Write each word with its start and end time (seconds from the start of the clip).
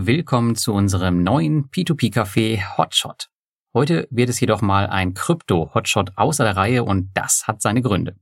Willkommen 0.00 0.54
zu 0.54 0.74
unserem 0.74 1.24
neuen 1.24 1.70
P2P-Café 1.70 2.76
Hotshot. 2.76 3.30
Heute 3.74 4.06
wird 4.12 4.28
es 4.28 4.38
jedoch 4.38 4.62
mal 4.62 4.86
ein 4.86 5.12
Krypto-Hotshot 5.12 6.12
außer 6.14 6.44
der 6.44 6.56
Reihe 6.56 6.84
und 6.84 7.10
das 7.14 7.48
hat 7.48 7.60
seine 7.60 7.82
Gründe. 7.82 8.14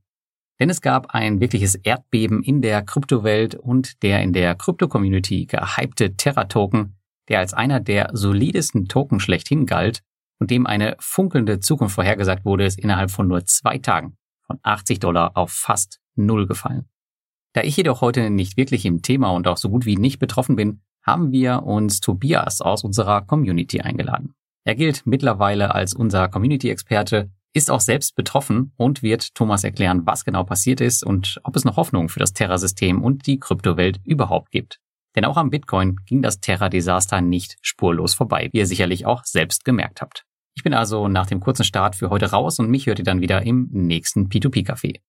Denn 0.59 0.71
es 0.71 0.81
gab 0.81 1.13
ein 1.13 1.39
wirkliches 1.39 1.75
Erdbeben 1.75 2.41
in 2.41 2.63
der 2.63 2.81
Kryptowelt 2.81 3.53
und 3.53 4.01
der 4.01 4.23
in 4.23 4.33
der 4.33 4.55
Krypto-Community 4.55 5.45
gehypte 5.45 6.15
Terra-Token, 6.15 6.95
der 7.29 7.37
als 7.37 7.53
einer 7.53 7.79
der 7.79 8.09
solidesten 8.11 8.87
Token 8.87 9.19
schlechthin 9.19 9.67
galt 9.67 10.01
und 10.39 10.49
dem 10.49 10.65
eine 10.65 10.95
funkelnde 10.97 11.59
Zukunft 11.59 11.93
vorhergesagt 11.93 12.43
wurde, 12.43 12.65
ist 12.65 12.79
innerhalb 12.79 13.11
von 13.11 13.27
nur 13.27 13.45
zwei 13.45 13.77
Tagen 13.77 14.17
von 14.47 14.57
80 14.63 14.99
Dollar 14.99 15.37
auf 15.37 15.51
fast 15.51 15.99
null 16.15 16.47
gefallen. 16.47 16.89
Da 17.53 17.61
ich 17.61 17.77
jedoch 17.77 18.01
heute 18.01 18.31
nicht 18.31 18.57
wirklich 18.57 18.83
im 18.83 19.03
Thema 19.03 19.29
und 19.29 19.47
auch 19.47 19.57
so 19.57 19.69
gut 19.69 19.85
wie 19.85 19.95
nicht 19.95 20.17
betroffen 20.17 20.55
bin, 20.55 20.81
haben 21.07 21.31
wir 21.31 21.63
uns 21.63 22.01
Tobias 22.01 22.61
aus 22.61 22.83
unserer 22.83 23.21
Community 23.21 23.79
eingeladen. 23.81 24.35
Er 24.65 24.75
gilt 24.75 25.07
mittlerweile 25.07 25.73
als 25.73 25.93
unser 25.93 26.27
Community-Experte, 26.27 27.31
ist 27.53 27.71
auch 27.71 27.79
selbst 27.79 28.15
betroffen 28.15 28.73
und 28.75 29.01
wird 29.01 29.33
Thomas 29.33 29.63
erklären, 29.63 30.05
was 30.05 30.25
genau 30.25 30.43
passiert 30.43 30.81
ist 30.81 31.03
und 31.03 31.39
ob 31.43 31.55
es 31.55 31.63
noch 31.63 31.77
Hoffnung 31.77 32.09
für 32.09 32.19
das 32.19 32.33
Terra-System 32.33 33.01
und 33.01 33.25
die 33.25 33.39
Kryptowelt 33.39 34.01
überhaupt 34.03 34.51
gibt. 34.51 34.79
Denn 35.15 35.23
auch 35.25 35.37
am 35.37 35.49
Bitcoin 35.49 35.95
ging 36.05 36.21
das 36.21 36.41
Terra-Desaster 36.41 37.21
nicht 37.21 37.57
spurlos 37.61 38.13
vorbei, 38.13 38.49
wie 38.51 38.59
ihr 38.59 38.67
sicherlich 38.67 39.05
auch 39.05 39.23
selbst 39.23 39.63
gemerkt 39.63 40.01
habt. 40.01 40.25
Ich 40.55 40.63
bin 40.63 40.73
also 40.73 41.07
nach 41.07 41.27
dem 41.27 41.39
kurzen 41.39 41.63
Start 41.63 41.95
für 41.95 42.09
heute 42.09 42.31
raus 42.31 42.59
und 42.59 42.69
mich 42.69 42.85
hört 42.87 42.99
ihr 42.99 43.05
dann 43.05 43.21
wieder 43.21 43.41
im 43.43 43.69
nächsten 43.71 44.27
P2P-Café. 44.27 44.99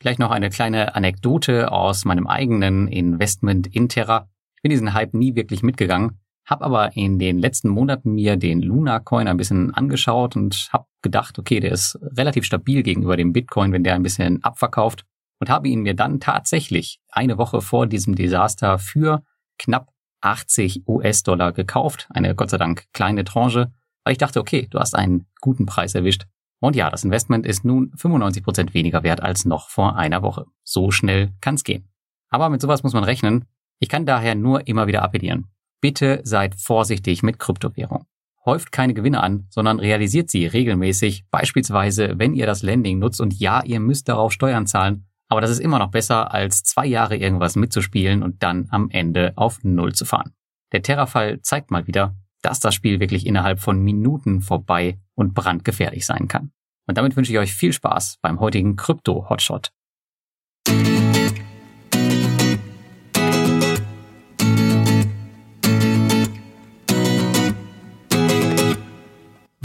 Vielleicht 0.00 0.18
noch 0.18 0.30
eine 0.30 0.48
kleine 0.48 0.94
Anekdote 0.94 1.70
aus 1.70 2.04
meinem 2.04 2.26
eigenen 2.26 2.88
Investment 2.88 3.66
in 3.66 3.88
Terra 3.88 4.28
bin 4.62 4.70
diesen 4.70 4.94
Hype 4.94 5.14
nie 5.14 5.34
wirklich 5.34 5.62
mitgegangen, 5.62 6.20
habe 6.44 6.64
aber 6.64 6.96
in 6.96 7.18
den 7.18 7.38
letzten 7.38 7.68
Monaten 7.68 8.12
mir 8.12 8.36
den 8.36 8.62
Luna 8.62 8.98
Coin 9.00 9.28
ein 9.28 9.36
bisschen 9.36 9.74
angeschaut 9.74 10.36
und 10.36 10.68
habe 10.72 10.86
gedacht, 11.02 11.38
okay, 11.38 11.60
der 11.60 11.72
ist 11.72 11.98
relativ 12.02 12.44
stabil 12.44 12.82
gegenüber 12.82 13.16
dem 13.16 13.32
Bitcoin, 13.32 13.72
wenn 13.72 13.84
der 13.84 13.94
ein 13.94 14.02
bisschen 14.02 14.42
abverkauft 14.42 15.04
und 15.40 15.50
habe 15.50 15.68
ihn 15.68 15.82
mir 15.82 15.94
dann 15.94 16.20
tatsächlich 16.20 17.00
eine 17.08 17.38
Woche 17.38 17.60
vor 17.60 17.86
diesem 17.86 18.14
Desaster 18.14 18.78
für 18.78 19.22
knapp 19.58 19.88
80 20.20 20.86
US-Dollar 20.86 21.52
gekauft. 21.52 22.08
Eine 22.10 22.34
Gott 22.34 22.50
sei 22.50 22.58
Dank 22.58 22.84
kleine 22.92 23.24
Tranche, 23.24 23.72
weil 24.04 24.12
ich 24.12 24.18
dachte, 24.18 24.40
okay, 24.40 24.68
du 24.70 24.78
hast 24.78 24.94
einen 24.94 25.26
guten 25.40 25.66
Preis 25.66 25.94
erwischt. 25.94 26.26
Und 26.60 26.76
ja, 26.76 26.90
das 26.90 27.02
Investment 27.02 27.44
ist 27.44 27.64
nun 27.64 27.90
95 27.96 28.44
Prozent 28.44 28.74
weniger 28.74 29.02
wert 29.02 29.20
als 29.20 29.44
noch 29.44 29.68
vor 29.68 29.96
einer 29.96 30.22
Woche. 30.22 30.46
So 30.62 30.92
schnell 30.92 31.32
kann's 31.40 31.64
gehen. 31.64 31.88
Aber 32.28 32.48
mit 32.48 32.60
sowas 32.60 32.84
muss 32.84 32.94
man 32.94 33.02
rechnen 33.02 33.46
ich 33.82 33.88
kann 33.88 34.06
daher 34.06 34.36
nur 34.36 34.68
immer 34.68 34.86
wieder 34.86 35.02
appellieren. 35.02 35.48
Bitte 35.80 36.20
seid 36.22 36.54
vorsichtig 36.54 37.24
mit 37.24 37.40
Kryptowährung. 37.40 38.06
Häuft 38.46 38.70
keine 38.70 38.94
Gewinne 38.94 39.20
an, 39.20 39.48
sondern 39.50 39.80
realisiert 39.80 40.30
sie 40.30 40.46
regelmäßig, 40.46 41.24
beispielsweise 41.32 42.16
wenn 42.16 42.32
ihr 42.32 42.46
das 42.46 42.62
Landing 42.62 43.00
nutzt 43.00 43.20
und 43.20 43.34
ja, 43.34 43.60
ihr 43.64 43.80
müsst 43.80 44.08
darauf 44.08 44.30
Steuern 44.30 44.68
zahlen, 44.68 45.08
aber 45.28 45.40
das 45.40 45.50
ist 45.50 45.58
immer 45.58 45.80
noch 45.80 45.90
besser, 45.90 46.32
als 46.32 46.62
zwei 46.62 46.86
Jahre 46.86 47.16
irgendwas 47.16 47.56
mitzuspielen 47.56 48.22
und 48.22 48.44
dann 48.44 48.68
am 48.70 48.88
Ende 48.88 49.32
auf 49.34 49.64
Null 49.64 49.94
zu 49.96 50.04
fahren. 50.04 50.32
Der 50.70 50.82
Terrafall 50.82 51.40
zeigt 51.42 51.72
mal 51.72 51.88
wieder, 51.88 52.14
dass 52.40 52.60
das 52.60 52.76
Spiel 52.76 53.00
wirklich 53.00 53.26
innerhalb 53.26 53.58
von 53.58 53.80
Minuten 53.80 54.42
vorbei 54.42 55.00
und 55.16 55.34
brandgefährlich 55.34 56.06
sein 56.06 56.28
kann. 56.28 56.52
Und 56.86 56.98
damit 56.98 57.16
wünsche 57.16 57.32
ich 57.32 57.38
euch 57.40 57.52
viel 57.52 57.72
Spaß 57.72 58.18
beim 58.22 58.38
heutigen 58.38 58.76
Krypto-Hotshot. 58.76 59.72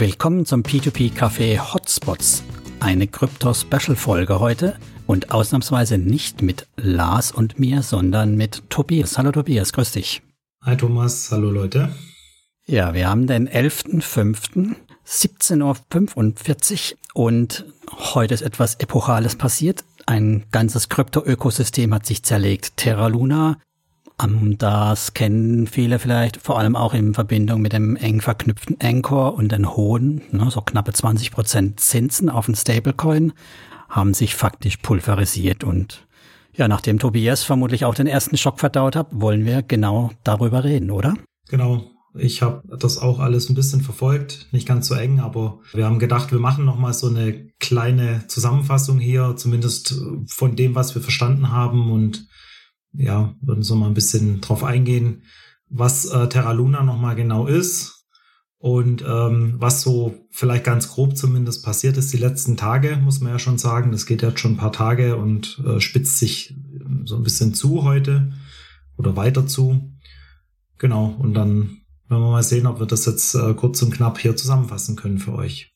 Willkommen 0.00 0.46
zum 0.46 0.62
P2P 0.62 1.12
Café 1.12 1.58
Hotspots. 1.58 2.44
Eine 2.78 3.08
Krypto-Special-Folge 3.08 4.38
heute 4.38 4.78
und 5.08 5.32
ausnahmsweise 5.32 5.98
nicht 5.98 6.40
mit 6.40 6.68
Lars 6.76 7.32
und 7.32 7.58
mir, 7.58 7.82
sondern 7.82 8.36
mit 8.36 8.70
Tobias. 8.70 9.18
Hallo 9.18 9.32
Tobias, 9.32 9.72
grüß 9.72 9.90
dich. 9.90 10.22
Hi 10.62 10.76
Thomas, 10.76 11.32
hallo 11.32 11.50
Leute. 11.50 11.92
Ja, 12.64 12.94
wir 12.94 13.08
haben 13.08 13.26
den 13.26 13.48
11.05. 13.48 14.76
17.45 15.04 16.92
Uhr 16.92 17.24
und 17.24 17.64
heute 17.90 18.34
ist 18.34 18.42
etwas 18.42 18.76
Epochales 18.76 19.34
passiert. 19.34 19.84
Ein 20.06 20.44
ganzes 20.52 20.88
Krypto-Ökosystem 20.90 21.92
hat 21.92 22.06
sich 22.06 22.22
zerlegt. 22.22 22.76
Terra 22.76 23.08
Luna 23.08 23.58
das 24.58 25.14
kennen 25.14 25.66
viele 25.66 25.98
vielleicht, 25.98 26.38
vor 26.38 26.58
allem 26.58 26.74
auch 26.74 26.92
in 26.92 27.14
Verbindung 27.14 27.60
mit 27.60 27.72
dem 27.72 27.94
eng 27.96 28.20
verknüpften 28.20 28.76
Anchor 28.82 29.34
und 29.34 29.52
den 29.52 29.76
hohen, 29.76 30.22
ne, 30.32 30.50
so 30.50 30.60
knappe 30.60 30.92
20 30.92 31.30
Prozent 31.30 31.80
Zinsen 31.80 32.28
auf 32.28 32.46
den 32.46 32.56
Stablecoin, 32.56 33.32
haben 33.88 34.14
sich 34.14 34.34
faktisch 34.34 34.78
pulverisiert. 34.78 35.62
Und 35.62 36.06
ja, 36.52 36.66
nachdem 36.66 36.98
Tobias 36.98 37.44
vermutlich 37.44 37.84
auch 37.84 37.94
den 37.94 38.08
ersten 38.08 38.36
Schock 38.36 38.58
verdaut 38.58 38.96
hat, 38.96 39.06
wollen 39.12 39.44
wir 39.44 39.62
genau 39.62 40.10
darüber 40.24 40.64
reden, 40.64 40.90
oder? 40.90 41.14
Genau. 41.48 41.84
Ich 42.14 42.42
habe 42.42 42.62
das 42.78 42.98
auch 42.98 43.20
alles 43.20 43.48
ein 43.48 43.54
bisschen 43.54 43.82
verfolgt, 43.82 44.48
nicht 44.50 44.66
ganz 44.66 44.88
so 44.88 44.94
eng, 44.94 45.20
aber 45.20 45.60
wir 45.72 45.84
haben 45.84 46.00
gedacht, 46.00 46.32
wir 46.32 46.40
machen 46.40 46.64
noch 46.64 46.78
mal 46.78 46.92
so 46.92 47.06
eine 47.08 47.48
kleine 47.60 48.26
Zusammenfassung 48.26 48.98
hier, 48.98 49.36
zumindest 49.36 50.02
von 50.26 50.56
dem, 50.56 50.74
was 50.74 50.94
wir 50.96 51.02
verstanden 51.02 51.52
haben 51.52 51.92
und 51.92 52.26
ja, 52.92 53.34
würden 53.40 53.62
so 53.62 53.74
mal 53.74 53.86
ein 53.86 53.94
bisschen 53.94 54.40
drauf 54.40 54.64
eingehen, 54.64 55.22
was 55.68 56.06
äh, 56.06 56.28
Terra 56.28 56.52
Luna 56.52 56.82
nochmal 56.82 57.14
genau 57.14 57.46
ist 57.46 58.06
und 58.58 59.04
ähm, 59.06 59.54
was 59.58 59.82
so 59.82 60.26
vielleicht 60.30 60.64
ganz 60.64 60.88
grob 60.88 61.16
zumindest 61.16 61.64
passiert 61.64 61.96
ist 61.96 62.12
die 62.12 62.18
letzten 62.18 62.56
Tage, 62.56 62.96
muss 62.96 63.20
man 63.20 63.32
ja 63.32 63.38
schon 63.38 63.58
sagen. 63.58 63.92
Das 63.92 64.06
geht 64.06 64.22
jetzt 64.22 64.40
schon 64.40 64.54
ein 64.54 64.58
paar 64.58 64.72
Tage 64.72 65.16
und 65.16 65.62
äh, 65.64 65.80
spitzt 65.80 66.18
sich 66.18 66.56
so 67.04 67.16
ein 67.16 67.22
bisschen 67.22 67.54
zu 67.54 67.84
heute 67.84 68.32
oder 68.96 69.16
weiter 69.16 69.46
zu. 69.46 69.92
Genau, 70.78 71.14
und 71.18 71.34
dann 71.34 71.78
werden 72.08 72.22
wir 72.22 72.30
mal 72.30 72.42
sehen, 72.42 72.66
ob 72.66 72.80
wir 72.80 72.86
das 72.86 73.06
jetzt 73.06 73.34
äh, 73.34 73.54
kurz 73.54 73.80
und 73.82 73.92
knapp 73.92 74.18
hier 74.18 74.36
zusammenfassen 74.36 74.96
können 74.96 75.18
für 75.18 75.34
euch. 75.34 75.72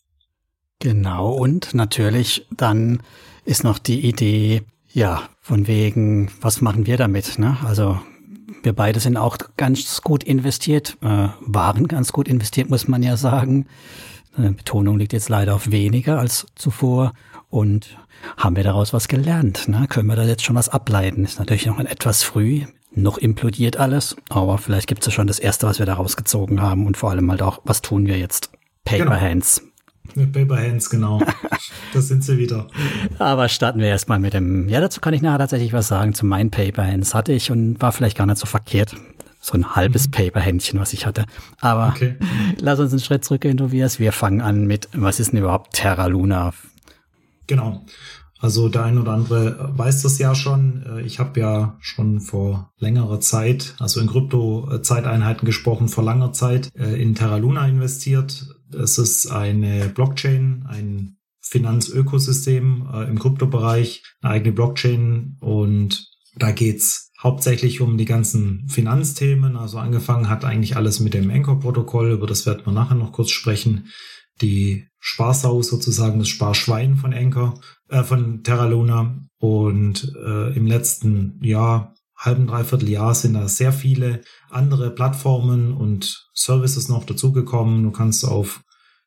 Genau, 0.81 1.33
und 1.33 1.75
natürlich 1.75 2.47
dann 2.57 3.01
ist 3.45 3.63
noch 3.63 3.79
die 3.79 4.01
Idee, 4.01 4.63
ja, 4.93 5.23
von 5.41 5.67
wegen, 5.67 6.31
was 6.41 6.61
machen 6.61 6.87
wir 6.87 6.97
damit? 6.97 7.39
Ne? 7.39 7.57
Also 7.65 8.01
wir 8.63 8.73
beide 8.73 9.01
sind 9.01 9.17
auch 9.17 9.39
ganz 9.57 10.03
gut 10.03 10.23
investiert, 10.23 10.97
äh, 11.03 11.29
waren 11.41 11.89
ganz 11.89 12.13
gut 12.13 12.29
investiert, 12.29 12.71
muss 12.71 12.89
man 12.89 13.03
ja 13.03 13.17
sagen. 13.17 13.67
Äh, 14.37 14.51
Betonung 14.51 14.99
liegt 14.99 15.13
jetzt 15.13 15.29
leider 15.29 15.55
auf 15.55 15.71
weniger 15.71 16.19
als 16.19 16.47
zuvor. 16.55 17.13
Und 17.49 17.99
haben 18.37 18.57
wir 18.57 18.65
daraus 18.65 18.93
was 18.93 19.09
gelernt? 19.09 19.69
Ne? 19.69 19.87
Können 19.89 20.09
wir 20.09 20.17
da 20.17 20.25
jetzt 20.25 20.45
schon 20.45 20.57
was 20.57 20.69
ableiten? 20.69 21.25
Ist 21.25 21.39
natürlich 21.39 21.67
noch 21.67 21.79
etwas 21.79 22.23
früh, 22.23 22.63
noch 22.95 23.19
implodiert 23.19 23.77
alles, 23.77 24.17
aber 24.31 24.59
vielleicht 24.59 24.87
gibt 24.87 25.03
es 25.03 25.07
ja 25.07 25.13
schon 25.13 25.27
das 25.27 25.39
Erste, 25.39 25.67
was 25.67 25.79
wir 25.79 25.87
daraus 25.87 26.17
gezogen 26.17 26.63
haben 26.63 26.87
und 26.87 26.97
vor 26.97 27.11
allem 27.11 27.31
halt 27.31 27.43
auch, 27.43 27.61
was 27.65 27.83
tun 27.83 28.07
wir 28.07 28.19
jetzt? 28.19 28.51
Paper 28.85 29.05
genau. 29.05 29.21
Hands. 29.21 29.63
Mit 30.15 30.33
Paper 30.33 30.57
Hands, 30.57 30.91
genau. 30.91 31.23
das 31.95 32.09
sind 32.09 32.25
sie 32.25 32.39
wieder. 32.39 32.67
Aber 33.19 33.49
starten 33.49 33.81
wir 33.81 33.87
erstmal 33.87 34.19
mit 34.19 34.35
dem, 34.35 34.69
ja, 34.69 34.81
dazu 34.81 35.01
kann 35.01 35.15
ich 35.15 35.23
nachher 35.23 35.39
tatsächlich 35.39 35.73
was 35.73 35.89
sagen. 35.89 36.15
Zu 36.15 36.27
meinen 36.27 36.51
Paper 36.51 36.87
Hands 36.87 37.15
hatte 37.15 37.33
ich 37.33 37.51
und 37.51 37.81
war 37.81 37.93
vielleicht 37.93 38.19
gar 38.19 38.27
nicht 38.27 38.39
so 38.39 38.47
verkehrt. 38.47 38.95
So 39.41 39.55
ein 39.55 39.75
halbes 39.75 40.07
mhm. 40.07 40.13
Paper-Händchen, 40.13 40.79
was 40.79 40.93
ich 40.93 41.07
hatte. 41.07 41.25
Aber 41.61 41.89
okay. 41.89 42.17
lass 42.59 42.79
uns 42.79 42.93
einen 42.93 43.01
Schritt 43.01 43.25
zurückgehen, 43.25 43.57
Tobias. 43.57 43.99
Wir 43.99 44.13
fangen 44.13 44.41
an 44.41 44.67
mit, 44.67 44.89
was 44.93 45.19
ist 45.19 45.33
denn 45.33 45.41
überhaupt 45.41 45.75
Terra 45.75 46.07
Luna? 46.07 46.53
Genau. 47.47 47.85
Also 48.43 48.69
der 48.69 48.85
ein 48.85 48.99
oder 48.99 49.13
andere 49.13 49.71
weiß 49.77 50.03
das 50.03 50.19
ja 50.19 50.35
schon. 50.35 50.85
Äh, 50.85 51.03
ich 51.03 51.21
habe 51.21 51.39
ja 51.39 51.77
schon 51.81 52.21
vor 52.21 52.73
längerer 52.79 53.21
Zeit, 53.21 53.77
also 53.79 54.01
in 54.01 54.09
Krypto-Zeiteinheiten 54.09 55.47
gesprochen, 55.47 55.89
vor 55.89 56.03
langer 56.03 56.33
Zeit 56.33 56.69
äh, 56.77 57.01
in 57.01 57.15
Terra 57.15 57.37
Luna 57.37 57.69
investiert. 57.69 58.52
Es 58.75 58.99
ist 58.99 59.31
eine 59.31 59.89
Blockchain, 59.89 60.65
ein 60.69 61.17
Finanzökosystem 61.41 62.89
äh, 62.93 63.09
im 63.09 63.19
Kryptobereich, 63.19 64.03
eine 64.21 64.35
eigene 64.35 64.53
Blockchain 64.53 65.37
und 65.41 66.09
da 66.37 66.51
geht's 66.51 67.11
hauptsächlich 67.23 67.81
um 67.81 67.99
die 67.99 68.05
ganzen 68.05 68.69
Finanzthemen. 68.69 69.57
Also 69.57 69.79
angefangen 69.79 70.29
hat 70.29 70.45
eigentlich 70.45 70.77
alles 70.77 71.01
mit 71.01 71.15
dem 71.15 71.31
Anchor-Protokoll, 71.31 72.13
über 72.13 72.27
das 72.27 72.47
werden 72.47 72.65
wir 72.65 72.73
nachher 72.73 72.97
noch 72.97 73.13
kurz 73.13 73.31
sprechen. 73.31 73.89
Die 74.41 74.89
Sparsau 74.99 75.63
sozusagen, 75.63 76.19
das 76.19 76.29
Sparschwein 76.29 76.97
von 76.97 77.13
Anchor, 77.13 77.61
äh, 77.89 78.03
von 78.03 78.43
Terra 78.43 78.67
Luna. 78.67 79.19
Und 79.39 80.15
äh, 80.25 80.57
im 80.57 80.67
letzten 80.67 81.41
Jahr 81.43 81.95
halben, 82.25 82.47
dreiviertel 82.47 82.89
Jahr 82.89 83.15
sind 83.15 83.35
da 83.35 83.49
sehr 83.49 83.73
viele 83.73 84.23
andere 84.51 84.91
Plattformen 84.91 85.73
und 85.73 86.29
Services 86.35 86.89
noch 86.89 87.05
dazugekommen. 87.05 87.83
Du 87.83 87.91
kannst 87.91 88.25
auf 88.25 88.63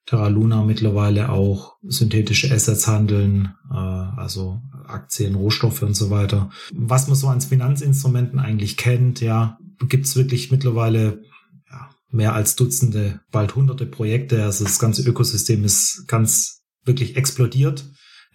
Terra 0.06 0.28
Luna 0.28 0.64
mittlerweile 0.64 1.30
auch 1.30 1.78
synthetische 1.82 2.54
Assets 2.54 2.88
handeln, 2.88 3.56
äh, 3.72 3.76
also 3.76 4.62
Aktien, 4.86 5.36
Rohstoffe 5.36 5.82
und 5.82 5.96
so 5.96 6.10
weiter. 6.10 6.50
Was 6.74 7.08
man 7.08 7.16
so 7.16 7.28
als 7.28 7.46
Finanzinstrumenten 7.46 8.40
eigentlich 8.40 8.78
kennt, 8.78 9.22
ja, 9.22 9.58
gibt's 9.90 10.16
wirklich 10.16 10.52
mittlerweile 10.52 11.22
mehr 12.16 12.34
als 12.34 12.56
Dutzende, 12.56 13.22
bald 13.32 13.56
hunderte 13.56 13.86
Projekte. 13.86 14.44
Also 14.44 14.64
das 14.64 14.80
ganze 14.80 15.08
Ökosystem 15.08 15.64
ist 15.64 16.06
ganz 16.08 16.64
wirklich 16.84 17.18
explodiert 17.18 17.86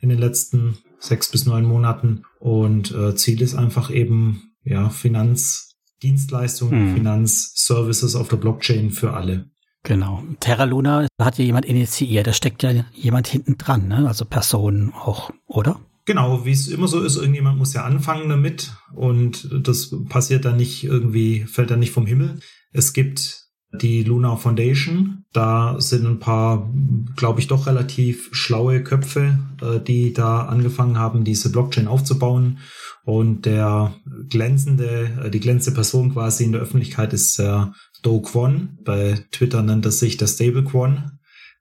in 0.00 0.08
den 0.08 0.18
letzten 0.18 0.78
sechs 0.98 1.30
bis 1.30 1.46
neun 1.46 1.64
Monaten. 1.64 2.24
Und 2.38 2.92
äh, 2.92 3.14
Ziel 3.16 3.40
ist 3.40 3.54
einfach 3.54 3.90
eben, 3.90 4.49
ja, 4.64 4.88
Finanzdienstleistungen, 4.88 6.90
mhm. 6.90 6.96
Finanzservices 6.96 8.14
auf 8.14 8.28
der 8.28 8.36
Blockchain 8.36 8.90
für 8.90 9.14
alle. 9.14 9.50
Genau. 9.82 10.22
Terra 10.40 10.64
Luna 10.64 11.06
hat 11.18 11.38
ja 11.38 11.44
jemand 11.44 11.64
initiiert, 11.64 12.26
da 12.26 12.32
steckt 12.32 12.62
ja 12.62 12.84
jemand 12.92 13.28
hinten 13.28 13.56
dran, 13.56 13.88
ne? 13.88 14.06
also 14.06 14.26
Personen 14.26 14.92
auch, 14.92 15.30
oder? 15.46 15.80
Genau, 16.04 16.44
wie 16.44 16.52
es 16.52 16.68
immer 16.68 16.88
so 16.88 17.02
ist, 17.02 17.16
irgendjemand 17.16 17.58
muss 17.58 17.72
ja 17.72 17.84
anfangen 17.84 18.28
damit 18.28 18.72
und 18.94 19.48
das 19.66 19.94
passiert 20.08 20.44
dann 20.44 20.56
nicht 20.56 20.84
irgendwie, 20.84 21.44
fällt 21.44 21.70
dann 21.70 21.78
nicht 21.78 21.92
vom 21.92 22.06
Himmel. 22.06 22.40
Es 22.72 22.92
gibt 22.92 23.50
die 23.72 24.02
Luna 24.02 24.36
Foundation, 24.36 25.24
da 25.32 25.80
sind 25.80 26.04
ein 26.04 26.18
paar, 26.18 26.68
glaube 27.16 27.40
ich, 27.40 27.46
doch 27.46 27.66
relativ 27.66 28.28
schlaue 28.32 28.82
Köpfe, 28.82 29.38
äh, 29.62 29.78
die 29.78 30.12
da 30.12 30.46
angefangen 30.46 30.98
haben, 30.98 31.24
diese 31.24 31.52
Blockchain 31.52 31.86
aufzubauen. 31.86 32.58
Und 33.04 33.46
der 33.46 33.94
glänzende, 34.28 35.10
äh, 35.24 35.30
die 35.30 35.40
glänzende 35.40 35.74
Person 35.74 36.12
quasi 36.12 36.44
in 36.44 36.52
der 36.52 36.60
Öffentlichkeit 36.60 37.12
ist 37.12 37.38
der 37.38 37.74
Do 38.02 38.20
Kwon. 38.20 38.78
Bei 38.84 39.24
Twitter 39.30 39.62
nennt 39.62 39.84
er 39.84 39.92
sich 39.92 40.16
der 40.16 40.26
Stable 40.26 40.64
Kwon. 40.64 41.18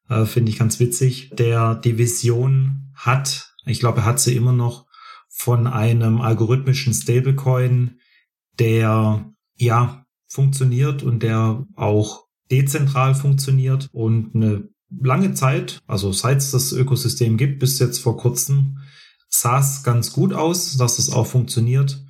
Äh, 0.09 0.25
Finde 0.25 0.51
ich 0.51 0.59
ganz 0.59 0.79
witzig. 0.79 1.31
Der 1.37 1.75
die 1.75 1.97
Vision 1.97 2.91
hat, 2.95 3.53
ich 3.65 3.79
glaube, 3.79 3.99
er 3.99 4.05
hat 4.05 4.19
sie 4.19 4.35
immer 4.35 4.53
noch 4.53 4.85
von 5.29 5.67
einem 5.67 6.19
algorithmischen 6.19 6.93
Stablecoin, 6.93 7.99
der 8.59 9.25
ja 9.55 10.05
funktioniert 10.27 11.01
und 11.01 11.23
der 11.23 11.65
auch 11.75 12.25
dezentral 12.51 13.15
funktioniert 13.15 13.87
und 13.93 14.35
eine 14.35 14.67
lange 15.01 15.33
Zeit, 15.33 15.79
also 15.87 16.11
seit 16.11 16.39
es 16.39 16.51
das 16.51 16.73
Ökosystem 16.73 17.37
gibt, 17.37 17.59
bis 17.59 17.79
jetzt 17.79 17.99
vor 17.99 18.17
kurzem, 18.17 18.79
sah 19.29 19.59
es 19.59 19.83
ganz 19.83 20.11
gut 20.11 20.33
aus, 20.33 20.75
dass 20.77 20.99
es 20.99 21.11
auch 21.11 21.27
funktioniert. 21.27 22.03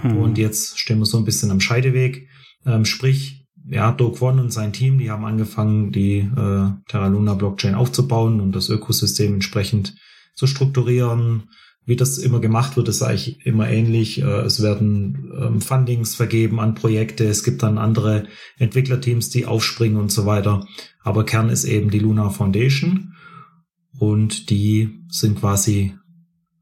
Hm. 0.00 0.16
Und 0.16 0.38
jetzt 0.38 0.78
stehen 0.78 0.98
wir 0.98 1.06
so 1.06 1.18
ein 1.18 1.24
bisschen 1.24 1.50
am 1.50 1.60
Scheideweg. 1.60 2.28
Ähm, 2.64 2.84
sprich, 2.84 3.46
ja, 3.68 3.92
Do 3.92 4.10
Kwon 4.10 4.40
und 4.40 4.52
sein 4.52 4.72
Team, 4.72 4.98
die 4.98 5.10
haben 5.10 5.24
angefangen, 5.24 5.92
die 5.92 6.18
äh, 6.18 6.70
Terra 6.88 7.06
Luna 7.06 7.34
Blockchain 7.34 7.74
aufzubauen 7.74 8.40
und 8.40 8.56
das 8.56 8.68
Ökosystem 8.68 9.34
entsprechend 9.34 9.94
zu 10.34 10.46
strukturieren. 10.46 11.44
Wie 11.84 11.96
das 11.96 12.18
immer 12.18 12.38
gemacht 12.38 12.76
wird, 12.76 12.88
ist 12.88 13.02
eigentlich 13.02 13.44
immer 13.44 13.68
ähnlich. 13.68 14.22
Äh, 14.22 14.42
es 14.42 14.62
werden 14.62 15.32
ähm, 15.36 15.60
Fundings 15.60 16.14
vergeben 16.14 16.60
an 16.60 16.74
Projekte. 16.74 17.24
Es 17.24 17.44
gibt 17.44 17.62
dann 17.62 17.78
andere 17.78 18.26
Entwicklerteams, 18.58 19.30
die 19.30 19.46
aufspringen 19.46 19.98
und 19.98 20.10
so 20.10 20.26
weiter. 20.26 20.66
Aber 21.02 21.24
Kern 21.24 21.48
ist 21.48 21.64
eben 21.64 21.90
die 21.90 21.98
Luna 21.98 22.30
Foundation. 22.30 23.14
Und 23.98 24.50
die 24.50 25.04
sind 25.08 25.40
quasi 25.40 25.94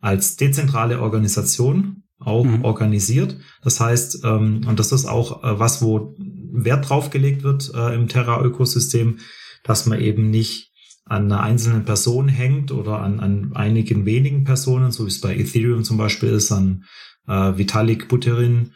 als 0.01 0.37
dezentrale 0.37 1.01
Organisation 1.01 2.05
auch 2.19 2.45
mhm. 2.45 2.65
organisiert. 2.65 3.37
Das 3.63 3.81
heißt, 3.81 4.25
ähm, 4.25 4.63
und 4.67 4.79
das 4.79 4.93
ist 4.93 5.07
auch 5.07 5.43
äh, 5.43 5.59
was, 5.59 5.83
wo 5.83 6.15
Wert 6.53 6.89
drauf 6.89 7.11
gelegt 7.11 7.43
wird 7.43 7.73
äh, 7.75 7.95
im 7.95 8.09
Terra-Ökosystem, 8.09 9.19
dass 9.63 9.87
man 9.87 10.01
eben 10.01 10.31
nicht 10.31 10.71
an 11.05 11.25
einer 11.25 11.43
einzelnen 11.43 11.85
Person 11.85 12.29
hängt 12.29 12.73
oder 12.73 13.01
an, 13.01 13.21
an 13.21 13.53
einigen 13.55 14.05
wenigen 14.05 14.45
Personen, 14.45 14.93
so 14.93 15.05
wie 15.05 15.09
es 15.09 15.21
bei 15.21 15.37
Ethereum 15.37 15.83
zum 15.83 15.97
Beispiel 15.97 16.29
ist, 16.29 16.53
an 16.53 16.85
äh, 17.27 17.57
Vitalik 17.57 18.09
Buterin, 18.09 18.73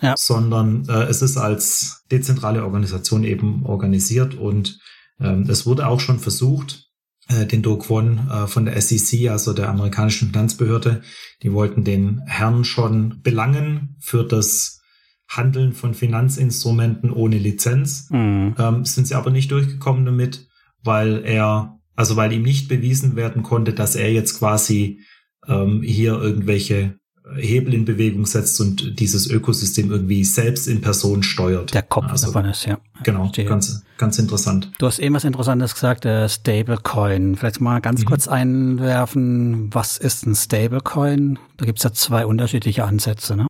ja. 0.00 0.14
sondern 0.18 0.88
äh, 0.88 1.04
es 1.04 1.22
ist 1.22 1.36
als 1.36 2.04
dezentrale 2.10 2.64
Organisation 2.64 3.24
eben 3.24 3.64
organisiert 3.64 4.34
und 4.34 4.80
ähm, 5.20 5.46
es 5.48 5.64
wurde 5.64 5.86
auch 5.86 6.00
schon 6.00 6.18
versucht, 6.18 6.85
den 7.28 7.62
Do 7.62 7.76
Kwon 7.78 8.28
äh, 8.30 8.46
von 8.46 8.64
der 8.64 8.80
SEC, 8.80 9.30
also 9.30 9.52
der 9.52 9.68
amerikanischen 9.68 10.28
Finanzbehörde, 10.28 11.02
die 11.42 11.52
wollten 11.52 11.84
den 11.84 12.22
Herrn 12.26 12.64
schon 12.64 13.20
belangen 13.22 13.96
für 14.00 14.24
das 14.24 14.80
Handeln 15.28 15.72
von 15.72 15.94
Finanzinstrumenten 15.94 17.10
ohne 17.10 17.38
Lizenz. 17.38 18.08
Mhm. 18.10 18.54
Ähm, 18.58 18.84
sind 18.84 19.08
sie 19.08 19.14
aber 19.14 19.30
nicht 19.30 19.50
durchgekommen 19.50 20.04
damit, 20.04 20.48
weil 20.84 21.24
er 21.24 21.76
also 21.96 22.14
weil 22.16 22.32
ihm 22.32 22.42
nicht 22.42 22.68
bewiesen 22.68 23.16
werden 23.16 23.42
konnte, 23.42 23.72
dass 23.72 23.96
er 23.96 24.12
jetzt 24.12 24.38
quasi 24.38 25.00
ähm, 25.48 25.82
hier 25.82 26.12
irgendwelche 26.12 26.98
Hebel 27.34 27.74
in 27.74 27.84
Bewegung 27.84 28.24
setzt 28.24 28.60
und 28.60 29.00
dieses 29.00 29.28
Ökosystem 29.28 29.90
irgendwie 29.90 30.24
selbst 30.24 30.68
in 30.68 30.80
Person 30.80 31.22
steuert. 31.22 31.74
Der 31.74 31.82
Kopf 31.82 32.06
also, 32.08 32.26
davon 32.26 32.46
ist, 32.46 32.66
ja. 32.66 32.78
Genau, 33.02 33.30
ganz, 33.46 33.82
ganz 33.98 34.18
interessant. 34.18 34.72
Du 34.78 34.86
hast 34.86 34.98
eben 34.98 35.14
was 35.14 35.24
Interessantes 35.24 35.74
gesagt, 35.74 36.04
äh, 36.04 36.28
Stablecoin. 36.28 37.36
Vielleicht 37.36 37.60
mal 37.60 37.80
ganz 37.80 38.02
mhm. 38.02 38.06
kurz 38.06 38.28
einwerfen, 38.28 39.74
was 39.74 39.98
ist 39.98 40.26
ein 40.26 40.34
Stablecoin? 40.34 41.38
Da 41.56 41.66
gibt's 41.66 41.82
ja 41.82 41.92
zwei 41.92 42.26
unterschiedliche 42.26 42.84
Ansätze, 42.84 43.36
ne? 43.36 43.46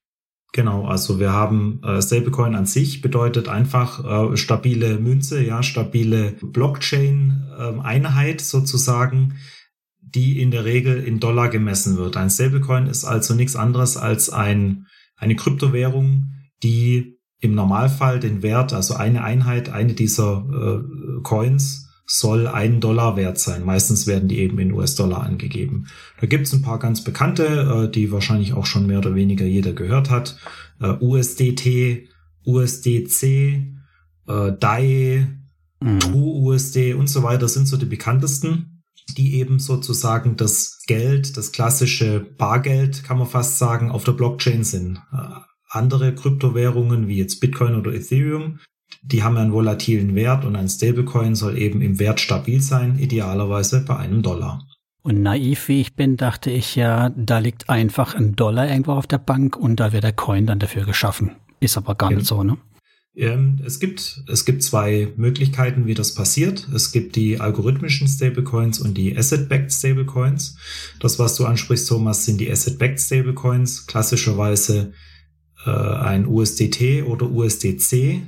Genau, 0.53 0.87
also 0.87 1.21
wir 1.21 1.33
haben 1.33 1.83
äh, 1.85 2.01
Stablecoin 2.01 2.55
an 2.55 2.65
sich 2.65 3.03
bedeutet 3.03 3.47
einfach 3.47 4.33
äh, 4.33 4.37
stabile 4.39 4.99
Münze, 4.99 5.45
ja, 5.45 5.63
stabile 5.63 6.33
Blockchain-Einheit 6.41 8.41
ähm, 8.41 8.45
sozusagen, 8.45 9.35
die 10.15 10.41
in 10.41 10.51
der 10.51 10.65
Regel 10.65 11.03
in 11.03 11.21
Dollar 11.21 11.49
gemessen 11.49 11.97
wird. 11.97 12.17
Ein 12.17 12.31
Stablecoin 12.31 12.87
ist 12.87 13.05
also 13.05 13.35
nichts 13.35 13.57
anderes 13.57 13.97
als 13.97 14.31
ein, 14.31 14.87
eine 15.17 15.37
Kryptowährung, 15.37 16.33
die 16.63 17.19
im 17.41 17.55
Normalfall 17.55 18.21
den 18.21 18.43
Wert, 18.43 18.73
also 18.73 18.95
eine 18.95 19.23
Einheit, 19.25 19.69
eine 19.69 19.95
dieser 19.95 20.47
äh, 20.49 21.23
Coins 21.23 21.87
soll 22.07 22.47
ein 22.47 22.81
Dollar 22.81 23.17
wert 23.17 23.39
sein. 23.39 23.65
Meistens 23.65 24.07
werden 24.07 24.29
die 24.29 24.39
eben 24.39 24.59
in 24.61 24.73
US-Dollar 24.73 25.23
angegeben. 25.25 25.89
Da 26.21 26.29
gibt's 26.29 26.53
ein 26.53 26.63
paar 26.63 26.79
ganz 26.79 27.03
bekannte, 27.03 27.87
äh, 27.87 27.91
die 27.91 28.13
wahrscheinlich 28.13 28.53
auch 28.53 28.65
schon 28.65 28.87
mehr 28.87 28.99
oder 28.99 29.17
weniger 29.17 29.45
jeder 29.45 29.73
gehört 29.73 30.09
hat. 30.09 30.39
Äh, 30.81 30.93
USDT, 31.01 32.09
USDC, 32.45 33.23
äh, 34.29 34.53
DAI, 34.61 35.27
mhm. 35.81 35.99
TrueUSD 35.99 36.95
und 36.95 37.09
so 37.09 37.25
weiter 37.25 37.49
sind 37.49 37.67
so 37.67 37.77
die 37.77 37.87
bekanntesten, 37.87 38.76
die 39.17 39.35
eben 39.35 39.59
sozusagen 39.59 40.37
das 40.37 40.83
Geld, 40.87 41.37
das 41.37 41.53
klassische 41.53 42.21
Bargeld, 42.21 43.05
kann 43.05 43.19
man 43.19 43.27
fast 43.27 43.59
sagen, 43.59 43.91
auf 43.91 44.05
der 44.05 44.13
Blockchain 44.13 44.65
sind. 44.65 44.99
Äh, 45.13 45.41
andere 45.69 46.15
Kryptowährungen 46.15 47.09
wie 47.09 47.17
jetzt 47.17 47.41
Bitcoin 47.41 47.75
oder 47.75 47.93
Ethereum 47.93 48.59
die 49.03 49.23
haben 49.23 49.37
einen 49.37 49.53
volatilen 49.53 50.15
Wert 50.15 50.45
und 50.45 50.57
ein 50.57 50.69
Stablecoin 50.69 51.35
soll 51.35 51.59
eben 51.59 51.81
im 51.81 51.99
Wert 51.99 52.21
stabil 52.21 52.61
sein, 52.61 52.99
idealerweise 52.99 53.85
bei 53.85 53.97
einem 53.97 54.23
Dollar. 54.23 54.63
Und 55.03 55.23
naiv 55.23 55.69
wie 55.69 55.81
ich 55.81 55.95
bin, 55.95 56.17
dachte 56.17 56.51
ich 56.51 56.75
ja, 56.75 57.11
da 57.11 57.39
liegt 57.39 57.71
einfach 57.71 58.15
ein 58.15 58.35
Dollar 58.35 58.69
irgendwo 58.69 58.93
auf 58.93 59.07
der 59.07 59.19
Bank 59.19 59.57
und 59.57 59.79
da 59.79 59.93
wird 59.93 60.03
der 60.03 60.13
Coin 60.13 60.47
dann 60.47 60.59
dafür 60.59 60.85
geschaffen. 60.85 61.37
Ist 61.61 61.77
aber 61.77 61.95
gar 61.95 62.11
ja. 62.11 62.17
nicht 62.17 62.27
so, 62.27 62.43
ne? 62.43 62.59
Ähm, 63.17 63.59
es 63.65 63.81
gibt, 63.81 64.23
es 64.29 64.45
gibt 64.45 64.63
zwei 64.63 65.13
Möglichkeiten, 65.17 65.87
wie 65.87 65.95
das 65.95 66.15
passiert. 66.15 66.69
Es 66.75 66.93
gibt 66.93 67.17
die 67.17 67.41
algorithmischen 67.41 68.07
Stablecoins 68.07 68.79
und 68.79 68.95
die 68.95 69.17
Asset-Backed 69.17 69.73
Stablecoins. 69.73 70.57
Das, 71.01 71.19
was 71.19 71.35
du 71.37 71.47
ansprichst, 71.47 71.89
Thomas, 71.89 72.27
sind 72.27 72.39
die 72.41 72.51
Asset-Backed 72.51 73.01
Stablecoins. 73.01 73.87
Klassischerweise 73.87 74.93
äh, 75.65 75.71
ein 75.71 76.27
USDT 76.27 77.05
oder 77.05 77.31
USDC. 77.31 78.23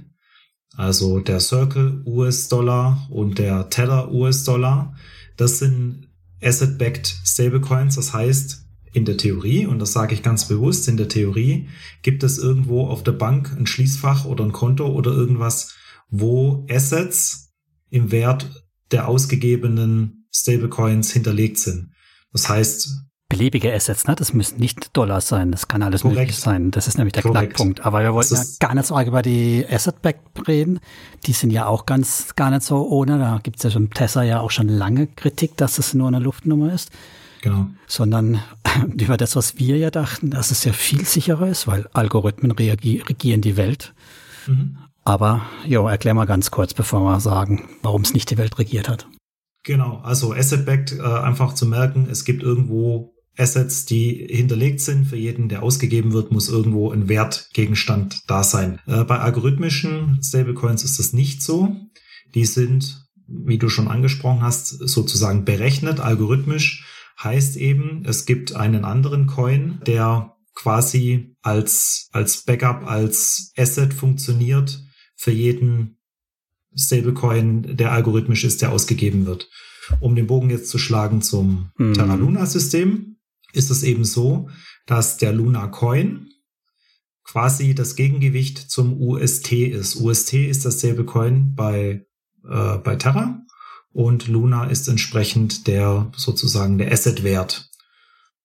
Also 0.75 1.21
der 1.21 1.41
Circle 1.41 2.03
US-Dollar 2.07 3.09
und 3.11 3.39
der 3.39 3.69
Tether 3.69 4.11
US-Dollar, 4.11 4.95
das 5.37 5.59
sind 5.59 6.09
Asset-Backed 6.43 7.15
Stablecoins. 7.27 7.97
Das 7.97 8.15
heißt, 8.15 8.68
in 8.93 9.05
der 9.05 9.17
Theorie, 9.17 9.67
und 9.67 9.79
das 9.79 9.93
sage 9.93 10.15
ich 10.15 10.23
ganz 10.23 10.49
bewusst, 10.49 10.89
in 10.89 10.97
der 10.97 11.09
Theorie 11.09 11.69
gibt 12.03 12.23
es 12.23 12.39
irgendwo 12.39 12.87
auf 12.87 13.03
der 13.03 13.13
Bank 13.13 13.55
ein 13.57 13.67
Schließfach 13.67 14.25
oder 14.25 14.45
ein 14.45 14.53
Konto 14.53 14.87
oder 14.87 15.11
irgendwas, 15.11 15.75
wo 16.09 16.67
Assets 16.71 17.53
im 17.91 18.11
Wert 18.11 18.65
der 18.91 19.09
ausgegebenen 19.09 20.27
Stablecoins 20.35 21.13
hinterlegt 21.13 21.59
sind. 21.59 21.93
Das 22.33 22.49
heißt, 22.49 23.09
beliebige 23.29 23.73
Assets, 23.73 24.07
ne? 24.07 24.15
Das 24.15 24.33
müssen 24.33 24.59
nicht 24.59 24.97
Dollars 24.97 25.29
sein, 25.29 25.53
das 25.53 25.69
kann 25.69 25.83
alles 25.83 26.03
Korrekt. 26.03 26.19
möglich 26.19 26.39
sein. 26.39 26.71
Das 26.71 26.89
ist 26.89 26.97
nämlich 26.97 27.13
der 27.13 27.23
Korrekt. 27.23 27.55
Knackpunkt. 27.55 27.81
Aber 27.85 28.03
wir 28.03 28.15
wollten 28.15 28.35
ja 28.35 28.43
gar 28.59 28.75
nicht 28.75 28.87
so 28.87 28.97
arg 28.97 29.07
über 29.07 29.23
die 29.23 29.67
Asset-Back 29.69 30.19
reden. 30.47 30.81
Die 31.27 31.33
sind 31.33 31.51
ja 31.51 31.67
auch 31.67 31.85
ganz 31.85 32.35
gar 32.37 32.51
nicht 32.51 32.63
so 32.63 32.89
ohne. 32.89 33.19
Da 33.19 33.41
gibt 33.43 33.59
es 33.59 33.65
ja 33.65 33.71
schon 33.71 33.91
Tesla 33.91 34.23
ja 34.23 34.41
auch 34.41 34.51
schon 34.51 34.69
lange 34.69 35.09
Kritik, 35.09 35.57
dass 35.57 35.77
das 35.77 35.93
nur 35.93 36.09
eine 36.09 36.21
Luftnummer 36.21 36.73
ist. 36.73 36.91
Genau. 37.43 37.69
Sondern 37.87 38.41
über 38.99 39.17
das, 39.17 39.37
was 39.37 39.59
wir 39.59 39.77
ja 39.77 39.91
dachten, 39.91 40.31
dass 40.31 40.51
es 40.51 40.65
ja 40.65 40.73
viel 40.73 41.05
sicherer 41.05 41.49
ist, 41.49 41.67
weil 41.67 41.89
Algorithmen 41.93 42.51
regieren 42.53 43.41
die 43.41 43.57
Welt. 43.57 43.95
Mhm. 44.47 44.79
Aber 45.05 45.43
jo, 45.67 45.89
erklär 45.89 46.15
mal 46.15 46.27
ganz 46.27 46.51
kurz, 46.51 46.75
bevor 46.75 47.01
wir 47.01 47.21
sagen, 47.21 47.69
warum 47.83 48.03
es 48.03 48.13
nicht 48.13 48.31
die 48.31 48.39
Welt 48.39 48.59
regiert 48.59 48.89
hat. 48.89 49.07
Genau, 49.65 49.99
also 49.99 50.33
Asset-Backed, 50.33 50.99
äh, 50.99 51.03
einfach 51.03 51.55
zu 51.55 51.67
merken, 51.67 52.09
es 52.11 52.25
gibt 52.25 52.43
irgendwo 52.43 53.15
Assets, 53.39 53.85
die 53.85 54.27
hinterlegt 54.29 54.81
sind. 54.81 55.07
Für 55.07 55.17
jeden, 55.17 55.49
der 55.49 55.63
ausgegeben 55.63 56.13
wird, 56.13 56.33
muss 56.33 56.49
irgendwo 56.49 56.91
ein 56.91 57.09
Wertgegenstand 57.09 58.23
da 58.27 58.43
sein. 58.43 58.81
Äh, 58.87 59.05
bei 59.05 59.19
algorithmischen 59.19 60.21
Stablecoins 60.23 60.85
ist 60.85 60.99
das 60.99 61.13
nicht 61.13 61.43
so. 61.43 61.77
Die 62.35 62.45
sind, 62.45 63.07
wie 63.27 63.59
du 63.59 63.69
schon 63.69 63.89
angesprochen 63.89 64.43
hast, 64.43 64.69
sozusagen 64.69 65.45
berechnet, 65.45 66.01
algorithmisch. 66.01 66.85
Heißt 67.23 67.57
eben, 67.57 68.05
es 68.05 68.27
gibt 68.27 68.55
einen 68.55 68.85
anderen 68.85 69.27
Coin, 69.27 69.81
der 69.87 70.37
quasi 70.55 71.37
als, 71.43 72.09
als 72.13 72.45
Backup, 72.45 72.85
als 72.87 73.53
Asset 73.57 73.93
funktioniert 73.93 74.81
für 75.17 75.33
jeden 75.33 75.99
Stablecoin, 76.77 77.77
der 77.77 77.93
algorithmisch 77.93 78.45
ist, 78.45 78.63
der 78.63 78.73
ausgegeben 78.73 79.27
wird. 79.27 79.49
Um 80.01 80.15
den 80.15 80.27
Bogen 80.27 80.51
jetzt 80.51 80.69
zu 80.69 80.79
schlagen 80.79 81.23
zum 81.23 81.71
mhm. 81.77 81.95
Terra 81.95 82.15
Luna 82.15 82.47
System, 82.47 83.17
ist 83.53 83.71
es 83.71 83.83
eben 83.83 84.05
so, 84.05 84.49
dass 84.87 85.17
der 85.17 85.33
Luna 85.33 85.67
Coin 85.69 86.29
quasi 87.25 87.75
das 87.75 87.97
Gegengewicht 87.97 88.71
zum 88.71 89.01
UST 89.01 89.53
ist. 89.53 89.97
UST 89.97 90.35
ist 90.35 90.65
dasselbe 90.65 91.05
Coin 91.05 91.55
bei, 91.55 92.07
äh, 92.49 92.79
bei 92.79 92.97
Terra 92.97 93.43
und 93.93 94.29
Luna 94.29 94.65
ist 94.65 94.89
entsprechend 94.89 95.67
der 95.67 96.11
sozusagen 96.17 96.79
der 96.79 96.91
Asset-Wert. 96.93 97.71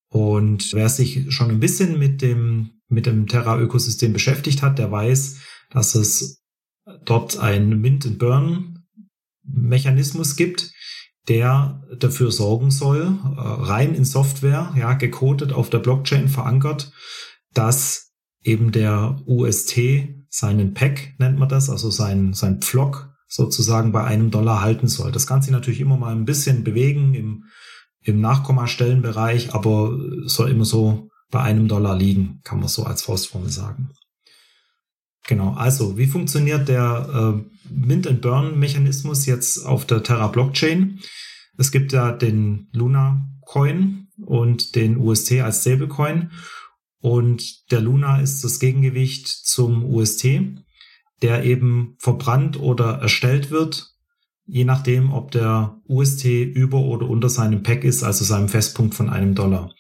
Und 0.10 0.74
wer 0.74 0.90
sich 0.90 1.34
schon 1.34 1.50
ein 1.50 1.60
bisschen 1.60 1.98
mit 1.98 2.22
dem, 2.22 2.82
mit 2.88 3.06
dem 3.06 3.28
Terra-Ökosystem 3.28 4.14
beschäftigt 4.14 4.62
hat, 4.62 4.78
der 4.78 4.92
weiß, 4.92 5.38
dass 5.72 5.96
es 5.96 6.44
dort 7.06 7.38
ein 7.38 7.82
Mint-and-Burn-Mechanismus 7.82 10.36
gibt, 10.36 10.72
der 11.28 11.82
dafür 11.98 12.32
sorgen 12.32 12.70
soll, 12.70 13.18
äh, 13.24 13.40
rein 13.40 13.96
in 13.96 14.06
Software, 14.06 14.74
ja, 14.78 14.94
gecodet 14.94 15.54
auf 15.54 15.70
der 15.70 15.80
Blockchain 15.80 16.28
verankert, 16.28 16.92
dass 17.54 18.12
eben 18.44 18.72
der 18.72 19.22
UST 19.26 19.80
seinen 20.30 20.74
Pack 20.74 21.14
nennt 21.20 21.40
man 21.40 21.50
das, 21.50 21.70
also 21.70 21.90
sein, 21.90 22.34
sein 22.34 22.62
Pflock 22.62 23.13
sozusagen 23.34 23.92
bei 23.92 24.04
einem 24.04 24.30
Dollar 24.30 24.62
halten 24.62 24.88
soll. 24.88 25.12
Das 25.12 25.26
kann 25.26 25.42
sich 25.42 25.52
natürlich 25.52 25.82
immer 25.82 25.98
mal 25.98 26.12
ein 26.12 26.26
bisschen 26.26 26.64
bewegen 26.64 27.16
im, 27.16 27.46
im 28.02 28.22
Nachkommastellenbereich, 28.22 29.56
aber 29.56 29.98
soll 30.26 30.52
immer 30.52 30.66
so 30.66 31.10
bei 31.32 31.42
einem 31.42 31.68
Dollar 31.68 31.98
liegen, 31.98 32.42
kann 32.44 32.60
man 32.60 32.68
so 32.68 32.84
als 32.84 33.02
Faustformel 33.02 33.50
sagen. 33.50 33.90
Genau, 35.26 35.54
also 35.54 35.98
wie 35.98 36.06
funktioniert 36.06 36.68
der 36.68 37.42
äh, 37.42 37.74
Mint-and-Burn-Mechanismus 37.74 39.26
jetzt 39.26 39.66
auf 39.66 39.86
der 39.86 40.04
Terra 40.04 40.28
Blockchain? 40.28 41.00
Es 41.58 41.72
gibt 41.72 41.92
ja 41.92 42.12
den 42.12 42.68
Luna 42.72 43.28
Coin 43.46 44.10
und 44.24 44.76
den 44.76 44.98
UST 44.98 45.40
als 45.42 45.62
Stablecoin 45.62 46.30
und 47.00 47.72
der 47.72 47.82
Luna 47.82 48.22
ist 48.22 48.44
das 48.44 48.60
Gegengewicht 48.60 49.28
zum 49.28 49.84
UST, 49.86 50.26
der 51.24 51.44
eben 51.46 51.96
verbrannt 51.98 52.60
oder 52.60 53.00
erstellt 53.00 53.50
wird, 53.50 53.96
je 54.46 54.66
nachdem, 54.66 55.12
ob 55.12 55.32
der 55.32 55.82
UST 55.88 56.26
über 56.26 56.80
oder 56.80 57.10
unter 57.10 57.30
seinem 57.30 57.64
Pack 57.64 57.84
ist, 57.84 58.04
also 58.04 58.26
seinem 58.26 58.50
Festpunkt 58.50 58.94
von 58.94 59.10
einem 59.10 59.34
Dollar. 59.34 59.74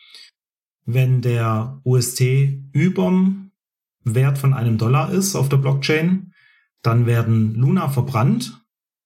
Wenn 0.85 1.21
der 1.21 1.81
UST 1.83 2.21
überm 2.71 3.51
Wert 4.03 4.38
von 4.38 4.53
einem 4.53 4.77
Dollar 4.77 5.12
ist 5.12 5.35
auf 5.35 5.50
der 5.50 5.57
Blockchain, 5.57 6.33
dann 6.81 7.05
werden 7.05 7.55
Luna 7.55 7.89
verbrannt 7.89 8.62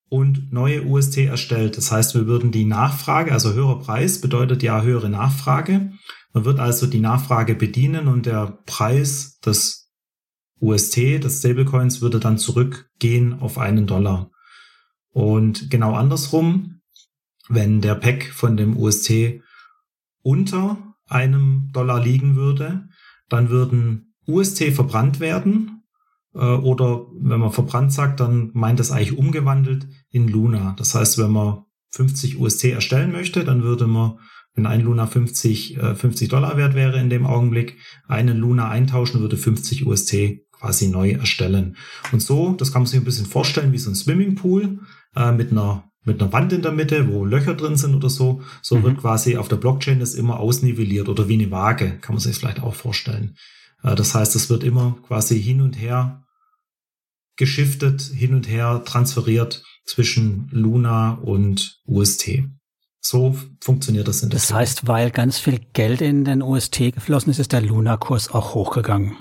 und 0.10 0.52
neue 0.52 0.86
UST 0.86 1.18
erstellt. 1.18 1.78
Das 1.78 1.92
heißt, 1.92 2.16
wir 2.16 2.28
würden 2.28 2.52
die 2.52 2.66
Nachfrage, 2.66 3.32
also 3.32 3.54
höherer 3.54 3.80
Preis 3.80 4.22
bedeutet 4.22 4.64
ja 4.64 4.82
höhere 4.82 5.10
Nachfrage. 5.10 5.92
Man 6.34 6.46
wird 6.46 6.60
also 6.60 6.88
die 6.88 7.00
Nachfrage 7.00 7.56
bedienen 7.56 8.08
und 8.08 8.26
der 8.26 8.60
Preis 8.66 9.40
des 9.40 9.87
UST, 10.60 11.24
des 11.24 11.40
Stablecoins, 11.40 12.02
würde 12.02 12.20
dann 12.20 12.38
zurückgehen 12.38 13.40
auf 13.40 13.58
einen 13.58 13.88
Dollar. 13.88 14.32
Und 15.12 15.70
genau 15.70 15.94
andersrum, 15.94 16.82
wenn 17.50 17.82
der 17.82 17.96
Pack 17.96 18.32
von 18.34 18.58
dem 18.58 18.78
UST 18.78 19.42
unter 20.22 20.96
einem 21.08 21.70
Dollar 21.72 22.04
liegen 22.04 22.36
würde, 22.36 22.90
dann 23.30 23.50
würden 23.50 24.14
UST 24.28 24.74
verbrannt 24.74 25.20
werden. 25.20 25.84
Äh, 26.34 26.40
oder 26.40 27.08
wenn 27.20 27.40
man 27.40 27.52
verbrannt 27.52 27.94
sagt, 27.94 28.20
dann 28.20 28.52
meint 28.54 28.80
das 28.80 28.92
eigentlich 28.92 29.18
umgewandelt 29.18 29.88
in 30.10 30.28
Luna. 30.28 30.76
Das 30.78 30.94
heißt, 30.96 31.18
wenn 31.18 31.32
man 31.32 31.64
50 31.92 32.40
UST 32.40 32.66
erstellen 32.66 33.12
möchte, 33.12 33.44
dann 33.44 33.64
würde 33.64 33.88
man, 33.88 34.20
wenn 34.54 34.66
ein 34.66 34.82
Luna 34.82 35.08
50, 35.08 35.78
äh, 35.78 35.96
50 35.96 36.30
Dollar 36.30 36.58
wert 36.58 36.76
wäre 36.76 37.00
in 37.00 37.10
dem 37.10 37.26
Augenblick, 37.26 37.78
einen 38.08 38.38
Luna 38.38 38.70
eintauschen, 38.70 39.22
würde 39.22 39.38
50 39.38 39.86
UST 39.86 40.47
quasi 40.60 40.88
neu 40.88 41.12
erstellen. 41.12 41.78
Und 42.12 42.22
so, 42.22 42.54
das 42.54 42.72
kann 42.72 42.82
man 42.82 42.88
sich 42.88 43.00
ein 43.00 43.06
bisschen 43.06 43.26
vorstellen 43.26 43.72
wie 43.72 43.78
so 43.78 43.90
ein 43.90 43.96
Swimmingpool 43.96 44.80
äh, 45.16 45.32
mit 45.32 45.52
einer 45.52 45.84
mit 46.04 46.22
einer 46.22 46.32
Wand 46.32 46.54
in 46.54 46.62
der 46.62 46.72
Mitte, 46.72 47.12
wo 47.12 47.26
Löcher 47.26 47.54
drin 47.54 47.76
sind 47.76 47.94
oder 47.94 48.10
so. 48.10 48.42
So 48.62 48.78
mhm. 48.78 48.84
wird 48.84 48.98
quasi 49.00 49.36
auf 49.36 49.50
der 49.50 49.58
Blockchain 49.58 50.00
das 50.00 50.16
immer 50.16 50.40
ausnivelliert 50.40 51.10
oder 51.10 51.28
wie 51.28 51.34
eine 51.34 51.52
Waage, 51.52 51.98
kann 52.00 52.16
man 52.16 52.22
sich 52.22 52.38
vielleicht 52.38 52.64
auch 52.64 52.76
vorstellen. 52.76 53.36
Äh, 53.84 53.96
das 53.96 54.16
heißt, 54.16 54.36
es 54.36 54.50
wird 54.50 54.64
immer 54.64 54.98
quasi 55.06 55.42
hin 55.42 55.60
und 55.60 55.74
her 55.74 56.24
geschiftet, 57.36 58.02
hin 58.02 58.34
und 58.34 58.48
her 58.48 58.84
transferiert 58.86 59.64
zwischen 59.86 60.48
Luna 60.52 61.14
und 61.14 61.82
UST. 61.86 62.44
So 63.00 63.38
funktioniert 63.62 64.08
das 64.08 64.24
in 64.24 64.30
der 64.30 64.40
Das 64.40 64.54
heißt, 64.54 64.88
weil 64.88 65.12
ganz 65.12 65.40
viel 65.40 65.60
Geld 65.74 66.02
in 66.02 66.26
den 66.26 66.42
UST 66.42 66.94
geflossen 66.94 67.30
ist, 67.30 67.40
ist 67.40 67.54
der 67.54 67.62
Luna-Kurs 67.62 68.32
auch 68.32 68.54
hochgegangen. 68.54 69.16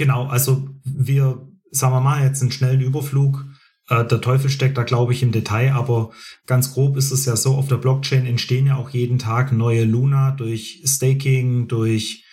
Genau, 0.00 0.28
also 0.28 0.66
wir, 0.82 1.46
sagen 1.70 1.92
wir 1.92 2.00
mal, 2.00 2.24
jetzt 2.24 2.40
einen 2.40 2.52
schnellen 2.52 2.80
Überflug. 2.80 3.44
Äh, 3.86 4.06
der 4.06 4.22
Teufel 4.22 4.48
steckt 4.48 4.78
da, 4.78 4.82
glaube 4.82 5.12
ich, 5.12 5.22
im 5.22 5.30
Detail, 5.30 5.74
aber 5.74 6.12
ganz 6.46 6.72
grob 6.72 6.96
ist 6.96 7.10
es 7.10 7.26
ja 7.26 7.36
so, 7.36 7.54
auf 7.54 7.68
der 7.68 7.76
Blockchain 7.76 8.24
entstehen 8.24 8.66
ja 8.66 8.76
auch 8.76 8.88
jeden 8.88 9.18
Tag 9.18 9.52
neue 9.52 9.84
Luna 9.84 10.30
durch 10.30 10.82
Staking, 10.86 11.68
durch 11.68 12.24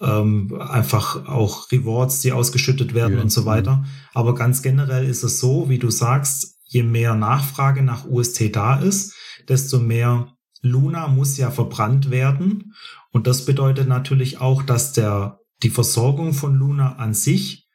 ähm, 0.00 0.56
einfach 0.60 1.26
auch 1.26 1.72
Rewards, 1.72 2.20
die 2.20 2.30
ausgeschüttet 2.30 2.94
werden 2.94 3.16
ja. 3.16 3.20
und 3.20 3.32
so 3.32 3.44
weiter. 3.44 3.84
Aber 4.14 4.36
ganz 4.36 4.62
generell 4.62 5.04
ist 5.04 5.24
es 5.24 5.40
so, 5.40 5.68
wie 5.68 5.78
du 5.78 5.90
sagst, 5.90 6.60
je 6.66 6.84
mehr 6.84 7.16
Nachfrage 7.16 7.82
nach 7.82 8.04
UST 8.04 8.54
da 8.54 8.78
ist, 8.78 9.12
desto 9.48 9.80
mehr 9.80 10.36
Luna 10.62 11.08
muss 11.08 11.36
ja 11.36 11.50
verbrannt 11.50 12.12
werden. 12.12 12.74
Und 13.10 13.26
das 13.26 13.44
bedeutet 13.44 13.88
natürlich 13.88 14.40
auch, 14.40 14.62
dass 14.62 14.92
der, 14.92 15.40
die 15.62 15.70
Versorgung 15.70 16.32
von 16.32 16.54
Luna 16.54 16.96
an 16.96 17.14
sich 17.14 17.68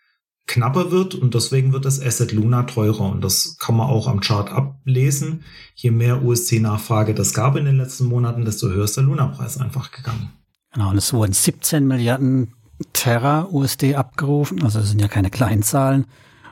knapper 0.46 0.92
wird 0.92 1.16
und 1.16 1.34
deswegen 1.34 1.72
wird 1.74 1.86
das 1.86 2.02
Asset 2.02 2.32
Luna 2.32 2.64
teurer. 2.64 3.10
Und 3.10 3.24
das 3.24 3.58
kann 3.60 3.76
man 3.76 3.90
auch 3.90 4.08
am 4.08 4.20
Chart 4.20 4.52
ablesen. 4.52 5.44
Je 5.76 5.92
mehr 5.92 6.24
UST-Nachfrage 6.24 7.14
das 7.14 7.34
gab 7.34 7.56
in 7.56 7.66
den 7.66 7.78
letzten 7.78 8.06
Monaten, 8.06 8.46
desto 8.46 8.70
höher 8.70 8.84
ist 8.84 8.98
der 8.98 9.04
Luna-Preis 9.04 9.58
einfach 9.58 9.92
gegangen. 9.92 10.32
Genau, 10.74 10.90
und 10.90 10.98
es 10.98 11.14
wurden 11.14 11.34
17 11.34 11.88
Milliarden 11.88 12.54
Terra 12.92 13.48
USD 13.50 13.96
abgerufen, 13.96 14.64
also 14.64 14.80
das 14.80 14.90
sind 14.90 15.00
ja 15.00 15.08
keine 15.08 15.30
kleinen 15.30 15.64
Zahlen. 15.64 16.06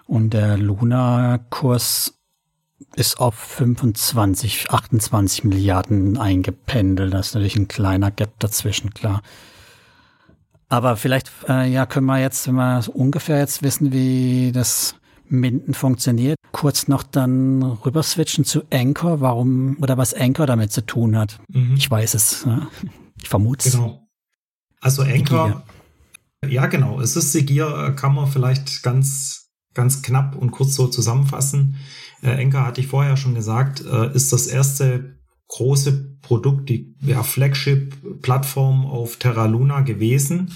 Und 0.05 0.31
der 0.31 0.57
Luna-Kurs 0.57 2.13
ist 2.95 3.19
auf 3.19 3.35
25, 3.35 4.71
28 4.71 5.43
Milliarden 5.45 6.17
eingependelt. 6.17 7.13
Das 7.13 7.27
ist 7.27 7.33
natürlich 7.33 7.55
ein 7.55 7.67
kleiner 7.67 8.11
Gap 8.11 8.39
dazwischen, 8.39 8.93
klar. 8.93 9.21
Aber 10.71 10.95
vielleicht, 10.95 11.29
äh, 11.49 11.69
ja, 11.69 11.85
können 11.85 12.05
wir 12.05 12.19
jetzt, 12.19 12.47
wenn 12.47 12.55
wir 12.55 12.81
ungefähr 12.93 13.39
jetzt 13.39 13.61
wissen, 13.61 13.91
wie 13.91 14.53
das 14.53 14.95
Minden 15.27 15.73
funktioniert, 15.73 16.37
kurz 16.53 16.87
noch 16.87 17.03
dann 17.03 17.61
rüber 17.61 18.01
switchen 18.03 18.45
zu 18.45 18.63
Anchor, 18.71 19.19
warum 19.19 19.75
oder 19.81 19.97
was 19.97 20.13
Anchor 20.13 20.45
damit 20.45 20.71
zu 20.71 20.85
tun 20.85 21.17
hat. 21.17 21.41
Mhm. 21.49 21.75
Ich 21.75 21.91
weiß 21.91 22.13
es. 22.13 22.45
Ja. 22.45 22.69
Ich 23.21 23.27
vermute 23.27 23.67
es. 23.67 23.75
Genau. 23.75 24.07
Also 24.79 25.01
Anchor, 25.01 25.61
ja 26.47 26.67
genau, 26.67 27.01
es 27.01 27.17
ist 27.17 27.33
Segir, 27.33 27.67
äh, 27.89 27.91
kann 27.91 28.15
man 28.15 28.27
vielleicht 28.27 28.81
ganz, 28.81 29.49
ganz 29.73 30.01
knapp 30.01 30.37
und 30.37 30.51
kurz 30.51 30.75
so 30.75 30.87
zusammenfassen. 30.87 31.75
Äh, 32.21 32.41
Anchor 32.41 32.65
hatte 32.65 32.79
ich 32.79 32.87
vorher 32.87 33.17
schon 33.17 33.35
gesagt, 33.35 33.83
äh, 33.85 34.13
ist 34.13 34.31
das 34.31 34.47
erste 34.47 35.20
große 35.51 36.17
Produkt, 36.21 36.69
die 36.69 36.95
ja, 37.01 37.23
Flagship-Plattform 37.23 38.85
auf 38.85 39.17
Terra 39.17 39.45
Luna 39.45 39.81
gewesen. 39.81 40.53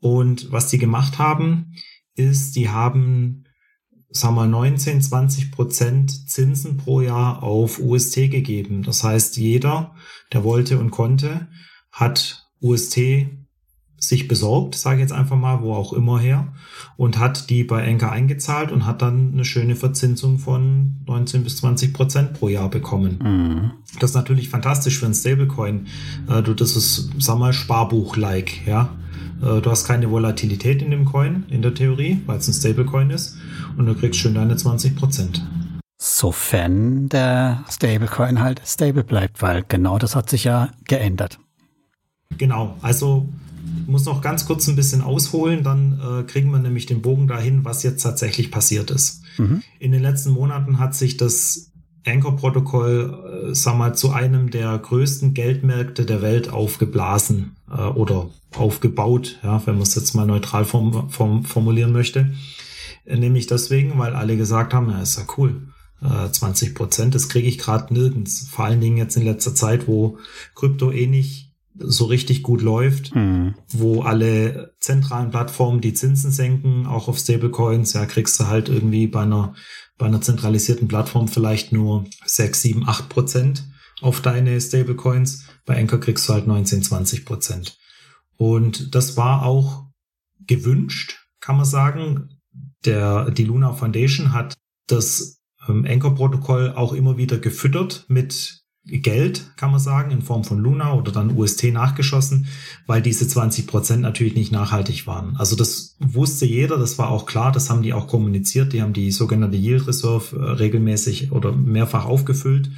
Und 0.00 0.50
was 0.52 0.68
die 0.68 0.78
gemacht 0.78 1.18
haben, 1.18 1.74
ist, 2.14 2.56
die 2.56 2.68
haben, 2.68 3.44
sagen 4.10 4.34
wir, 4.34 4.46
19, 4.46 5.00
20 5.00 5.52
Prozent 5.52 6.28
Zinsen 6.28 6.76
pro 6.76 7.00
Jahr 7.00 7.42
auf 7.42 7.78
UST 7.78 8.30
gegeben. 8.30 8.82
Das 8.82 9.04
heißt, 9.04 9.36
jeder, 9.36 9.94
der 10.32 10.42
wollte 10.42 10.78
und 10.78 10.90
konnte, 10.90 11.48
hat 11.92 12.48
UST 12.60 12.98
sich 14.08 14.28
besorgt, 14.28 14.74
sage 14.74 14.96
ich 14.96 15.02
jetzt 15.02 15.12
einfach 15.12 15.36
mal, 15.36 15.62
wo 15.62 15.74
auch 15.74 15.92
immer 15.92 16.18
her, 16.18 16.48
und 16.96 17.18
hat 17.18 17.50
die 17.50 17.64
bei 17.64 17.82
Enker 17.82 18.12
eingezahlt 18.12 18.72
und 18.72 18.86
hat 18.86 19.02
dann 19.02 19.32
eine 19.32 19.44
schöne 19.44 19.76
Verzinsung 19.76 20.38
von 20.38 20.96
19 21.06 21.44
bis 21.44 21.58
20 21.58 21.92
Prozent 21.92 22.34
pro 22.34 22.48
Jahr 22.48 22.68
bekommen. 22.68 23.18
Mhm. 23.22 23.70
Das 24.00 24.10
ist 24.10 24.16
natürlich 24.16 24.48
fantastisch 24.48 24.98
für 24.98 25.06
ein 25.06 25.14
Stablecoin. 25.14 25.86
Äh, 26.28 26.42
du, 26.42 26.54
das 26.54 26.76
ist, 26.76 27.10
sag 27.18 27.38
mal, 27.38 27.52
Sparbuch-like, 27.52 28.66
ja. 28.66 28.90
Äh, 29.42 29.60
du 29.60 29.70
hast 29.70 29.86
keine 29.86 30.10
Volatilität 30.10 30.82
in 30.82 30.90
dem 30.90 31.04
Coin, 31.04 31.44
in 31.48 31.62
der 31.62 31.74
Theorie, 31.74 32.20
weil 32.26 32.38
es 32.38 32.48
ein 32.48 32.54
Stablecoin 32.54 33.10
ist, 33.10 33.36
und 33.76 33.86
du 33.86 33.94
kriegst 33.94 34.20
schön 34.20 34.34
deine 34.34 34.56
20 34.56 34.96
Prozent. 34.96 35.44
Sofern 35.96 37.08
der 37.08 37.64
Stablecoin 37.70 38.40
halt 38.40 38.60
stable 38.66 39.04
bleibt, 39.04 39.40
weil 39.40 39.64
genau 39.66 39.98
das 39.98 40.14
hat 40.14 40.28
sich 40.28 40.44
ja 40.44 40.68
geändert. 40.86 41.38
Genau, 42.36 42.76
also 42.82 43.26
muss 43.86 44.04
noch 44.04 44.20
ganz 44.20 44.46
kurz 44.46 44.66
ein 44.68 44.76
bisschen 44.76 45.02
ausholen, 45.02 45.62
dann 45.62 46.00
äh, 46.00 46.22
kriegen 46.24 46.50
wir 46.50 46.58
nämlich 46.58 46.86
den 46.86 47.02
Bogen 47.02 47.28
dahin, 47.28 47.64
was 47.64 47.82
jetzt 47.82 48.02
tatsächlich 48.02 48.50
passiert 48.50 48.90
ist. 48.90 49.22
Mhm. 49.38 49.62
In 49.78 49.92
den 49.92 50.02
letzten 50.02 50.30
Monaten 50.30 50.78
hat 50.78 50.94
sich 50.94 51.16
das 51.16 51.72
Anchor-Protokoll, 52.06 53.50
äh, 53.50 53.54
sag 53.54 53.76
mal, 53.76 53.94
zu 53.94 54.10
einem 54.10 54.50
der 54.50 54.76
größten 54.78 55.34
Geldmärkte 55.34 56.04
der 56.04 56.22
Welt 56.22 56.50
aufgeblasen 56.50 57.56
äh, 57.70 57.80
oder 57.80 58.30
aufgebaut, 58.54 59.38
ja, 59.42 59.66
wenn 59.66 59.74
man 59.74 59.82
es 59.82 59.94
jetzt 59.94 60.14
mal 60.14 60.26
neutral 60.26 60.64
form, 60.64 61.10
form, 61.10 61.44
formulieren 61.44 61.92
möchte. 61.92 62.34
Äh, 63.04 63.16
nämlich 63.16 63.46
deswegen, 63.46 63.98
weil 63.98 64.14
alle 64.14 64.36
gesagt 64.36 64.74
haben, 64.74 64.90
ja, 64.90 65.00
ist 65.00 65.18
ja 65.18 65.24
cool. 65.36 65.68
20 66.32 66.68
äh, 66.68 66.72
Prozent, 66.72 67.14
das 67.14 67.30
kriege 67.30 67.48
ich 67.48 67.56
gerade 67.56 67.94
nirgends. 67.94 68.48
Vor 68.50 68.66
allen 68.66 68.80
Dingen 68.80 68.98
jetzt 68.98 69.16
in 69.16 69.24
letzter 69.24 69.54
Zeit, 69.54 69.88
wo 69.88 70.18
Krypto 70.54 70.90
eh 70.90 71.06
nicht 71.06 71.43
so 71.76 72.04
richtig 72.04 72.42
gut 72.42 72.62
läuft, 72.62 73.14
mhm. 73.14 73.54
wo 73.68 74.02
alle 74.02 74.74
zentralen 74.78 75.30
Plattformen 75.30 75.80
die 75.80 75.94
Zinsen 75.94 76.30
senken, 76.30 76.86
auch 76.86 77.08
auf 77.08 77.18
Stablecoins, 77.18 77.92
ja, 77.94 78.06
kriegst 78.06 78.38
du 78.38 78.46
halt 78.46 78.68
irgendwie 78.68 79.06
bei 79.06 79.22
einer, 79.22 79.54
bei 79.98 80.06
einer 80.06 80.20
zentralisierten 80.20 80.88
Plattform 80.88 81.28
vielleicht 81.28 81.72
nur 81.72 82.04
6, 82.24 82.62
7, 82.62 82.88
8 82.88 83.08
Prozent 83.08 83.64
auf 84.00 84.20
deine 84.20 84.60
Stablecoins. 84.60 85.46
Bei 85.66 85.78
Anchor 85.78 86.00
kriegst 86.00 86.28
du 86.28 86.32
halt 86.32 86.46
19, 86.46 86.82
20 86.82 87.24
Prozent. 87.24 87.78
Und 88.36 88.94
das 88.94 89.16
war 89.16 89.44
auch 89.44 89.86
gewünscht, 90.46 91.26
kann 91.40 91.56
man 91.56 91.66
sagen. 91.66 92.28
Der, 92.84 93.30
die 93.30 93.44
Luna 93.44 93.72
Foundation 93.72 94.34
hat 94.34 94.54
das 94.86 95.40
ähm, 95.68 95.86
Anchor-Protokoll 95.88 96.72
auch 96.72 96.92
immer 96.92 97.16
wieder 97.16 97.38
gefüttert 97.38 98.04
mit 98.08 98.63
Geld, 98.86 99.56
kann 99.56 99.70
man 99.70 99.80
sagen, 99.80 100.10
in 100.10 100.20
Form 100.20 100.44
von 100.44 100.58
Luna 100.58 100.94
oder 100.94 101.10
dann 101.10 101.34
UST 101.36 101.72
nachgeschossen, 101.72 102.46
weil 102.86 103.00
diese 103.00 103.26
20 103.26 103.66
Prozent 103.66 104.02
natürlich 104.02 104.34
nicht 104.34 104.52
nachhaltig 104.52 105.06
waren. 105.06 105.36
Also 105.36 105.56
das 105.56 105.96
wusste 106.00 106.44
jeder, 106.44 106.76
das 106.76 106.98
war 106.98 107.08
auch 107.08 107.24
klar, 107.24 107.50
das 107.50 107.70
haben 107.70 107.82
die 107.82 107.94
auch 107.94 108.06
kommuniziert, 108.06 108.74
die 108.74 108.82
haben 108.82 108.92
die 108.92 109.10
sogenannte 109.10 109.56
Yield 109.56 109.86
Reserve 109.86 110.36
äh, 110.36 110.50
regelmäßig 110.52 111.32
oder 111.32 111.52
mehrfach 111.52 112.04
aufgefüllt. 112.04 112.70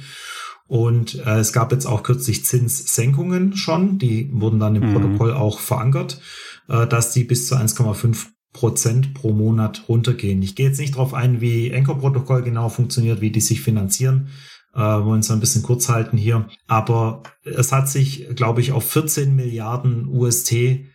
Und 0.65 1.15
äh, 1.25 1.39
es 1.39 1.51
gab 1.51 1.73
jetzt 1.73 1.85
auch 1.85 2.03
kürzlich 2.03 2.45
Zinssenkungen 2.45 3.57
schon, 3.57 3.97
die 3.97 4.29
wurden 4.31 4.59
dann 4.59 4.77
im 4.77 4.89
mhm. 4.89 4.93
Protokoll 4.93 5.33
auch 5.33 5.59
verankert, 5.59 6.21
äh, 6.69 6.87
dass 6.87 7.11
die 7.11 7.25
bis 7.25 7.47
zu 7.47 7.55
1,5 7.55 8.27
Prozent 8.53 9.13
pro 9.13 9.33
Monat 9.33 9.83
runtergehen. 9.89 10.41
Ich 10.41 10.55
gehe 10.55 10.67
jetzt 10.67 10.79
nicht 10.79 10.95
darauf 10.95 11.13
ein, 11.13 11.41
wie 11.41 11.75
Anchor-Protokoll 11.75 12.43
genau 12.43 12.69
funktioniert, 12.69 13.19
wie 13.19 13.29
die 13.29 13.41
sich 13.41 13.61
finanzieren 13.61 14.29
äh, 14.77 14.79
wollen 14.79 15.21
es 15.21 15.31
ein 15.31 15.39
bisschen 15.39 15.63
kurz 15.63 15.89
halten 15.89 16.17
hier. 16.17 16.47
Aber 16.67 17.23
es 17.43 17.71
hat 17.71 17.89
sich, 17.89 18.27
glaube 18.35 18.61
ich, 18.61 18.71
auf 18.71 18.89
14 18.89 19.35
Milliarden 19.35 20.07
UST 20.07 20.85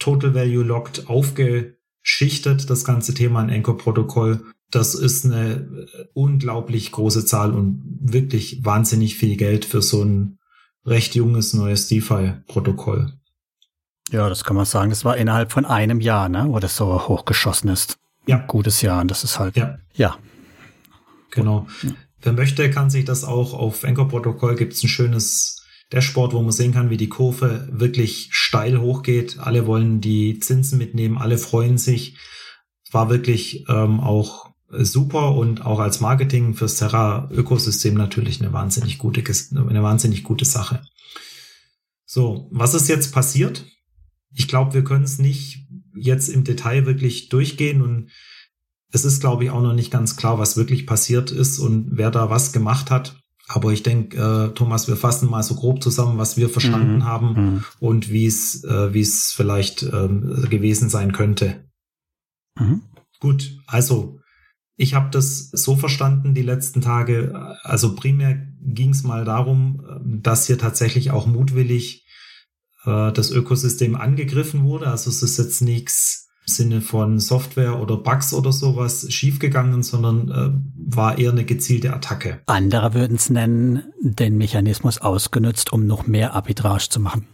Total 0.00 0.34
Value 0.34 0.64
Locked 0.64 1.08
aufgeschichtet, 1.08 2.68
das 2.68 2.84
ganze 2.84 3.14
Thema 3.14 3.42
in 3.42 3.50
Anchor-Protokoll. 3.50 4.44
Das 4.70 4.94
ist 4.94 5.24
eine 5.24 5.86
unglaublich 6.14 6.92
große 6.92 7.24
Zahl 7.24 7.52
und 7.52 7.82
wirklich 8.00 8.64
wahnsinnig 8.64 9.16
viel 9.16 9.36
Geld 9.36 9.64
für 9.64 9.82
so 9.82 10.02
ein 10.02 10.38
recht 10.84 11.14
junges 11.14 11.54
neues 11.54 11.88
DeFi-Protokoll. 11.88 13.12
Ja, 14.10 14.28
das 14.28 14.42
kann 14.42 14.56
man 14.56 14.64
sagen. 14.64 14.90
Das 14.90 15.04
war 15.04 15.16
innerhalb 15.16 15.52
von 15.52 15.64
einem 15.64 16.00
Jahr, 16.00 16.28
ne, 16.28 16.46
wo 16.48 16.58
das 16.58 16.76
so 16.76 17.08
hochgeschossen 17.08 17.70
ist. 17.70 17.98
Ja. 18.26 18.38
Gutes 18.46 18.82
Jahr. 18.82 19.00
Und 19.00 19.10
das 19.10 19.22
ist 19.22 19.38
halt, 19.38 19.56
ja. 19.56 19.78
ja. 19.94 20.16
Genau. 21.30 21.66
Ja. 21.82 21.90
Wer 22.22 22.32
möchte, 22.32 22.70
kann 22.70 22.90
sich 22.90 23.04
das 23.04 23.24
auch 23.24 23.54
auf 23.54 23.84
Anchor-Protokoll 23.84 24.56
gibt 24.56 24.72
es 24.72 24.82
ein 24.82 24.88
schönes 24.88 25.62
Dashboard, 25.90 26.34
wo 26.34 26.42
man 26.42 26.52
sehen 26.52 26.72
kann, 26.72 26.90
wie 26.90 26.96
die 26.96 27.08
Kurve 27.08 27.68
wirklich 27.70 28.28
steil 28.32 28.78
hochgeht. 28.78 29.38
Alle 29.38 29.66
wollen 29.66 30.00
die 30.00 30.38
Zinsen 30.38 30.78
mitnehmen, 30.78 31.16
alle 31.16 31.38
freuen 31.38 31.78
sich. 31.78 32.16
War 32.90 33.08
wirklich 33.08 33.66
ähm, 33.68 34.00
auch 34.00 34.50
super 34.70 35.34
und 35.34 35.64
auch 35.64 35.78
als 35.78 36.00
Marketing 36.00 36.54
fürs 36.54 36.76
Terra-Ökosystem 36.76 37.94
natürlich 37.94 38.40
eine 38.40 38.52
wahnsinnig 38.52 38.98
gute, 38.98 39.22
eine 39.52 39.82
wahnsinnig 39.82 40.24
gute 40.24 40.44
Sache. 40.44 40.82
So, 42.04 42.48
was 42.50 42.74
ist 42.74 42.88
jetzt 42.88 43.12
passiert? 43.12 43.64
Ich 44.34 44.48
glaube, 44.48 44.74
wir 44.74 44.84
können 44.84 45.04
es 45.04 45.18
nicht 45.18 45.66
jetzt 45.94 46.28
im 46.28 46.44
Detail 46.44 46.86
wirklich 46.86 47.28
durchgehen 47.28 47.80
und 47.82 48.10
es 48.92 49.04
ist, 49.04 49.20
glaube 49.20 49.44
ich, 49.44 49.50
auch 49.50 49.62
noch 49.62 49.74
nicht 49.74 49.90
ganz 49.90 50.16
klar, 50.16 50.38
was 50.38 50.56
wirklich 50.56 50.86
passiert 50.86 51.30
ist 51.30 51.58
und 51.58 51.88
wer 51.92 52.10
da 52.10 52.30
was 52.30 52.52
gemacht 52.52 52.90
hat. 52.90 53.20
Aber 53.46 53.72
ich 53.72 53.82
denke, 53.82 54.16
äh, 54.18 54.54
Thomas, 54.54 54.88
wir 54.88 54.96
fassen 54.96 55.30
mal 55.30 55.42
so 55.42 55.54
grob 55.54 55.82
zusammen, 55.82 56.18
was 56.18 56.36
wir 56.36 56.50
verstanden 56.50 56.96
mhm. 56.96 57.04
haben 57.04 57.28
mhm. 57.28 57.64
und 57.80 58.10
wie 58.10 58.26
es, 58.26 58.62
äh, 58.64 58.92
wie 58.92 59.00
es 59.00 59.32
vielleicht 59.32 59.82
ähm, 59.82 60.46
gewesen 60.50 60.90
sein 60.90 61.12
könnte. 61.12 61.64
Mhm. 62.58 62.82
Gut, 63.20 63.56
also 63.66 64.20
ich 64.76 64.94
habe 64.94 65.10
das 65.10 65.50
so 65.50 65.76
verstanden 65.76 66.34
die 66.34 66.42
letzten 66.42 66.82
Tage. 66.82 67.56
Also 67.62 67.94
primär 67.94 68.46
ging 68.60 68.90
es 68.90 69.02
mal 69.02 69.24
darum, 69.24 69.82
dass 70.04 70.46
hier 70.46 70.58
tatsächlich 70.58 71.10
auch 71.10 71.26
mutwillig 71.26 72.06
äh, 72.84 73.12
das 73.12 73.30
Ökosystem 73.30 73.96
angegriffen 73.96 74.64
wurde. 74.64 74.88
Also 74.88 75.10
es 75.10 75.22
ist 75.22 75.38
jetzt 75.38 75.62
nichts 75.62 76.27
Sinne 76.48 76.80
von 76.80 77.20
Software 77.20 77.80
oder 77.80 77.96
Bugs 77.96 78.34
oder 78.34 78.52
sowas 78.52 79.06
schiefgegangen, 79.12 79.82
sondern 79.82 80.30
äh, 80.30 80.92
war 80.92 81.18
eher 81.18 81.32
eine 81.32 81.44
gezielte 81.44 81.92
Attacke. 81.92 82.40
Andere 82.46 82.94
würden 82.94 83.16
es 83.16 83.30
nennen, 83.30 83.84
den 84.00 84.36
Mechanismus 84.36 84.98
ausgenutzt, 84.98 85.72
um 85.72 85.86
noch 85.86 86.06
mehr 86.06 86.34
Arbitrage 86.34 86.88
zu 86.88 87.00
machen. 87.00 87.26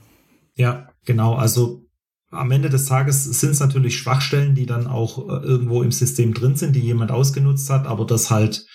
Ja, 0.54 0.88
genau. 1.04 1.34
Also 1.34 1.86
am 2.30 2.50
Ende 2.50 2.68
des 2.68 2.86
Tages 2.86 3.24
sind 3.24 3.50
es 3.50 3.60
natürlich 3.60 3.96
Schwachstellen, 3.96 4.54
die 4.54 4.66
dann 4.66 4.86
auch 4.86 5.28
äh, 5.28 5.44
irgendwo 5.44 5.82
im 5.82 5.92
System 5.92 6.34
drin 6.34 6.56
sind, 6.56 6.74
die 6.74 6.80
jemand 6.80 7.10
ausgenutzt 7.10 7.70
hat, 7.70 7.86
aber 7.86 8.04
das 8.04 8.30
halt 8.30 8.66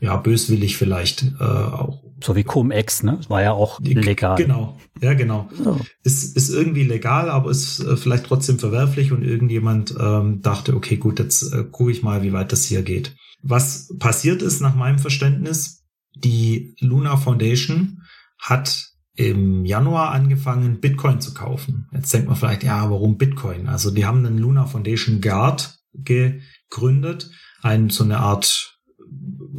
ja 0.00 0.16
böswillig 0.16 0.76
vielleicht 0.76 1.22
äh, 1.40 1.44
auch 1.44 2.02
so 2.20 2.36
wie 2.36 2.44
Cum-Ex, 2.44 3.02
ne? 3.02 3.16
Das 3.16 3.30
war 3.30 3.42
ja 3.42 3.52
auch 3.52 3.80
legal. 3.80 4.36
Genau, 4.36 4.78
ja, 5.00 5.14
genau. 5.14 5.48
So. 5.62 5.80
Ist, 6.02 6.36
ist 6.36 6.50
irgendwie 6.50 6.84
legal, 6.84 7.30
aber 7.30 7.50
ist 7.50 7.80
äh, 7.80 7.96
vielleicht 7.96 8.24
trotzdem 8.24 8.58
verwerflich 8.58 9.12
und 9.12 9.22
irgendjemand 9.22 9.94
ähm, 9.98 10.42
dachte, 10.42 10.74
okay, 10.74 10.96
gut, 10.96 11.18
jetzt 11.18 11.52
äh, 11.52 11.64
gucke 11.64 11.92
ich 11.92 12.02
mal, 12.02 12.22
wie 12.22 12.32
weit 12.32 12.52
das 12.52 12.64
hier 12.64 12.82
geht. 12.82 13.16
Was 13.42 13.94
passiert 13.98 14.42
ist 14.42 14.60
nach 14.60 14.74
meinem 14.74 14.98
Verständnis, 14.98 15.84
die 16.14 16.74
Luna 16.80 17.16
Foundation 17.16 18.02
hat 18.38 18.88
im 19.14 19.64
Januar 19.64 20.10
angefangen, 20.12 20.80
Bitcoin 20.80 21.20
zu 21.20 21.34
kaufen. 21.34 21.88
Jetzt 21.92 22.12
denkt 22.12 22.28
man 22.28 22.36
vielleicht, 22.36 22.62
ja, 22.62 22.88
warum 22.88 23.18
Bitcoin? 23.18 23.68
Also 23.68 23.90
die 23.90 24.06
haben 24.06 24.24
einen 24.24 24.38
Luna 24.38 24.66
Foundation 24.66 25.20
Guard 25.20 25.78
gegründet, 25.92 27.30
ein, 27.62 27.90
so 27.90 28.04
eine 28.04 28.18
Art 28.18 28.77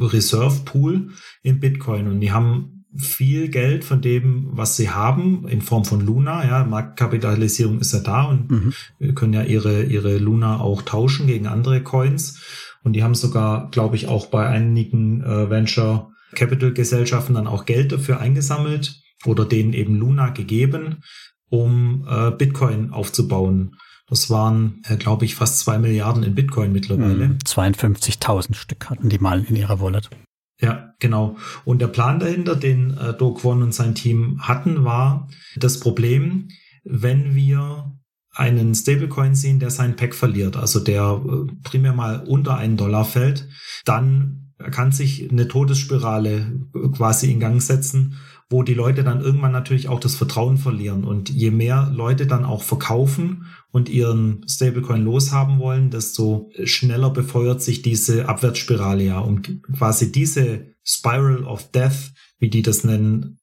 Reserve 0.00 0.62
Pool 0.64 1.10
in 1.42 1.60
Bitcoin 1.60 2.08
und 2.08 2.20
die 2.20 2.32
haben 2.32 2.80
viel 2.96 3.48
Geld 3.48 3.84
von 3.84 4.00
dem, 4.00 4.48
was 4.50 4.76
sie 4.76 4.90
haben, 4.90 5.46
in 5.46 5.62
Form 5.62 5.84
von 5.84 6.04
Luna. 6.04 6.44
Ja, 6.46 6.64
Marktkapitalisierung 6.64 7.78
ist 7.80 7.92
ja 7.92 8.00
da 8.00 8.24
und 8.24 8.50
mhm. 8.50 8.72
wir 8.98 9.14
können 9.14 9.32
ja 9.32 9.42
ihre, 9.42 9.84
ihre 9.84 10.18
Luna 10.18 10.60
auch 10.60 10.82
tauschen 10.82 11.26
gegen 11.26 11.46
andere 11.46 11.82
Coins. 11.82 12.42
Und 12.82 12.94
die 12.94 13.04
haben 13.04 13.14
sogar, 13.14 13.70
glaube 13.70 13.96
ich, 13.96 14.08
auch 14.08 14.26
bei 14.26 14.46
einigen 14.48 15.22
äh, 15.22 15.50
Venture 15.50 16.10
Capital 16.34 16.72
Gesellschaften 16.72 17.34
dann 17.34 17.46
auch 17.46 17.64
Geld 17.64 17.92
dafür 17.92 18.20
eingesammelt 18.20 19.00
oder 19.26 19.44
denen 19.44 19.72
eben 19.72 19.96
Luna 19.96 20.30
gegeben, 20.30 21.02
um 21.48 22.06
äh, 22.08 22.30
Bitcoin 22.30 22.90
aufzubauen. 22.90 23.76
Das 24.10 24.28
waren, 24.28 24.82
äh, 24.88 24.96
glaube 24.96 25.24
ich, 25.24 25.36
fast 25.36 25.60
zwei 25.60 25.78
Milliarden 25.78 26.22
in 26.24 26.34
Bitcoin 26.34 26.72
mittlerweile. 26.72 27.28
Mhm. 27.28 27.38
52.000 27.46 28.54
Stück 28.54 28.90
hatten 28.90 29.08
die 29.08 29.18
mal 29.18 29.44
in 29.48 29.56
ihrer 29.56 29.80
Wallet. 29.80 30.10
Ja, 30.60 30.92
genau. 30.98 31.36
Und 31.64 31.80
der 31.80 31.86
Plan 31.86 32.18
dahinter, 32.18 32.56
den 32.56 32.96
äh, 32.98 33.14
Do 33.14 33.32
Kwon 33.32 33.62
und 33.62 33.72
sein 33.72 33.94
Team 33.94 34.40
hatten, 34.42 34.84
war 34.84 35.28
das 35.56 35.80
Problem, 35.80 36.48
wenn 36.84 37.34
wir 37.34 37.96
einen 38.32 38.74
Stablecoin 38.74 39.34
sehen, 39.34 39.58
der 39.58 39.70
sein 39.70 39.96
Pack 39.96 40.14
verliert, 40.14 40.56
also 40.56 40.80
der 40.80 41.22
äh, 41.24 41.52
primär 41.62 41.92
mal 41.92 42.24
unter 42.26 42.56
einen 42.56 42.76
Dollar 42.76 43.04
fällt, 43.04 43.48
dann 43.84 44.52
kann 44.70 44.92
sich 44.92 45.30
eine 45.30 45.48
Todesspirale 45.48 46.60
quasi 46.94 47.32
in 47.32 47.40
Gang 47.40 47.62
setzen, 47.62 48.18
wo 48.50 48.62
die 48.62 48.74
Leute 48.74 49.04
dann 49.04 49.20
irgendwann 49.20 49.52
natürlich 49.52 49.88
auch 49.88 50.00
das 50.00 50.16
Vertrauen 50.16 50.58
verlieren. 50.58 51.04
Und 51.04 51.30
je 51.30 51.50
mehr 51.50 51.90
Leute 51.94 52.26
dann 52.26 52.44
auch 52.44 52.62
verkaufen 52.62 53.46
und 53.72 53.88
ihren 53.88 54.44
Stablecoin 54.48 55.04
loshaben 55.04 55.58
wollen, 55.58 55.90
desto 55.90 56.50
schneller 56.64 57.10
befeuert 57.10 57.62
sich 57.62 57.82
diese 57.82 58.28
Abwärtsspirale 58.28 59.04
ja. 59.04 59.18
Um 59.18 59.42
quasi 59.42 60.10
diese 60.10 60.74
Spiral 60.84 61.44
of 61.44 61.70
Death, 61.70 62.12
wie 62.38 62.50
die 62.50 62.62
das 62.62 62.84
nennen, 62.84 63.40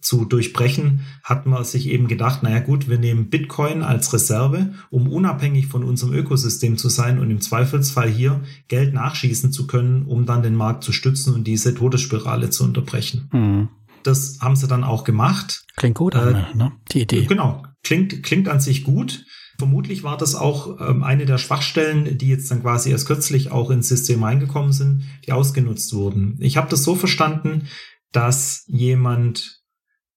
zu 0.00 0.24
durchbrechen, 0.24 1.00
hat 1.24 1.46
man 1.46 1.64
sich 1.64 1.88
eben 1.88 2.08
gedacht, 2.08 2.42
naja 2.42 2.60
gut, 2.60 2.88
wir 2.88 2.98
nehmen 2.98 3.30
Bitcoin 3.30 3.82
als 3.82 4.12
Reserve, 4.12 4.74
um 4.90 5.08
unabhängig 5.08 5.66
von 5.66 5.82
unserem 5.82 6.12
Ökosystem 6.12 6.76
zu 6.76 6.88
sein 6.88 7.18
und 7.18 7.30
im 7.30 7.40
Zweifelsfall 7.40 8.08
hier 8.08 8.40
Geld 8.68 8.94
nachschießen 8.94 9.52
zu 9.52 9.66
können, 9.66 10.06
um 10.06 10.26
dann 10.26 10.42
den 10.42 10.54
Markt 10.54 10.84
zu 10.84 10.92
stützen 10.92 11.34
und 11.34 11.44
diese 11.44 11.74
Todesspirale 11.74 12.50
zu 12.50 12.64
unterbrechen. 12.64 13.28
Mhm. 13.32 13.68
Das 14.04 14.38
haben 14.40 14.56
sie 14.56 14.68
dann 14.68 14.84
auch 14.84 15.04
gemacht. 15.04 15.64
Klingt 15.76 15.96
gut, 15.96 16.14
äh, 16.14 16.32
ne? 16.54 16.72
die 16.92 17.02
Idee. 17.02 17.26
Genau, 17.26 17.64
klingt, 17.82 18.22
klingt 18.22 18.48
an 18.48 18.60
sich 18.60 18.84
gut. 18.84 19.24
Vermutlich 19.58 20.04
war 20.04 20.16
das 20.16 20.36
auch 20.36 20.80
ähm, 20.80 21.02
eine 21.02 21.26
der 21.26 21.38
Schwachstellen, 21.38 22.16
die 22.16 22.28
jetzt 22.28 22.48
dann 22.50 22.62
quasi 22.62 22.90
erst 22.90 23.08
kürzlich 23.08 23.50
auch 23.50 23.70
ins 23.70 23.88
System 23.88 24.22
reingekommen 24.22 24.72
sind, 24.72 25.02
die 25.26 25.32
ausgenutzt 25.32 25.92
wurden. 25.94 26.36
Ich 26.38 26.56
habe 26.56 26.70
das 26.70 26.84
so 26.84 26.94
verstanden, 26.94 27.66
dass 28.12 28.64
jemand 28.68 29.58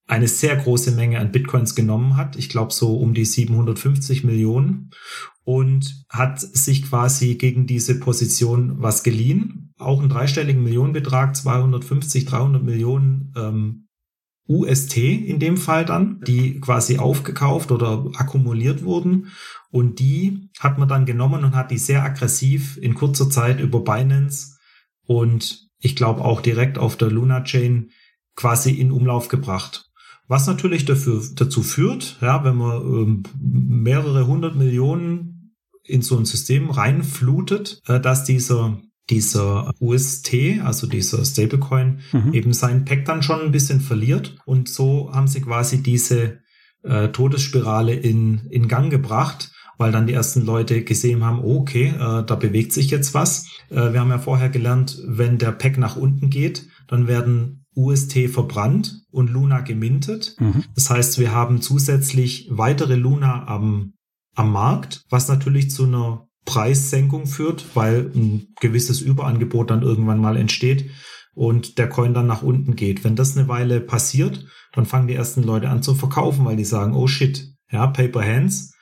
eine 0.06 0.27
sehr 0.27 0.56
große 0.56 0.91
Menge 0.91 1.19
an 1.19 1.32
Bitcoins 1.32 1.73
genommen 1.73 2.17
hat. 2.17 2.36
Ich 2.36 2.49
glaube 2.49 2.71
so 2.71 2.97
um 2.97 3.15
die 3.15 3.25
750 3.25 4.23
Millionen 4.23 4.91
und 5.43 6.06
hat 6.10 6.39
sich 6.39 6.84
quasi 6.84 7.36
gegen 7.36 7.65
diese 7.65 7.99
Position 7.99 8.75
was 8.77 9.01
geliehen. 9.01 9.73
Auch 9.80 9.99
einen 9.99 10.10
dreistelligen 10.10 10.62
Millionenbetrag, 10.62 11.36
250, 11.36 12.25
300 12.25 12.62
Millionen 12.62 13.34
ähm, 13.36 13.88
UST 14.52 14.98
in 14.98 15.40
dem 15.40 15.58
Fall 15.58 15.86
dann, 15.86 16.20
die 16.22 16.60
quasi 16.60 16.98
aufgekauft 16.98 17.72
oder 17.72 18.06
akkumuliert 18.16 18.84
wurden. 18.84 19.28
Und 19.70 20.00
die 20.00 20.50
hat 20.60 20.78
man 20.78 20.90
dann 20.90 21.06
genommen 21.06 21.44
und 21.46 21.56
hat 21.56 21.72
die 21.72 21.78
sehr 21.78 22.04
aggressiv 22.04 22.78
in 22.78 22.94
kurzer 22.94 23.30
Zeit 23.30 23.60
über 23.60 23.84
Binance 23.84 24.58
und 25.06 25.68
ich 25.80 25.96
glaube 25.96 26.24
auch 26.24 26.42
direkt 26.42 26.78
auf 26.78 26.96
der 26.96 27.10
Luna 27.10 27.44
Chain 27.44 27.92
quasi 28.36 28.72
in 28.72 28.92
Umlauf 28.92 29.28
gebracht. 29.30 29.90
Was 30.28 30.48
natürlich 30.48 30.86
dafür, 30.86 31.22
dazu 31.36 31.64
führt, 31.64 32.18
ja, 32.22 32.44
wenn 32.44 32.56
man 32.56 32.82
ähm, 32.82 33.24
mehrere 33.40 34.28
hundert 34.28 34.56
Millionen 34.56 35.58
in 35.84 36.02
so 36.02 36.18
ein 36.18 36.26
System 36.26 36.70
reinflutet, 36.70 37.82
äh, 37.88 38.00
dass 38.00 38.24
dieser 38.24 38.80
dieser 39.12 39.71
UST, 39.80 40.62
also 40.63 40.88
dieser 40.88 41.24
Stablecoin, 41.24 42.00
mhm. 42.12 42.34
eben 42.34 42.54
seinen 42.54 42.86
Pack 42.86 43.06
dann 43.06 43.21
schon 43.21 43.41
ein 43.41 43.52
bisschen 43.52 43.82
verliert. 43.82 44.38
Und 44.45 44.69
so 44.69 45.12
haben 45.13 45.28
sie 45.28 45.41
quasi 45.41 45.84
diese 45.84 46.39
äh, 46.84 47.10
Todesspirale 47.10 47.93
in, 47.93 48.47
in 48.50 48.67
Gang 48.67 48.89
gebracht, 48.89 49.52
weil 49.78 49.91
dann 49.91 50.08
die 50.08 50.13
ersten 50.13 50.45
Leute 50.45 50.84
gesehen 50.84 51.24
haben, 51.24 51.39
oh, 51.43 51.60
okay, 51.60 51.88
äh, 51.88 52.24
da 52.26 52.36
bewegt 52.36 52.74
sich 52.74 52.89
jetzt 52.89 53.13
was. 53.13 53.47
Äh, 53.69 53.93
wir 53.93 54.00
haben 54.00 54.10
ja 54.10 54.19
vorher 54.19 54.50
gelernt, 54.50 54.97
wenn 55.06 55.38
der 55.38 55.52
Pack 55.52 55.78
nach 55.78 55.97
unten 55.97 56.30
geht, 56.30 56.67
dann 56.88 57.08
werden 57.08 57.65
UST 57.76 58.30
verbrannt 58.30 59.04
und 59.12 59.30
Luna 59.30 59.62
gemintet. 59.62 60.36
Mhm. 60.39 60.63
Das 60.76 60.89
heißt, 60.89 61.19
wir 61.19 61.34
haben 61.34 61.62
zusätzlich 61.62 62.47
weitere 62.52 62.95
Luna 62.95 63.47
am, 63.47 63.93
am 64.36 64.52
Markt, 64.52 65.06
was 65.10 65.28
natürlich 65.28 65.71
zu 65.71 65.86
einer 65.86 66.28
Preissenkung 66.52 67.28
führt, 67.28 67.64
weil 67.76 68.12
ein 68.14 68.48
gewisses 68.60 69.00
Überangebot 69.00 69.72
dann 69.72 69.84
irgendwann 69.84 70.20
mal 70.20 70.36
entsteht 70.36 70.90
und 71.34 71.78
der 71.78 71.88
Coin 71.88 72.14
dann 72.14 72.28
nach 72.28 72.44
unten 72.44 72.76
geht. 72.76 73.06
Wenn 73.06 73.16
das 73.16 73.38
eine 73.38 73.48
Weile 73.48 73.80
passiert, 73.80 74.46
dann 74.74 74.86
fangen 74.86 75.08
die 75.08 75.14
ersten 75.14 75.44
Leute 75.44 75.70
an 75.70 75.82
zu 75.82 75.96
verkaufen, 75.96 76.44
weil 76.44 76.58
die 76.58 76.66
sagen, 76.66 76.94
oh 76.94 77.08
shit, 77.08 77.54
ja, 77.72 77.88
Paper 77.88 78.22
Hands, 78.22 78.74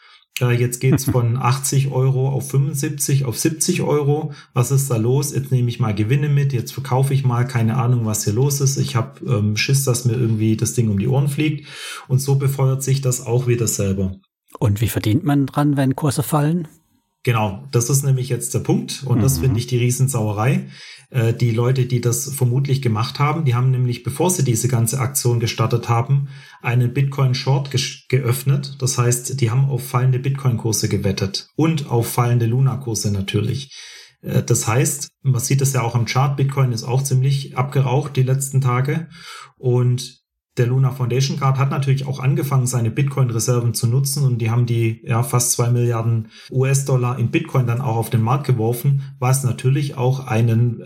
äh, 0.42 0.50
jetzt 0.50 0.80
geht's 0.80 1.06
von 1.12 1.38
80 1.38 1.92
Euro 1.92 2.30
auf 2.30 2.50
75, 2.50 3.26
auf 3.26 3.38
70 3.38 3.84
Euro. 3.84 4.34
Was 4.56 4.72
ist 4.72 4.90
da 4.90 4.98
los? 4.98 5.32
Jetzt 5.32 5.52
nehme 5.52 5.70
ich 5.70 5.80
mal 5.80 5.94
Gewinne 5.94 6.30
mit, 6.30 6.52
jetzt 6.52 6.72
verkaufe 6.72 7.14
ich 7.14 7.24
mal, 7.24 7.46
keine 7.46 7.78
Ahnung, 7.78 8.08
was 8.08 8.24
hier 8.24 8.34
los 8.34 8.62
ist. 8.62 8.78
Ich 8.78 8.96
habe 8.96 9.24
ähm, 9.28 9.58
Schiss, 9.58 9.84
dass 9.84 10.06
mir 10.06 10.14
irgendwie 10.14 10.58
das 10.58 10.74
Ding 10.74 10.90
um 10.90 10.98
die 10.98 11.08
Ohren 11.08 11.28
fliegt. 11.28 11.68
Und 12.08 12.18
so 12.18 12.34
befeuert 12.34 12.82
sich 12.82 13.02
das 13.02 13.24
auch 13.24 13.46
wieder 13.46 13.68
selber. 13.68 14.16
Und 14.58 14.82
wie 14.82 14.90
verdient 14.90 15.24
man 15.24 15.46
dran, 15.46 15.78
wenn 15.78 15.96
Kurse 15.96 16.24
fallen? 16.24 16.68
Genau, 17.24 17.68
das 17.72 17.90
ist 17.90 18.04
nämlich 18.04 18.30
jetzt 18.30 18.54
der 18.54 18.60
Punkt 18.60 19.04
und 19.06 19.18
mhm. 19.18 19.22
das 19.22 19.40
finde 19.40 19.60
ich 19.60 19.68
die 19.68 19.78
Riesensauerei. 19.78 20.68
Äh, 21.10 21.34
die 21.34 21.52
Leute, 21.52 21.86
die 21.86 22.02
das 22.02 22.34
vermutlich 22.34 22.82
gemacht 22.82 23.20
haben, 23.20 23.44
die 23.44 23.56
haben 23.56 23.72
nämlich, 23.72 24.04
bevor 24.04 24.30
sie 24.30 24.44
diese 24.44 24.68
ganze 24.68 25.00
Aktion 25.00 25.40
gestartet 25.40 25.90
haben, 25.90 26.30
einen 26.62 26.94
Bitcoin 26.94 27.34
Short 27.34 27.72
ge 27.72 27.82
geöffnet. 28.08 28.78
Das 28.80 28.98
heißt, 28.98 29.42
die 29.42 29.52
haben 29.52 29.66
auf 29.66 29.86
fallende 29.86 30.20
Bitcoin-Kurse 30.20 30.88
gewettet 30.88 31.50
und 31.56 31.90
auf 31.90 32.08
fallende 32.08 32.46
Luna-Kurse 32.46 33.12
natürlich. 33.12 33.76
Äh, 34.22 34.44
das 34.44 34.68
heißt, 34.68 35.10
man 35.22 35.42
sieht 35.42 35.62
es 35.62 35.74
ja 35.74 35.82
auch 35.82 35.96
am 35.96 36.06
Chart, 36.06 36.38
Bitcoin 36.38 36.72
ist 36.72 36.84
auch 36.84 37.04
ziemlich 37.04 37.58
abgeraucht 37.58 38.16
die 38.16 38.24
letzten 38.24 38.62
Tage 38.62 39.10
und 39.58 40.19
der 40.60 40.67
Luna 40.67 40.91
Foundation 40.91 41.39
Card 41.39 41.58
hat 41.58 41.72
natürlich 41.72 42.06
auch 42.06 42.19
angefangen, 42.19 42.67
seine 42.67 42.91
Bitcoin-Reserven 42.91 43.74
zu 43.74 43.88
nutzen 43.88 44.26
und 44.26 44.39
die 44.39 44.52
haben 44.52 44.65
die 44.65 45.02
ja 45.06 45.24
fast 45.24 45.54
zwei 45.54 45.69
Milliarden 45.69 46.28
US-Dollar 46.52 47.17
in 47.17 47.32
Bitcoin 47.32 47.65
dann 47.65 47.82
auch 47.82 47.95
auf 47.95 48.10
den 48.10 48.22
Markt 48.22 48.45
geworfen, 48.45 49.04
was 49.19 49.43
natürlich 49.43 49.98
auch 49.98 50.28
einen 50.28 50.84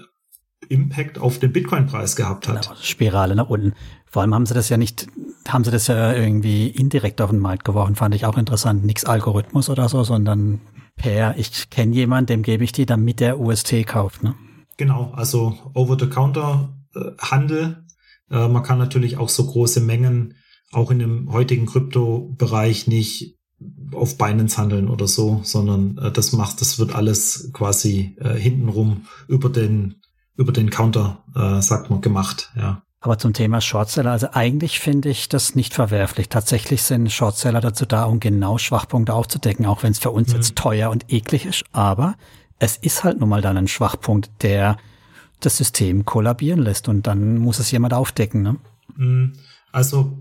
Impact 0.69 1.19
auf 1.19 1.39
den 1.39 1.51
Bitcoin-Preis 1.51 2.15
gehabt 2.15 2.47
hat. 2.47 2.63
Genau, 2.63 2.75
Spirale 2.81 3.35
nach 3.35 3.49
unten. 3.49 3.73
Vor 4.05 4.21
allem 4.21 4.33
haben 4.33 4.45
sie 4.45 4.53
das 4.53 4.69
ja 4.69 4.77
nicht, 4.77 5.07
haben 5.47 5.63
sie 5.63 5.71
das 5.71 5.87
ja 5.87 6.13
irgendwie 6.13 6.67
indirekt 6.67 7.19
auf 7.19 7.31
den 7.31 7.39
Markt 7.39 7.65
geworfen, 7.65 7.95
fand 7.95 8.15
ich 8.15 8.25
auch 8.25 8.37
interessant. 8.37 8.85
Nichts 8.85 9.05
Algorithmus 9.05 9.69
oder 9.69 9.89
so, 9.89 10.03
sondern 10.03 10.61
per, 10.95 11.37
ich 11.37 11.69
kenne 11.69 11.95
jemanden, 11.95 12.27
dem 12.27 12.43
gebe 12.43 12.63
ich 12.63 12.71
die, 12.71 12.85
damit 12.85 13.19
der 13.19 13.39
UST 13.39 13.85
kauft. 13.85 14.23
Ne? 14.23 14.35
Genau, 14.77 15.11
also 15.15 15.57
Over-the-Counter-Handel 15.73 17.82
äh, 18.33 18.47
man 18.47 18.63
kann 18.63 18.79
natürlich 18.79 19.17
auch 19.17 19.29
so 19.29 19.45
große 19.45 19.79
Mengen 19.79 20.35
auch 20.71 20.91
in 20.91 20.99
dem 20.99 21.31
heutigen 21.31 21.67
Krypto-Bereich 21.67 22.87
nicht 22.87 23.37
auf 23.93 24.17
Binance 24.17 24.57
handeln 24.57 24.89
oder 24.89 25.07
so, 25.07 25.41
sondern 25.43 25.97
äh, 25.99 26.11
das 26.11 26.33
macht, 26.33 26.59
das 26.59 26.79
wird 26.79 26.95
alles 26.95 27.51
quasi 27.53 28.17
äh, 28.19 28.33
hintenrum 28.33 29.05
über 29.27 29.49
den 29.49 30.01
über 30.35 30.51
den 30.51 30.71
Counter, 30.71 31.23
äh, 31.35 31.61
sagt 31.61 31.91
man, 31.91 32.01
gemacht, 32.01 32.51
ja. 32.55 32.81
Aber 33.01 33.19
zum 33.19 33.33
Thema 33.33 33.61
Shortseller, 33.61 34.11
also 34.11 34.29
eigentlich 34.31 34.79
finde 34.79 35.09
ich 35.09 35.29
das 35.29 35.53
nicht 35.53 35.75
verwerflich. 35.75 36.29
Tatsächlich 36.29 36.81
sind 36.81 37.11
Shortseller 37.11 37.61
dazu 37.61 37.85
da, 37.85 38.05
um 38.05 38.19
genau 38.19 38.57
Schwachpunkte 38.57 39.13
aufzudecken, 39.13 39.67
auch 39.67 39.83
wenn 39.83 39.91
es 39.91 39.99
für 39.99 40.09
uns 40.09 40.29
mhm. 40.29 40.35
jetzt 40.35 40.55
teuer 40.55 40.89
und 40.89 41.11
eklig 41.13 41.45
ist. 41.45 41.65
Aber 41.71 42.15
es 42.57 42.77
ist 42.77 43.03
halt 43.03 43.19
nun 43.19 43.29
mal 43.29 43.41
dann 43.41 43.57
ein 43.57 43.67
Schwachpunkt, 43.67 44.31
der 44.41 44.77
das 45.45 45.57
System 45.57 46.05
kollabieren 46.05 46.59
lässt 46.59 46.87
und 46.87 47.07
dann 47.07 47.37
muss 47.37 47.59
es 47.59 47.71
jemand 47.71 47.93
aufdecken. 47.93 48.41
Ne? 48.41 48.57
Mhm. 48.95 49.33
Also 49.71 50.17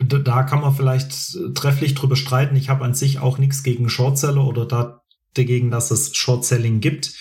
da 0.00 0.42
kann 0.42 0.60
man 0.60 0.74
vielleicht 0.74 1.36
trefflich 1.54 1.94
drüber 1.94 2.16
streiten. 2.16 2.56
Ich 2.56 2.68
habe 2.68 2.84
an 2.84 2.94
sich 2.94 3.18
auch 3.18 3.38
nichts 3.38 3.62
gegen 3.62 3.88
Shortseller 3.88 4.44
oder 4.46 4.66
da, 4.66 5.02
dagegen, 5.34 5.70
dass 5.70 5.90
es 5.90 6.16
Shortselling 6.16 6.80
gibt. 6.80 7.14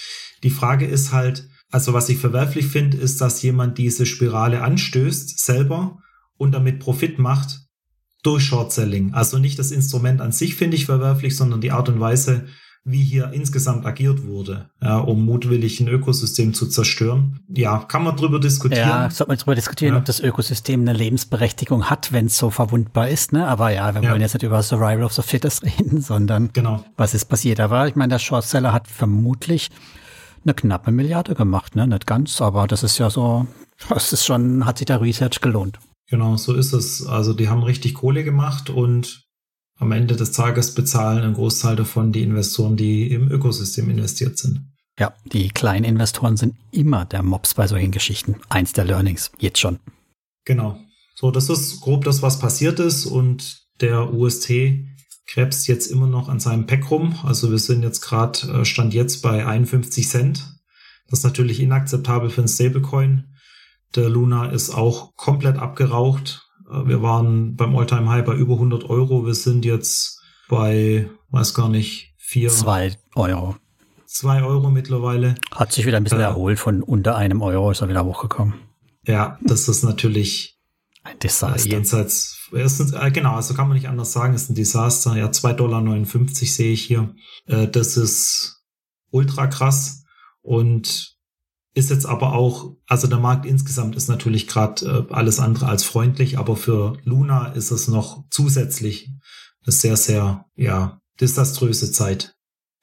Die 0.44 0.50
Frage 0.50 0.86
ist 0.86 1.12
halt, 1.12 1.48
also 1.72 1.94
was 1.94 2.10
ich 2.10 2.18
verwerflich 2.18 2.68
finde, 2.68 2.98
ist, 2.98 3.20
dass 3.22 3.42
jemand 3.42 3.78
diese 3.78 4.06
Spirale 4.06 4.62
anstößt 4.62 5.40
selber 5.40 6.00
und 6.38 6.54
damit 6.54 6.80
Profit 6.80 7.20
macht 7.20 7.62
durch 8.24 8.44
Shortselling. 8.46 9.14
Also 9.14 9.38
nicht 9.38 9.60
das 9.60 9.72
Instrument 9.72 10.22
an 10.22 10.32
sich 10.32 10.56
finde 10.56 10.78
ich 10.78 10.86
verwerflich, 10.86 11.36
sondern 11.36 11.62
die 11.62 11.72
Art 11.72 11.90
und 11.90 12.00
Weise, 12.00 12.48
wie 12.88 13.04
hier 13.04 13.32
insgesamt 13.34 13.84
agiert 13.86 14.28
wurde, 14.28 14.70
ja, 14.80 15.00
um 15.00 15.26
mutwillig 15.26 15.80
ein 15.80 15.88
Ökosystem 15.88 16.54
zu 16.54 16.68
zerstören. 16.68 17.40
Ja, 17.50 17.80
kann 17.80 18.04
man 18.04 18.16
drüber 18.16 18.40
diskutieren. 18.40 18.88
Ja, 18.88 19.10
sollte 19.10 19.32
man 19.32 19.38
drüber 19.40 19.56
diskutieren, 19.56 19.96
ja. 19.96 20.00
ob 20.00 20.06
das 20.06 20.20
Ökosystem 20.20 20.82
eine 20.82 20.94
Lebensberechtigung 20.94 21.90
hat, 21.90 22.14
wenn 22.14 22.28
es 22.28 22.38
so 22.38 22.52
verwundbar 22.52 23.10
ist, 23.10 23.34
ne? 23.34 23.48
Aber 23.48 23.72
ja, 23.72 23.96
wir 23.96 24.04
ja. 24.04 24.12
wollen 24.12 24.22
jetzt 24.22 24.36
nicht 24.36 24.44
über 24.44 24.62
Survival 24.62 25.04
of 25.04 25.14
the 25.14 25.24
Fittest 25.24 25.64
reden, 25.80 26.00
sondern 26.00 26.52
genau. 26.54 26.86
was 26.96 27.16
ist 27.16 27.26
passiert. 27.26 27.60
Aber 27.60 27.88
ich 27.88 27.96
meine, 27.96 28.10
der 28.10 28.20
Shortseller 28.20 28.72
hat 28.72 28.88
vermutlich 28.88 29.72
eine 30.44 30.54
knappe 30.54 30.92
Milliarde 30.92 31.34
gemacht, 31.34 31.76
ne? 31.76 31.88
Nicht 31.88 32.06
ganz, 32.06 32.40
aber 32.40 32.68
das 32.68 32.84
ist 32.84 33.00
ja 33.00 33.10
so, 33.10 33.48
das 33.90 34.14
ist 34.14 34.26
schon, 34.26 34.64
hat 34.64 34.78
sich 34.78 34.86
der 34.86 35.02
Research 35.02 35.42
gelohnt. 35.42 35.80
Genau, 36.08 36.38
so 36.38 36.54
ist 36.54 36.72
es. 36.72 37.06
Also 37.08 37.34
die 37.34 37.50
haben 37.50 37.64
richtig 37.64 37.96
Kohle 37.96 38.24
gemacht 38.24 38.70
und 38.70 39.25
am 39.78 39.92
Ende 39.92 40.16
des 40.16 40.32
Tages 40.32 40.74
bezahlen 40.74 41.24
ein 41.24 41.34
Großteil 41.34 41.76
davon 41.76 42.12
die 42.12 42.24
Investoren, 42.24 42.78
die 42.78 43.12
im 43.12 43.30
Ökosystem 43.30 43.90
investiert 43.90 44.38
sind. 44.38 44.72
Ja, 44.98 45.14
die 45.26 45.50
kleinen 45.50 45.84
Investoren 45.84 46.38
sind 46.38 46.56
immer 46.72 47.04
der 47.04 47.22
Mops 47.22 47.54
bei 47.54 47.68
solchen 47.68 47.92
Geschichten. 47.92 48.38
Eins 48.48 48.72
der 48.72 48.86
Learnings, 48.86 49.32
jetzt 49.40 49.60
schon. 49.60 49.80
Genau. 50.46 50.80
So, 51.16 51.32
das 51.32 51.50
ist 51.50 51.82
grob 51.82 52.06
das, 52.06 52.22
was 52.22 52.40
passiert 52.40 52.80
ist 52.80 53.06
und 53.06 53.66
der 53.82 54.14
UST 54.14 54.52
krebst 55.28 55.68
jetzt 55.68 55.88
immer 55.88 56.08
noch 56.08 56.30
an 56.30 56.40
seinem 56.40 56.66
Pack 56.66 56.92
rum. 56.92 57.18
Also 57.24 57.52
wir 57.52 57.58
sind 57.58 57.84
jetzt 57.84 58.02
gerade, 58.02 58.40
äh, 58.52 58.66
stand 58.66 58.94
jetzt 58.94 59.22
bei 59.22 59.46
51 59.46 60.08
Cent. 60.08 60.56
Das 61.10 61.20
ist 61.20 61.26
natürlich 61.26 61.60
inakzeptabel 61.60 62.30
für 62.30 62.42
ein 62.42 62.48
Stablecoin. 62.48 63.36
Der 63.96 64.10
Luna 64.10 64.48
ist 64.48 64.70
auch 64.70 65.16
komplett 65.16 65.58
abgeraucht. 65.58 66.45
Äh, 66.70 66.88
wir 66.88 67.02
waren 67.02 67.56
beim 67.56 67.76
Alltime 67.76 68.10
High 68.10 68.26
bei 68.26 68.36
über 68.36 68.54
100 68.54 68.90
Euro. 68.90 69.26
Wir 69.26 69.36
sind 69.36 69.66
jetzt 69.66 70.22
bei, 70.50 71.10
weiß 71.30 71.54
gar 71.54 71.70
nicht, 71.70 72.14
vier. 72.18 72.50
Zwei 72.50 72.96
Euro. 73.16 73.56
Zwei 74.06 74.44
Euro 74.44 74.70
mittlerweile. 74.70 75.36
Hat 75.52 75.72
sich 75.72 75.86
wieder 75.86 75.98
ein 75.98 76.04
bisschen 76.04 76.20
äh, 76.20 76.24
erholt 76.24 76.60
von 76.60 76.84
unter 76.84 77.16
einem 77.16 77.42
Euro, 77.42 77.72
ist 77.72 77.82
er 77.82 77.90
wieder 77.90 78.06
hochgekommen. 78.06 78.54
Ja, 79.06 79.38
das 79.42 79.68
ist 79.68 79.84
natürlich 79.84 80.58
ein 81.04 81.20
Desaster. 81.20 81.70
Jenseits, 81.70 82.50
erstens, 82.52 82.94
äh, 82.94 83.12
genau, 83.12 83.36
also 83.36 83.54
kann 83.54 83.68
man 83.68 83.76
nicht 83.76 83.90
anders 83.90 84.12
sagen, 84.12 84.34
ist 84.34 84.50
ein 84.50 84.56
Desaster. 84.56 85.16
Ja, 85.16 85.28
2,59 85.28 85.56
Dollar 85.56 85.84
sehe 86.28 86.72
ich 86.72 86.84
hier. 86.84 87.14
Äh, 87.46 87.68
das 87.68 87.98
ist 87.98 88.64
ultra 89.12 89.48
krass 89.48 90.04
und 90.42 91.15
ist 91.76 91.90
jetzt 91.90 92.06
aber 92.06 92.34
auch, 92.34 92.72
also 92.88 93.06
der 93.08 93.20
Markt 93.20 93.46
insgesamt 93.46 93.96
ist 93.96 94.08
natürlich 94.08 94.48
gerade 94.48 95.06
äh, 95.10 95.14
alles 95.14 95.40
andere 95.40 95.68
als 95.68 95.84
freundlich, 95.84 96.40
aber 96.40 96.56
für 96.56 96.98
Luna 97.04 97.48
ist 97.48 97.70
es 97.70 97.90
noch 97.90 98.24
zusätzlich 98.32 99.12
eine 99.66 99.74
sehr, 99.74 99.98
sehr, 99.98 100.46
ja, 100.56 101.02
desaströse 101.20 101.92
Zeit 101.92 102.36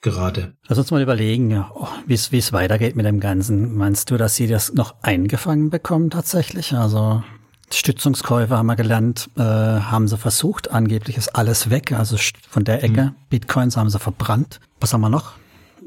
gerade. 0.02 0.54
Lass 0.68 0.78
uns 0.78 0.90
mal 0.90 1.00
überlegen, 1.00 1.64
oh, 1.74 1.88
wie 2.06 2.14
es 2.14 2.52
weitergeht 2.52 2.94
mit 2.94 3.06
dem 3.06 3.20
Ganzen. 3.20 3.76
Meinst 3.76 4.10
du, 4.10 4.18
dass 4.18 4.36
sie 4.36 4.46
das 4.46 4.74
noch 4.74 4.96
eingefangen 5.02 5.70
bekommen 5.70 6.10
tatsächlich? 6.10 6.74
Also 6.74 7.22
Stützungskäufe 7.70 8.58
haben 8.58 8.66
wir 8.66 8.76
gelernt, 8.76 9.30
äh, 9.36 9.40
haben 9.40 10.06
sie 10.06 10.18
versucht. 10.18 10.70
Angeblich 10.70 11.16
ist 11.16 11.34
alles 11.34 11.70
weg, 11.70 11.92
also 11.92 12.18
von 12.48 12.64
der 12.64 12.84
Ecke. 12.84 13.04
Mhm. 13.04 13.14
Bitcoins 13.30 13.76
haben 13.76 13.88
sie 13.88 13.98
verbrannt. 13.98 14.60
Was 14.80 14.92
haben 14.92 15.00
wir 15.00 15.08
noch? 15.08 15.32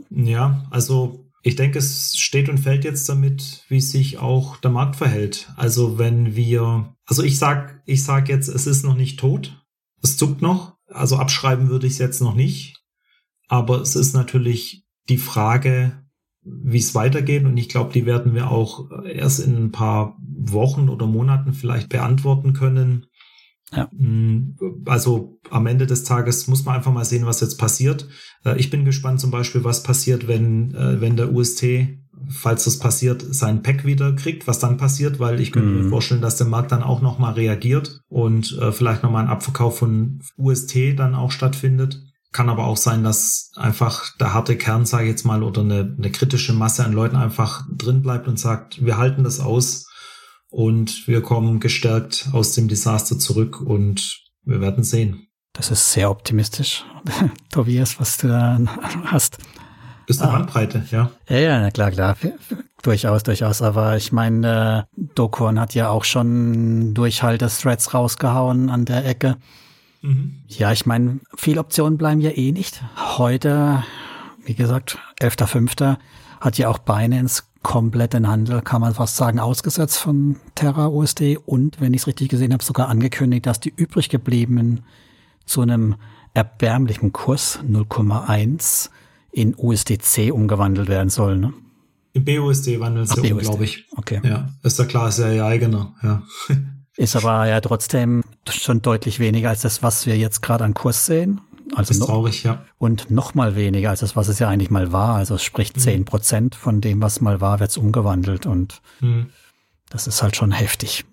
Ja, 0.09 0.63
also 0.71 1.24
ich 1.45 1.55
denke, 1.55 1.77
es 1.77 2.17
steht 2.17 2.49
und 2.49 2.57
fällt 2.57 2.85
jetzt 2.85 3.07
damit, 3.07 3.65
wie 3.69 3.79
sich 3.79 4.17
auch 4.17 4.57
der 4.57 4.71
Markt 4.71 4.95
verhält. 4.95 5.53
Also 5.55 5.99
wenn 5.99 6.35
wir, 6.35 6.95
also 7.05 7.21
ich 7.21 7.37
sag, 7.37 7.83
ich 7.85 8.03
sag 8.03 8.29
jetzt, 8.29 8.47
es 8.47 8.65
ist 8.65 8.83
noch 8.83 8.95
nicht 8.95 9.19
tot. 9.19 9.63
Es 10.01 10.17
zuckt 10.17 10.41
noch. 10.41 10.75
Also 10.87 11.17
abschreiben 11.17 11.69
würde 11.69 11.85
ich 11.85 11.93
es 11.93 11.99
jetzt 11.99 12.19
noch 12.19 12.33
nicht. 12.33 12.81
Aber 13.47 13.79
es 13.79 13.95
ist 13.95 14.15
natürlich 14.15 14.87
die 15.07 15.19
Frage, 15.19 16.03
wie 16.41 16.79
es 16.79 16.95
weitergeht. 16.95 17.45
Und 17.45 17.57
ich 17.57 17.69
glaube, 17.69 17.93
die 17.93 18.07
werden 18.07 18.33
wir 18.33 18.49
auch 18.49 18.89
erst 19.05 19.39
in 19.39 19.55
ein 19.65 19.71
paar 19.71 20.17
Wochen 20.19 20.89
oder 20.89 21.05
Monaten 21.05 21.53
vielleicht 21.53 21.89
beantworten 21.89 22.53
können. 22.53 23.05
Ja. 23.73 23.89
Mm, 23.91 24.55
also 24.85 25.39
am 25.49 25.67
Ende 25.67 25.87
des 25.87 26.03
Tages 26.03 26.47
muss 26.47 26.65
man 26.65 26.75
einfach 26.75 26.93
mal 26.93 27.05
sehen, 27.05 27.25
was 27.25 27.41
jetzt 27.41 27.57
passiert. 27.57 28.07
Äh, 28.43 28.57
ich 28.57 28.69
bin 28.69 28.85
gespannt 28.85 29.19
zum 29.19 29.31
Beispiel, 29.31 29.63
was 29.63 29.83
passiert, 29.83 30.27
wenn, 30.27 30.73
äh, 30.75 31.01
wenn 31.01 31.17
der 31.17 31.33
UST, 31.33 31.63
falls 32.29 32.65
das 32.65 32.79
passiert, 32.79 33.23
sein 33.27 33.63
Pack 33.63 33.85
wieder 33.85 34.13
kriegt, 34.13 34.47
was 34.47 34.59
dann 34.59 34.77
passiert, 34.77 35.19
weil 35.19 35.39
ich 35.39 35.51
könnte 35.51 35.69
mhm. 35.69 35.83
mir 35.83 35.89
vorstellen, 35.89 36.21
dass 36.21 36.37
der 36.37 36.47
Markt 36.47 36.71
dann 36.71 36.83
auch 36.83 37.01
nochmal 37.01 37.33
reagiert 37.33 38.01
und 38.07 38.57
äh, 38.59 38.71
vielleicht 38.71 39.03
nochmal 39.03 39.23
ein 39.23 39.29
Abverkauf 39.29 39.79
von 39.79 40.21
UST 40.37 40.97
dann 40.97 41.15
auch 41.15 41.31
stattfindet. 41.31 42.01
Kann 42.31 42.49
aber 42.49 42.65
auch 42.65 42.77
sein, 42.77 43.03
dass 43.03 43.51
einfach 43.55 44.15
der 44.17 44.33
harte 44.33 44.57
Kern, 44.57 44.85
sage 44.85 45.05
ich 45.05 45.11
jetzt 45.11 45.25
mal, 45.25 45.41
oder 45.41 45.61
eine, 45.61 45.95
eine 45.97 46.11
kritische 46.11 46.53
Masse 46.53 46.83
an 46.83 46.91
Leuten 46.91 47.15
einfach 47.15 47.65
drin 47.73 48.01
bleibt 48.01 48.27
und 48.27 48.37
sagt, 48.37 48.83
wir 48.85 48.97
halten 48.97 49.23
das 49.23 49.39
aus 49.39 49.84
und 50.55 51.05
wir 51.05 51.21
kommen 51.21 51.59
gestärkt 51.59 52.29
aus 52.31 52.53
dem 52.53 52.69
Desaster 52.69 53.19
zurück 53.19 53.59
und 53.59 54.21
wir 54.45 54.61
werden 54.61 54.85
sehen. 54.85 55.27
Das 55.51 55.69
ist 55.69 55.91
sehr 55.91 56.09
optimistisch, 56.09 56.85
Tobias, 57.51 57.99
was 57.99 58.17
du 58.17 58.29
da 58.29 58.57
hast. 59.03 59.37
Ist 60.07 60.21
eine 60.21 60.31
ah. 60.31 60.37
Bandbreite, 60.37 60.85
ja. 60.91 61.11
Ja, 61.27 61.37
ja, 61.37 61.59
na 61.59 61.71
klar, 61.71 61.91
klar. 61.91 62.15
Durchaus, 62.83 63.23
durchaus. 63.23 63.61
Aber 63.61 63.97
ich 63.97 64.13
meine, 64.13 64.87
äh, 64.95 65.01
Dokon 65.15 65.59
hat 65.59 65.73
ja 65.73 65.89
auch 65.89 66.05
schon 66.05 66.93
Durchhalte-Threads 66.93 67.93
rausgehauen 67.93 68.69
an 68.69 68.85
der 68.85 69.05
Ecke. 69.05 69.35
Mhm. 70.01 70.43
Ja, 70.47 70.71
ich 70.71 70.85
meine, 70.85 71.19
viele 71.35 71.59
Optionen 71.59 71.97
bleiben 71.97 72.21
ja 72.21 72.31
eh 72.31 72.51
nicht. 72.53 72.81
Heute, 73.17 73.83
wie 74.45 74.55
gesagt, 74.55 74.99
11.05. 75.19 75.97
hat 76.39 76.57
ja 76.57 76.69
auch 76.69 76.77
Binance 76.77 77.43
komplett 77.65 78.13
den 78.13 78.27
Handel, 78.27 78.61
kann 78.61 78.79
man 78.79 78.93
fast 78.93 79.15
sagen, 79.15 79.39
ausgesetzt 79.39 79.97
von 79.97 80.35
Terra 80.53 80.85
USD 80.87 81.37
und, 81.37 81.81
wenn 81.81 81.95
ich 81.95 82.01
es 82.01 82.07
richtig 82.07 82.29
gesehen 82.29 82.53
habe, 82.53 82.63
sogar 82.63 82.89
angekündigt, 82.89 83.47
dass 83.47 83.59
die 83.59 83.73
übrig 83.75 84.09
gebliebenen 84.09 84.81
zu 85.47 85.61
einem 85.61 85.95
erbärmlichen 86.35 87.11
Kurs 87.11 87.59
0,1 87.67 88.91
in 89.31 89.55
USDC 89.57 90.31
umgewandelt 90.31 90.89
werden 90.89 91.09
sollen. 91.09 91.39
Ne? 91.39 91.53
In 92.13 92.23
BUSD 92.23 92.79
wandeln 92.79 93.07
sie 93.07 93.33
um, 93.33 93.39
glaube 93.39 93.63
ich. 93.63 93.87
Okay. 93.97 94.21
Ja, 94.23 94.47
ist 94.61 94.77
ja 94.77 94.85
klar, 94.85 95.09
ist 95.09 95.17
ja 95.17 95.31
ihr 95.31 95.43
eigener, 95.43 95.95
ja. 96.03 96.21
Ist 96.97 97.15
aber 97.15 97.47
ja 97.47 97.59
trotzdem 97.61 98.23
schon 98.47 98.83
deutlich 98.83 99.19
weniger 99.19 99.49
als 99.49 99.61
das, 99.63 99.81
was 99.81 100.05
wir 100.05 100.15
jetzt 100.17 100.41
gerade 100.43 100.63
an 100.63 100.75
Kurs 100.75 101.07
sehen. 101.07 101.41
Also 101.73 101.91
ist 101.91 101.99
noch, 101.99 102.07
traurig, 102.07 102.43
ja. 102.43 102.65
Und 102.77 103.09
noch 103.09 103.33
mal 103.33 103.55
weniger 103.55 103.89
als 103.89 104.01
das, 104.01 104.15
was 104.15 104.27
es 104.27 104.39
ja 104.39 104.49
eigentlich 104.49 104.69
mal 104.69 104.91
war. 104.91 105.15
Also 105.15 105.37
sprich 105.37 105.75
mhm. 105.75 105.79
zehn 105.79 106.05
Prozent 106.05 106.55
von 106.55 106.81
dem, 106.81 107.01
was 107.01 107.21
mal 107.21 107.41
war, 107.41 107.59
wird's 107.59 107.77
umgewandelt. 107.77 108.45
Und 108.45 108.81
mhm. 108.99 109.27
das 109.89 110.07
ist 110.07 110.21
halt 110.21 110.35
schon 110.35 110.51
heftig 110.51 111.05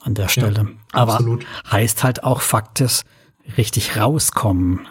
an 0.00 0.14
der 0.14 0.28
Stelle. 0.28 0.60
Ja, 0.60 0.66
aber 0.92 1.14
absolut. 1.14 1.46
heißt 1.70 2.04
halt 2.04 2.22
auch 2.22 2.40
faktisch, 2.40 3.02
richtig 3.56 3.96
rauskommen 3.96 4.86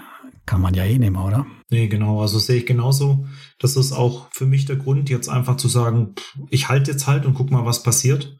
kann 0.47 0.61
man 0.61 0.73
ja 0.73 0.85
eh 0.85 0.97
nicht 0.97 1.11
mehr, 1.11 1.23
oder? 1.23 1.45
Nee, 1.69 1.87
genau. 1.87 2.21
Also 2.21 2.39
sehe 2.39 2.59
ich 2.59 2.65
genauso. 2.65 3.27
Das 3.59 3.75
ist 3.75 3.91
auch 3.91 4.29
für 4.31 4.45
mich 4.45 4.65
der 4.65 4.77
Grund, 4.77 5.09
jetzt 5.09 5.27
einfach 5.29 5.57
zu 5.57 5.67
sagen, 5.67 6.15
ich 6.49 6.69
halte 6.69 6.91
jetzt 6.91 7.05
halt 7.05 7.25
und 7.25 7.33
guck 7.33 7.51
mal, 7.51 7.65
was 7.65 7.83
passiert. 7.83 8.37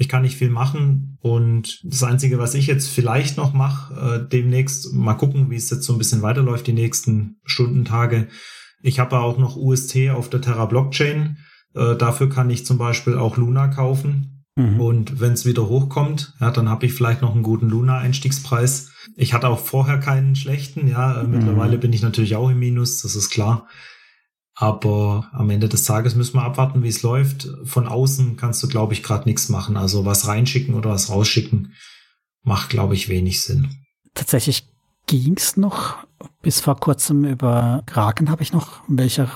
Ich 0.00 0.08
kann 0.08 0.22
nicht 0.22 0.36
viel 0.36 0.48
machen 0.48 1.18
und 1.20 1.80
das 1.84 2.04
Einzige, 2.04 2.38
was 2.38 2.54
ich 2.54 2.68
jetzt 2.68 2.88
vielleicht 2.88 3.36
noch 3.36 3.52
mache, 3.52 3.94
äh, 3.94 4.28
demnächst 4.28 4.94
mal 4.94 5.14
gucken, 5.14 5.50
wie 5.50 5.56
es 5.56 5.70
jetzt 5.70 5.82
so 5.82 5.92
ein 5.92 5.98
bisschen 5.98 6.22
weiterläuft, 6.22 6.68
die 6.68 6.72
nächsten 6.72 7.40
Stunden, 7.44 7.84
Tage. 7.84 8.28
Ich 8.80 9.00
habe 9.00 9.18
auch 9.18 9.38
noch 9.38 9.56
UST 9.56 10.10
auf 10.10 10.30
der 10.30 10.40
Terra 10.40 10.66
Blockchain. 10.66 11.38
Äh, 11.74 11.96
dafür 11.96 12.28
kann 12.28 12.48
ich 12.48 12.64
zum 12.64 12.78
Beispiel 12.78 13.18
auch 13.18 13.36
Luna 13.36 13.66
kaufen. 13.68 14.44
Mhm. 14.54 14.80
Und 14.80 15.20
wenn 15.20 15.32
es 15.32 15.46
wieder 15.46 15.68
hochkommt, 15.68 16.34
ja, 16.40 16.50
dann 16.50 16.68
habe 16.68 16.86
ich 16.86 16.92
vielleicht 16.92 17.22
noch 17.22 17.34
einen 17.34 17.42
guten 17.42 17.68
Luna-Einstiegspreis. 17.68 18.92
Ich 19.16 19.34
hatte 19.34 19.48
auch 19.48 19.60
vorher 19.60 19.98
keinen 19.98 20.36
schlechten, 20.36 20.88
ja. 20.88 21.20
Äh, 21.20 21.24
mhm. 21.24 21.30
Mittlerweile 21.30 21.78
bin 21.78 21.92
ich 21.92 22.02
natürlich 22.02 22.36
auch 22.36 22.50
im 22.50 22.58
Minus, 22.58 23.02
das 23.02 23.16
ist 23.16 23.30
klar. 23.30 23.66
Aber 24.60 25.28
am 25.32 25.50
Ende 25.50 25.68
des 25.68 25.84
Tages 25.84 26.16
müssen 26.16 26.34
wir 26.34 26.42
abwarten, 26.42 26.82
wie 26.82 26.88
es 26.88 27.04
läuft. 27.04 27.48
Von 27.62 27.86
außen 27.86 28.36
kannst 28.36 28.60
du, 28.60 28.66
glaube 28.66 28.92
ich, 28.92 29.04
gerade 29.04 29.28
nichts 29.28 29.48
machen. 29.48 29.76
Also 29.76 30.04
was 30.04 30.26
reinschicken 30.26 30.74
oder 30.74 30.90
was 30.90 31.10
rausschicken 31.10 31.74
macht, 32.42 32.68
glaube 32.68 32.94
ich, 32.94 33.08
wenig 33.08 33.40
Sinn. 33.40 33.68
Tatsächlich 34.14 34.68
ging's 35.06 35.56
noch. 35.56 35.98
Bis 36.42 36.60
vor 36.60 36.74
kurzem 36.74 37.24
über 37.24 37.84
Kraken 37.86 38.30
habe 38.30 38.42
ich 38.42 38.52
noch 38.52 38.82
welche 38.88 39.30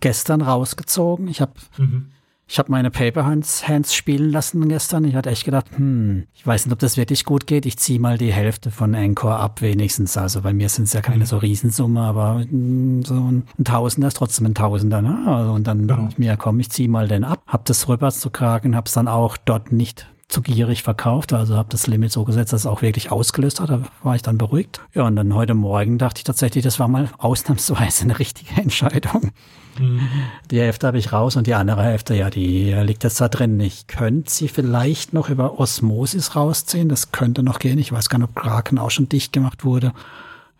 gestern 0.00 0.42
rausgezogen. 0.42 1.28
Ich 1.28 1.40
habe 1.40 1.52
mhm. 1.78 2.10
Ich 2.46 2.58
habe 2.58 2.70
meine 2.70 2.90
Paper 2.90 3.24
Hands, 3.24 3.68
Hands 3.68 3.94
spielen 3.94 4.30
lassen 4.30 4.68
gestern. 4.68 5.04
Ich 5.04 5.14
hatte 5.14 5.30
echt 5.30 5.44
gedacht, 5.44 5.66
hm, 5.76 6.26
ich 6.34 6.46
weiß 6.46 6.66
nicht, 6.66 6.72
ob 6.72 6.78
das 6.78 6.96
wirklich 6.96 7.24
gut 7.24 7.46
geht. 7.46 7.64
Ich 7.64 7.78
ziehe 7.78 7.98
mal 7.98 8.18
die 8.18 8.32
Hälfte 8.32 8.70
von 8.70 8.94
Anchor 8.94 9.38
ab 9.38 9.62
wenigstens. 9.62 10.16
Also 10.16 10.42
bei 10.42 10.52
mir 10.52 10.68
sind 10.68 10.84
es 10.84 10.92
ja 10.92 11.00
keine 11.00 11.20
mhm. 11.20 11.26
so 11.26 11.38
Riesensumme, 11.38 12.00
aber 12.00 12.44
hm, 12.48 13.02
so 13.04 13.14
ein, 13.14 13.44
Tausender 13.64 14.08
ist 14.08 14.18
trotzdem 14.18 14.46
ein 14.46 14.54
Tausender. 14.54 15.00
Ne? 15.00 15.24
Also, 15.26 15.52
und 15.52 15.66
dann 15.66 15.86
genau. 15.86 15.94
dachte 15.94 16.08
ich 16.10 16.18
mir, 16.18 16.36
komm, 16.36 16.60
ich 16.60 16.70
ziehe 16.70 16.88
mal 16.88 17.08
den 17.08 17.24
ab. 17.24 17.42
Hab 17.46 17.64
das 17.64 17.88
rüber 17.88 18.10
zu 18.10 18.30
kragen, 18.30 18.76
hab's 18.76 18.92
dann 18.92 19.08
auch 19.08 19.36
dort 19.36 19.72
nicht 19.72 20.06
zu 20.28 20.42
gierig 20.42 20.82
verkauft, 20.82 21.32
also 21.32 21.56
habe 21.56 21.68
das 21.70 21.86
Limit 21.86 22.10
so 22.10 22.24
gesetzt, 22.24 22.52
dass 22.52 22.62
es 22.62 22.66
auch 22.66 22.82
wirklich 22.82 23.12
ausgelöst 23.12 23.60
hat. 23.60 23.70
Da 23.70 23.82
war 24.02 24.16
ich 24.16 24.22
dann 24.22 24.36
beruhigt. 24.36 24.80
Ja, 24.92 25.04
und 25.04 25.16
dann 25.16 25.34
heute 25.34 25.54
Morgen 25.54 25.98
dachte 25.98 26.18
ich 26.18 26.24
tatsächlich, 26.24 26.64
das 26.64 26.80
war 26.80 26.88
mal 26.88 27.08
ausnahmsweise 27.18 28.04
eine 28.04 28.18
richtige 28.18 28.60
Entscheidung. 28.60 29.30
Mhm. 29.78 30.08
Die 30.50 30.60
Hälfte 30.60 30.86
habe 30.86 30.98
ich 30.98 31.12
raus 31.12 31.36
und 31.36 31.46
die 31.46 31.54
andere 31.54 31.82
Hälfte, 31.82 32.14
ja, 32.14 32.30
die 32.30 32.72
liegt 32.72 33.04
jetzt 33.04 33.20
da 33.20 33.28
drin. 33.28 33.58
Ich 33.60 33.86
könnte 33.86 34.30
sie 34.30 34.48
vielleicht 34.48 35.12
noch 35.12 35.30
über 35.30 35.58
Osmosis 35.58 36.36
rausziehen. 36.36 36.88
Das 36.88 37.12
könnte 37.12 37.42
noch 37.42 37.58
gehen. 37.58 37.78
Ich 37.78 37.92
weiß 37.92 38.08
gar 38.08 38.18
nicht, 38.18 38.28
ob 38.28 38.36
Kraken 38.36 38.78
auch 38.78 38.90
schon 38.90 39.08
dicht 39.08 39.32
gemacht 39.32 39.64
wurde. 39.64 39.92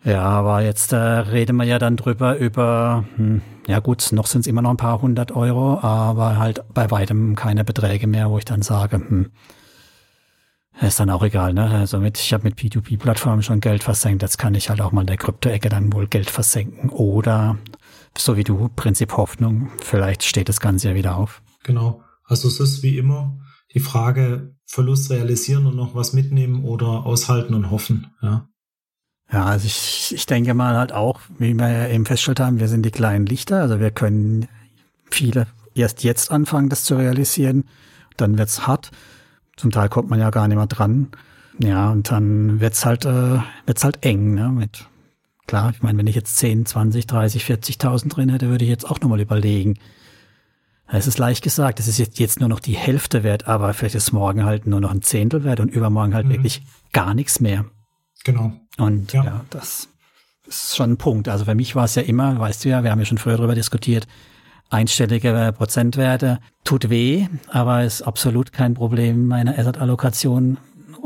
Ja, 0.05 0.21
aber 0.21 0.61
jetzt 0.61 0.93
äh, 0.93 0.97
reden 0.97 1.57
wir 1.57 1.65
ja 1.65 1.79
dann 1.79 1.97
drüber 1.97 2.37
über, 2.37 3.05
hm, 3.15 3.41
ja 3.65 3.79
gut, 3.79 4.11
noch 4.11 4.27
sind 4.27 4.41
es 4.41 4.47
immer 4.47 4.61
noch 4.61 4.69
ein 4.69 4.77
paar 4.77 5.01
hundert 5.01 5.31
Euro, 5.31 5.79
aber 5.79 6.37
halt 6.37 6.63
bei 6.75 6.91
weitem 6.91 7.35
keine 7.35 7.63
Beträge 7.63 8.05
mehr, 8.05 8.29
wo 8.29 8.37
ich 8.37 8.45
dann 8.45 8.61
sage, 8.61 8.97
hm, 8.97 9.31
ist 10.81 10.99
dann 10.99 11.09
auch 11.09 11.23
egal, 11.23 11.53
ne? 11.53 11.71
Also 11.71 11.99
mit, 11.99 12.19
ich 12.19 12.33
habe 12.33 12.43
mit 12.43 12.55
P2P-Plattformen 12.55 13.41
schon 13.41 13.61
Geld 13.61 13.81
versenkt, 13.83 14.21
jetzt 14.21 14.37
kann 14.37 14.53
ich 14.53 14.69
halt 14.69 14.81
auch 14.81 14.91
mal 14.91 15.01
in 15.01 15.07
der 15.07 15.17
Krypto-Ecke 15.17 15.69
dann 15.69 15.91
wohl 15.93 16.07
Geld 16.07 16.29
versenken. 16.29 16.89
Oder 16.89 17.57
so 18.17 18.37
wie 18.37 18.43
du, 18.43 18.69
Prinzip 18.75 19.17
Hoffnung, 19.17 19.69
vielleicht 19.81 20.23
steht 20.23 20.49
das 20.49 20.59
Ganze 20.59 20.89
ja 20.89 20.95
wieder 20.95 21.17
auf. 21.17 21.41
Genau. 21.63 22.01
Also 22.23 22.47
es 22.47 22.59
ist 22.59 22.83
wie 22.83 22.97
immer 22.97 23.37
die 23.73 23.79
Frage, 23.79 24.55
Verlust 24.65 25.11
realisieren 25.11 25.65
und 25.65 25.75
noch 25.75 25.95
was 25.95 26.13
mitnehmen 26.13 26.63
oder 26.63 27.05
aushalten 27.05 27.53
und 27.53 27.71
hoffen, 27.71 28.07
ja. 28.21 28.47
Ja, 29.31 29.45
also 29.45 29.65
ich, 29.65 30.13
ich 30.13 30.27
denke 30.27 30.53
mal 30.53 30.77
halt 30.77 30.91
auch, 30.91 31.19
wie 31.39 31.55
wir 31.55 31.67
ja 31.67 31.87
eben 31.87 32.05
festgestellt 32.05 32.39
haben, 32.39 32.59
wir 32.59 32.67
sind 32.67 32.85
die 32.85 32.91
kleinen 32.91 33.25
Lichter, 33.25 33.61
also 33.61 33.79
wir 33.79 33.89
können 33.89 34.47
viele 35.09 35.47
erst 35.75 36.03
jetzt 36.03 36.31
anfangen, 36.31 36.69
das 36.69 36.83
zu 36.83 36.95
realisieren. 36.95 37.65
Dann 38.17 38.37
wird's 38.37 38.65
hart. 38.65 38.91
Zum 39.57 39.71
Teil 39.71 39.89
kommt 39.89 40.09
man 40.09 40.19
ja 40.19 40.29
gar 40.29 40.47
nicht 40.47 40.57
mehr 40.57 40.67
dran. 40.67 41.09
Ja, 41.59 41.91
und 41.91 42.11
dann 42.11 42.59
wird's 42.59 42.85
halt, 42.85 43.05
äh, 43.05 43.39
wird's 43.65 43.83
halt 43.83 44.05
eng, 44.05 44.33
ne? 44.33 44.49
Mit, 44.49 44.87
klar, 45.47 45.71
ich 45.71 45.81
meine, 45.81 45.97
wenn 45.97 46.07
ich 46.07 46.15
jetzt 46.15 46.37
10, 46.37 46.65
20, 46.65 47.07
30, 47.07 47.43
40.000 47.43 48.09
drin 48.09 48.29
hätte, 48.29 48.49
würde 48.49 48.65
ich 48.65 48.69
jetzt 48.69 48.89
auch 48.89 48.99
nochmal 48.99 49.21
überlegen. 49.21 49.79
Es 50.87 51.07
ist 51.07 51.17
leicht 51.17 51.43
gesagt, 51.43 51.79
es 51.79 51.87
ist 51.87 51.97
jetzt, 51.97 52.19
jetzt 52.19 52.39
nur 52.39 52.49
noch 52.49 52.59
die 52.59 52.75
Hälfte 52.77 53.23
wert, 53.23 53.47
aber 53.47 53.73
vielleicht 53.73 53.95
ist 53.95 54.11
morgen 54.11 54.45
halt 54.45 54.67
nur 54.67 54.79
noch 54.79 54.91
ein 54.91 55.01
Zehntel 55.01 55.43
wert 55.43 55.59
und 55.59 55.69
übermorgen 55.69 56.13
halt 56.13 56.27
mhm. 56.27 56.33
wirklich 56.33 56.61
gar 56.93 57.13
nichts 57.13 57.39
mehr. 57.39 57.65
Genau. 58.23 58.53
Und 58.77 59.13
ja, 59.13 59.23
ja 59.23 59.45
das 59.49 59.89
ist 60.47 60.75
schon 60.75 60.91
ein 60.91 60.97
Punkt. 60.97 61.27
Also 61.27 61.45
für 61.45 61.55
mich 61.55 61.75
war 61.75 61.85
es 61.85 61.95
ja 61.95 62.03
immer, 62.03 62.39
weißt 62.39 62.65
du 62.65 62.69
ja, 62.69 62.83
wir 62.83 62.91
haben 62.91 62.99
ja 62.99 63.05
schon 63.05 63.17
früher 63.17 63.37
darüber 63.37 63.55
diskutiert, 63.55 64.07
einstellige 64.69 65.53
Prozentwerte 65.55 66.39
tut 66.63 66.89
weh, 66.89 67.27
aber 67.49 67.83
ist 67.83 68.01
absolut 68.01 68.51
kein 68.51 68.73
Problem 68.73 69.27
meiner 69.27 69.57
Asset-Allokation. 69.57 70.57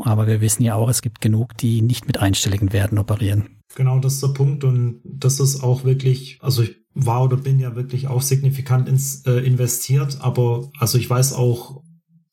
Aber 0.04 0.26
wir 0.26 0.40
wissen 0.40 0.62
ja 0.62 0.74
auch, 0.74 0.88
es 0.88 1.02
gibt 1.02 1.20
genug, 1.20 1.56
die 1.56 1.82
nicht 1.82 2.06
mit 2.06 2.18
einstelligen 2.18 2.72
Werten 2.72 2.98
operieren. 2.98 3.60
Genau, 3.74 3.98
das 3.98 4.14
ist 4.14 4.22
der 4.22 4.28
Punkt 4.28 4.64
und 4.64 5.00
das 5.04 5.38
ist 5.38 5.62
auch 5.62 5.84
wirklich, 5.84 6.38
also 6.40 6.62
ich 6.62 6.76
war 6.94 7.22
oder 7.22 7.36
bin 7.36 7.58
ja 7.58 7.76
wirklich 7.76 8.08
auch 8.08 8.22
signifikant 8.22 8.88
ins, 8.88 9.24
äh, 9.26 9.38
investiert, 9.38 10.18
aber 10.20 10.70
also 10.78 10.98
ich 10.98 11.08
weiß 11.08 11.34
auch, 11.34 11.82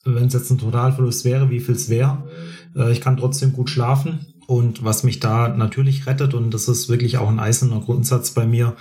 wenn 0.04 0.26
es 0.26 0.34
jetzt 0.34 0.50
ein 0.50 0.58
Totalverlust 0.58 1.26
wäre, 1.26 1.50
wie 1.50 1.60
viel 1.60 1.76
es 1.76 1.90
wäre. 1.90 2.28
Äh, 2.76 2.92
ich 2.92 3.02
kann 3.02 3.18
trotzdem 3.18 3.54
gut 3.54 3.70
schlafen 3.70 4.34
und 4.48 4.84
was 4.84 5.04
mich 5.04 5.20
da 5.20 5.50
natürlich 5.50 6.08
rettet 6.08 6.34
und 6.34 6.52
das 6.54 6.68
ist 6.68 6.90
wirklich 6.90 7.18
auch 7.18 7.30
ein 7.30 7.40
eiserner 7.40 7.82
Grundsatz 7.82 8.32
bei 8.32 8.48
mir, 8.48 8.76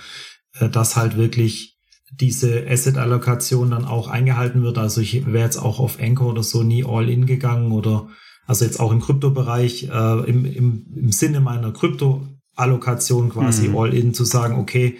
äh, 0.59 0.69
dass 0.69 0.95
halt 0.95 1.15
wirklich 1.15 1.77
diese 2.11 2.65
Asset-Allokation 2.67 3.71
dann 3.71 3.85
auch 3.85 4.07
eingehalten 4.07 4.63
wird. 4.63 4.77
Also 4.77 5.01
ich 5.01 5.25
wäre 5.25 5.43
jetzt 5.43 5.57
auch 5.57 5.79
auf 5.79 5.99
Anchor 5.99 6.29
oder 6.29 6.43
so 6.43 6.63
nie 6.63 6.85
all-in 6.85 7.25
gegangen 7.25 7.71
oder 7.71 8.07
also 8.47 8.65
jetzt 8.65 8.79
auch 8.79 8.91
im 8.91 9.01
Kryptobereich, 9.01 9.89
äh, 9.89 10.29
im, 10.29 10.45
im, 10.45 10.85
im 10.95 11.11
Sinne 11.11 11.41
meiner 11.41 11.71
Krypto-Allokation 11.71 13.29
quasi 13.29 13.67
mhm. 13.67 13.77
all-in 13.77 14.13
zu 14.13 14.23
sagen, 14.23 14.57
okay, 14.57 14.97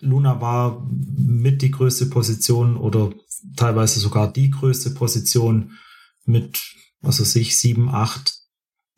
Luna 0.00 0.40
war 0.42 0.86
mit 0.90 1.62
die 1.62 1.70
größte 1.70 2.06
Position 2.06 2.76
oder 2.76 3.12
teilweise 3.56 3.98
sogar 3.98 4.30
die 4.30 4.50
größte 4.50 4.90
Position 4.90 5.72
mit, 6.26 6.60
was 7.00 7.20
weiß 7.20 7.36
ich, 7.36 7.58
7, 7.58 7.88
8, 7.88 8.34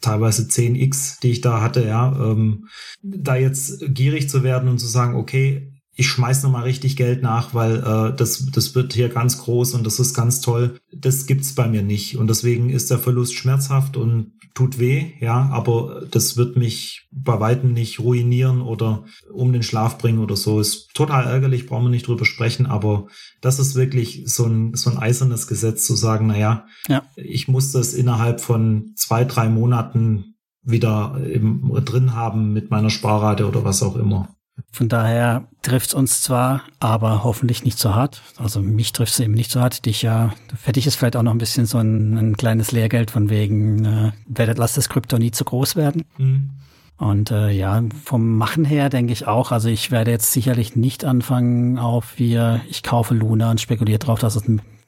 teilweise 0.01 0.43
10x, 0.43 1.21
die 1.21 1.31
ich 1.31 1.41
da 1.41 1.61
hatte, 1.61 1.87
ja. 1.87 2.33
Ähm, 2.33 2.69
da 3.03 3.37
jetzt 3.37 3.85
gierig 3.95 4.29
zu 4.29 4.43
werden 4.43 4.69
und 4.69 4.79
zu 4.79 4.87
sagen, 4.87 5.14
okay, 5.14 5.67
ich 5.99 6.07
schmeiß 6.07 6.45
noch 6.45 6.53
mal 6.53 6.63
richtig 6.63 6.95
Geld 6.95 7.23
nach, 7.23 7.55
weil 7.55 7.79
äh, 7.79 8.17
das, 8.17 8.47
das 8.53 8.77
wird 8.77 8.93
hier 8.93 9.09
ganz 9.09 9.39
groß 9.39 9.75
und 9.75 9.85
das 9.85 9.99
ist 9.99 10.15
ganz 10.15 10.41
toll. 10.41 10.79
Das 10.95 11.27
gibt's 11.27 11.57
bei 11.57 11.67
mir 11.67 11.83
nicht. 11.83 12.17
Und 12.17 12.29
deswegen 12.29 12.71
ist 12.71 12.93
der 12.93 13.01
Verlust 13.01 13.35
schmerzhaft 13.35 13.97
und 13.97 14.31
tut 14.55 14.79
weh, 14.79 15.15
ja, 15.19 15.49
aber 15.51 16.07
das 16.09 16.37
wird 16.37 16.57
mich 16.57 17.09
bei 17.11 17.41
Weitem 17.41 17.73
nicht 17.73 17.99
ruinieren 17.99 18.61
oder 18.61 19.07
um 19.33 19.53
den 19.53 19.65
Schlaf 19.65 19.99
bringen 19.99 20.21
oder 20.21 20.37
so. 20.37 20.61
Ist 20.61 20.95
total 20.95 21.27
ärgerlich, 21.27 21.67
brauchen 21.67 21.87
wir 21.87 21.91
nicht 21.91 22.07
drüber 22.07 22.25
sprechen, 22.25 22.67
aber 22.67 23.09
das 23.41 23.59
ist 23.59 23.75
wirklich 23.75 24.23
so 24.27 24.47
ein, 24.47 24.75
so 24.75 24.91
ein 24.91 24.99
eisernes 24.99 25.49
Gesetz 25.49 25.85
zu 25.85 25.97
sagen, 25.97 26.29
naja, 26.29 26.67
ja. 26.87 27.03
ich 27.17 27.49
muss 27.49 27.73
das 27.73 27.93
innerhalb 27.93 28.41
von 28.41 28.93
zwei, 28.95 29.25
drei 29.25 29.49
Monaten 29.49 30.37
wieder 30.63 31.21
im, 31.25 31.73
drin 31.85 32.15
haben 32.15 32.53
mit 32.53 32.71
meiner 32.71 32.91
Sparrate 32.91 33.49
oder 33.49 33.65
was 33.65 33.83
auch 33.83 33.97
immer. 33.97 34.29
Von 34.71 34.88
daher 34.88 35.44
trifft 35.62 35.88
es 35.88 35.94
uns 35.94 36.23
zwar, 36.23 36.62
aber 36.81 37.25
hoffentlich 37.25 37.64
nicht 37.64 37.79
so 37.79 37.94
hart. 37.94 38.23
Also 38.37 38.61
mich 38.61 38.92
trifft 38.92 39.12
es 39.12 39.21
eben 39.21 39.35
nicht 39.35 39.51
so 39.51 39.61
hart. 39.61 39.87
Dich 39.87 40.03
ja, 40.03 40.33
für 40.57 40.73
dich 40.73 40.87
ist 40.87 40.97
vielleicht 40.97 41.16
auch 41.16 41.23
noch 41.23 41.33
ein 41.33 41.38
bisschen 41.38 41.66
so 41.66 41.79
ein, 41.79 42.16
ein 42.16 42.37
kleines 42.37 42.73
Lehrgeld 42.73 43.11
von 43.11 43.31
wegen, 43.31 43.85
äh, 43.85 44.12
werdet, 44.27 44.59
lasst 44.59 44.77
das 44.77 44.88
Krypto 44.88 45.18
nie 45.18 45.31
zu 45.31 45.44
groß 45.44 45.77
werden. 45.77 46.05
Mhm. 46.18 46.51
Und 46.99 47.31
äh, 47.31 47.51
ja, 47.51 47.83
vom 48.05 48.37
Machen 48.37 48.64
her 48.64 48.88
denke 48.88 49.12
ich 49.12 49.27
auch, 49.27 49.53
also 49.53 49.68
ich 49.68 49.92
werde 49.92 50.11
jetzt 50.11 50.33
sicherlich 50.33 50.75
nicht 50.75 51.05
anfangen 51.05 51.79
auf 51.79 52.18
wir, 52.18 52.61
ich 52.68 52.83
kaufe 52.83 53.14
Luna 53.14 53.53
und 53.53 53.61
spekuliere 53.61 54.01
drauf, 54.01 54.18
dass 54.18 54.35
es 54.35 54.42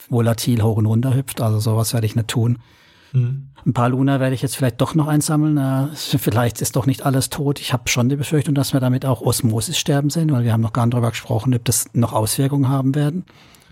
volatil 0.09 0.63
hoch 0.63 0.77
und 0.77 0.87
runter 0.87 1.15
hüpft. 1.15 1.41
Also 1.41 1.61
sowas 1.61 1.95
werde 1.95 2.07
ich 2.07 2.17
nicht 2.17 2.29
tun. 2.29 2.59
Mhm. 3.13 3.49
Ein 3.67 3.73
paar 3.73 3.89
Luna 3.89 4.21
werde 4.21 4.35
ich 4.35 4.43
jetzt 4.43 4.57
vielleicht 4.57 4.81
doch 4.81 4.95
noch 4.95 5.07
einsammeln. 5.07 5.57
Äh, 5.57 5.95
vielleicht 5.95 6.61
ist 6.61 6.77
doch 6.77 6.87
nicht 6.87 7.05
alles 7.05 7.31
tot. 7.31 7.61
Ich 7.61 7.73
habe 7.73 7.89
schon 7.89 8.09
die 8.09 8.17
Befürchtung, 8.17 8.55
dass 8.55 8.73
wir 8.73 8.81
damit 8.81 9.05
auch 9.05 9.21
Osmosis 9.21 9.79
sterben 9.79 10.11
sehen, 10.11 10.31
weil 10.33 10.45
wir 10.45 10.53
haben 10.53 10.61
noch 10.61 10.73
gar 10.73 10.87
nicht 10.87 10.95
darüber 10.95 11.11
gesprochen, 11.11 11.55
ob 11.55 11.65
das 11.65 11.87
noch 11.93 12.13
Auswirkungen 12.13 12.69
haben 12.69 12.95
werden. 12.95 13.25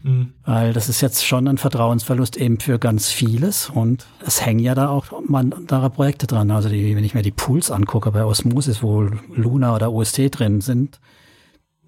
Mhm. 0.02 0.32
Weil 0.44 0.72
das 0.72 0.88
ist 0.88 1.00
jetzt 1.00 1.26
schon 1.26 1.48
ein 1.48 1.58
Vertrauensverlust 1.58 2.36
eben 2.36 2.60
für 2.60 2.78
ganz 2.78 3.08
vieles 3.08 3.68
und 3.68 4.06
es 4.24 4.44
hängen 4.44 4.60
ja 4.60 4.74
da 4.74 4.88
auch 4.88 5.06
andere 5.12 5.90
Projekte 5.90 6.26
dran. 6.26 6.50
Also 6.50 6.68
die, 6.68 6.94
wenn 6.94 7.04
ich 7.04 7.14
mir 7.14 7.22
die 7.22 7.30
Pools 7.30 7.70
angucke 7.70 8.10
bei 8.12 8.24
Osmosis, 8.24 8.82
wo 8.82 9.08
Luna 9.34 9.74
oder 9.74 9.92
OST 9.92 10.38
drin 10.38 10.60
sind, 10.60 11.00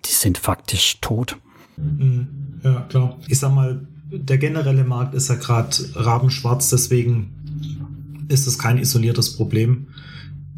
die 0.04 0.12
sind 0.12 0.38
faktisch 0.38 1.00
tot. 1.00 1.36
Mhm. 1.76 2.60
Ja, 2.62 2.80
klar. 2.88 3.16
Ich 3.28 3.38
sag 3.38 3.54
mal, 3.54 3.86
der 4.12 4.38
generelle 4.38 4.84
Markt 4.84 5.14
ist 5.14 5.28
ja 5.28 5.36
gerade 5.36 5.76
rabenschwarz, 5.94 6.70
deswegen 6.70 7.39
ist 8.28 8.46
es 8.46 8.58
kein 8.58 8.78
isoliertes 8.78 9.36
Problem. 9.36 9.88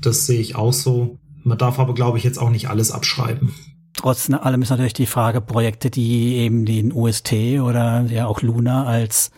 Das 0.00 0.26
sehe 0.26 0.40
ich 0.40 0.56
auch 0.56 0.72
so. 0.72 1.18
Man 1.44 1.58
darf 1.58 1.78
aber, 1.78 1.94
glaube 1.94 2.18
ich, 2.18 2.24
jetzt 2.24 2.38
auch 2.38 2.50
nicht 2.50 2.68
alles 2.68 2.90
abschreiben. 2.90 3.52
Trotz 3.94 4.30
allem 4.30 4.62
ist 4.62 4.70
natürlich 4.70 4.94
die 4.94 5.06
Frage, 5.06 5.40
Projekte, 5.40 5.90
die 5.90 6.36
eben 6.36 6.64
den 6.64 6.92
UST 6.92 7.32
oder 7.60 8.02
ja 8.02 8.26
auch 8.26 8.42
Luna 8.42 8.84
als 8.86 9.30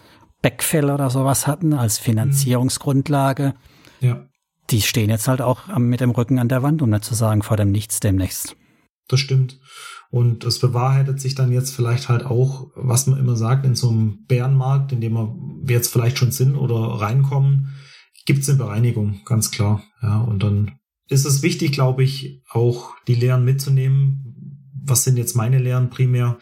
Backfill 0.42 0.90
oder 0.90 1.11
sowas 1.11 1.46
hatten, 1.46 1.72
als 1.72 1.98
Finanzierungsgrundlage. 1.98 3.55
Ja. 4.00 4.27
Die 4.70 4.83
stehen 4.83 5.11
jetzt 5.11 5.29
halt 5.29 5.40
auch 5.40 5.66
mit 5.77 6.00
dem 6.00 6.11
Rücken 6.11 6.38
an 6.38 6.48
der 6.48 6.62
Wand, 6.62 6.83
um 6.83 6.90
nicht 6.90 7.05
zu 7.05 7.14
sagen, 7.14 7.42
vor 7.42 7.57
dem 7.57 7.72
Nichts 7.72 8.00
demnächst. 8.00 8.57
Das 9.09 9.20
stimmt. 9.20 9.59
Und 10.14 10.44
es 10.44 10.61
bewahrheitet 10.61 11.20
sich 11.20 11.35
dann 11.35 11.50
jetzt 11.50 11.74
vielleicht 11.74 12.09
halt 12.09 12.24
auch, 12.24 12.70
was 12.77 13.09
man 13.09 13.18
immer 13.18 13.35
sagt, 13.35 13.66
in 13.66 13.74
so 13.74 13.90
einem 13.90 14.24
Bärenmarkt, 14.27 14.92
in 14.92 15.00
dem 15.00 15.14
wir 15.14 15.74
jetzt 15.74 15.92
vielleicht 15.92 16.18
schon 16.18 16.31
sind 16.31 16.55
oder 16.55 16.77
reinkommen, 16.77 17.74
gibt 18.24 18.42
es 18.42 18.48
eine 18.48 18.59
Bereinigung, 18.59 19.22
ganz 19.24 19.50
klar. 19.50 19.83
Ja, 20.03 20.20
und 20.20 20.44
dann 20.44 20.79
ist 21.09 21.24
es 21.24 21.42
wichtig, 21.42 21.72
glaube 21.72 22.05
ich, 22.05 22.44
auch 22.48 22.92
die 23.09 23.16
Lehren 23.16 23.44
mitzunehmen. 23.44 24.70
Was 24.85 25.03
sind 25.03 25.16
jetzt 25.16 25.35
meine 25.35 25.59
Lehren 25.59 25.90
primär? 25.90 26.38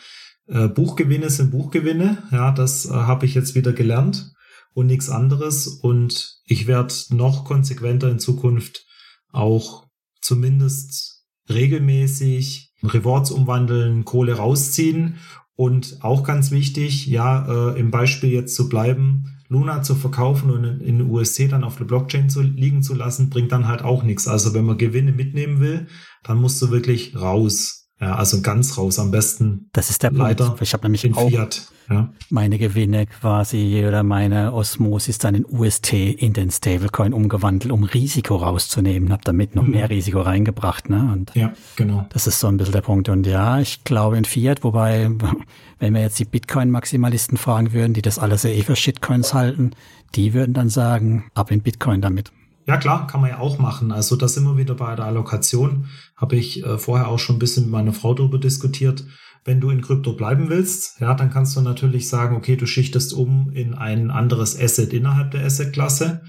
Äh, 0.48 0.68
Buchgewinne 0.68 1.30
sind 1.30 1.50
Buchgewinne. 1.50 2.24
Ja, 2.30 2.50
das 2.52 2.85
äh, 2.85 2.90
habe 2.90 3.24
ich 3.24 3.32
jetzt 3.32 3.54
wieder 3.54 3.72
gelernt 3.72 4.35
und 4.74 4.85
nichts 4.85 5.08
anderes. 5.08 5.66
Und 5.66 6.42
ich 6.44 6.66
werde 6.66 6.92
noch 7.08 7.46
konsequenter 7.46 8.11
in 8.11 8.18
Zukunft 8.18 8.85
auch 9.30 9.87
zumindest 10.20 11.24
regelmäßig 11.48 12.71
Rewards 12.82 13.30
umwandeln, 13.30 14.04
Kohle 14.04 14.34
rausziehen 14.34 15.16
und 15.54 15.98
auch 16.00 16.24
ganz 16.24 16.50
wichtig, 16.50 17.06
ja, 17.06 17.72
äh, 17.72 17.78
im 17.78 17.90
Beispiel 17.90 18.30
jetzt 18.30 18.54
zu 18.54 18.68
bleiben, 18.68 19.38
Luna 19.48 19.82
zu 19.82 19.94
verkaufen 19.94 20.50
und 20.50 20.64
in, 20.64 20.80
in 20.80 21.10
USC 21.10 21.48
dann 21.48 21.62
auf 21.62 21.76
der 21.76 21.84
Blockchain 21.84 22.30
zu 22.30 22.40
liegen 22.40 22.82
zu 22.82 22.94
lassen, 22.94 23.28
bringt 23.28 23.52
dann 23.52 23.68
halt 23.68 23.82
auch 23.82 24.02
nichts. 24.02 24.26
Also 24.26 24.54
wenn 24.54 24.64
man 24.64 24.78
Gewinne 24.78 25.12
mitnehmen 25.12 25.60
will, 25.60 25.88
dann 26.22 26.40
musst 26.40 26.60
du 26.62 26.70
wirklich 26.70 27.14
raus. 27.14 27.81
Ja, 28.02 28.16
also 28.16 28.42
ganz 28.42 28.76
raus, 28.76 28.98
am 28.98 29.12
besten. 29.12 29.68
Das 29.72 29.88
ist 29.88 30.02
der 30.02 30.10
Punkt. 30.10 30.42
Ich 30.60 30.72
habe 30.72 30.82
nämlich 30.82 31.14
auch 31.14 31.28
Fiat, 31.28 31.68
ja. 31.88 32.08
meine 32.30 32.58
Gewinne 32.58 33.06
quasi 33.06 33.84
oder 33.86 34.02
meine 34.02 34.52
Osmosis 34.52 35.18
dann 35.18 35.36
in 35.36 35.46
UST 35.46 35.92
in 35.92 36.32
den 36.32 36.50
Stablecoin 36.50 37.12
umgewandelt, 37.12 37.70
um 37.70 37.84
Risiko 37.84 38.34
rauszunehmen. 38.34 39.12
Habe 39.12 39.22
damit 39.24 39.54
noch 39.54 39.62
mhm. 39.62 39.70
mehr 39.70 39.88
Risiko 39.88 40.20
reingebracht. 40.20 40.90
Ne? 40.90 41.10
Und 41.12 41.30
ja, 41.36 41.52
genau. 41.76 42.04
Das 42.10 42.26
ist 42.26 42.40
so 42.40 42.48
ein 42.48 42.56
bisschen 42.56 42.72
der 42.72 42.80
Punkt. 42.80 43.08
Und 43.08 43.24
ja, 43.24 43.60
ich 43.60 43.84
glaube 43.84 44.18
in 44.18 44.24
Fiat, 44.24 44.64
wobei, 44.64 45.08
wenn 45.78 45.94
wir 45.94 46.00
jetzt 46.00 46.18
die 46.18 46.24
Bitcoin-Maximalisten 46.24 47.38
fragen 47.38 47.72
würden, 47.72 47.94
die 47.94 48.02
das 48.02 48.18
alles 48.18 48.44
eh 48.44 48.62
für 48.62 48.74
Shitcoins 48.74 49.32
halten, 49.32 49.70
die 50.16 50.34
würden 50.34 50.54
dann 50.54 50.70
sagen, 50.70 51.30
ab 51.34 51.52
in 51.52 51.62
Bitcoin 51.62 52.00
damit. 52.00 52.32
Ja, 52.66 52.77
klar, 52.77 53.09
kann 53.09 53.20
man 53.20 53.31
ja 53.31 53.40
auch 53.40 53.59
machen. 53.59 53.90
Also 53.90 54.14
das 54.14 54.37
immer 54.37 54.57
wieder 54.57 54.75
bei 54.75 54.94
der 54.94 55.07
Allokation. 55.07 55.87
Habe 56.16 56.37
ich 56.37 56.64
äh, 56.64 56.79
vorher 56.79 57.09
auch 57.09 57.18
schon 57.18 57.37
ein 57.37 57.40
bisschen 57.40 57.64
mit 57.64 57.72
meiner 57.72 57.92
Frau 57.92 58.14
darüber 58.14 58.38
diskutiert. 58.38 59.05
Wenn 59.44 59.61
du 59.61 59.70
in 59.70 59.83
Krypto 59.83 60.12
bleiben 60.12 60.48
willst, 60.48 61.01
ja, 61.01 61.14
dann 61.14 61.31
kannst 61.31 61.57
du 61.57 61.61
natürlich 61.61 62.09
sagen, 62.09 62.37
okay, 62.37 62.55
du 62.55 62.66
schichtest 62.66 63.12
um 63.12 63.51
in 63.51 63.75
ein 63.75 64.12
anderes 64.12 64.57
Asset 64.59 64.92
innerhalb 64.92 65.33
der 65.33 65.44
Assetklasse. 65.44 66.22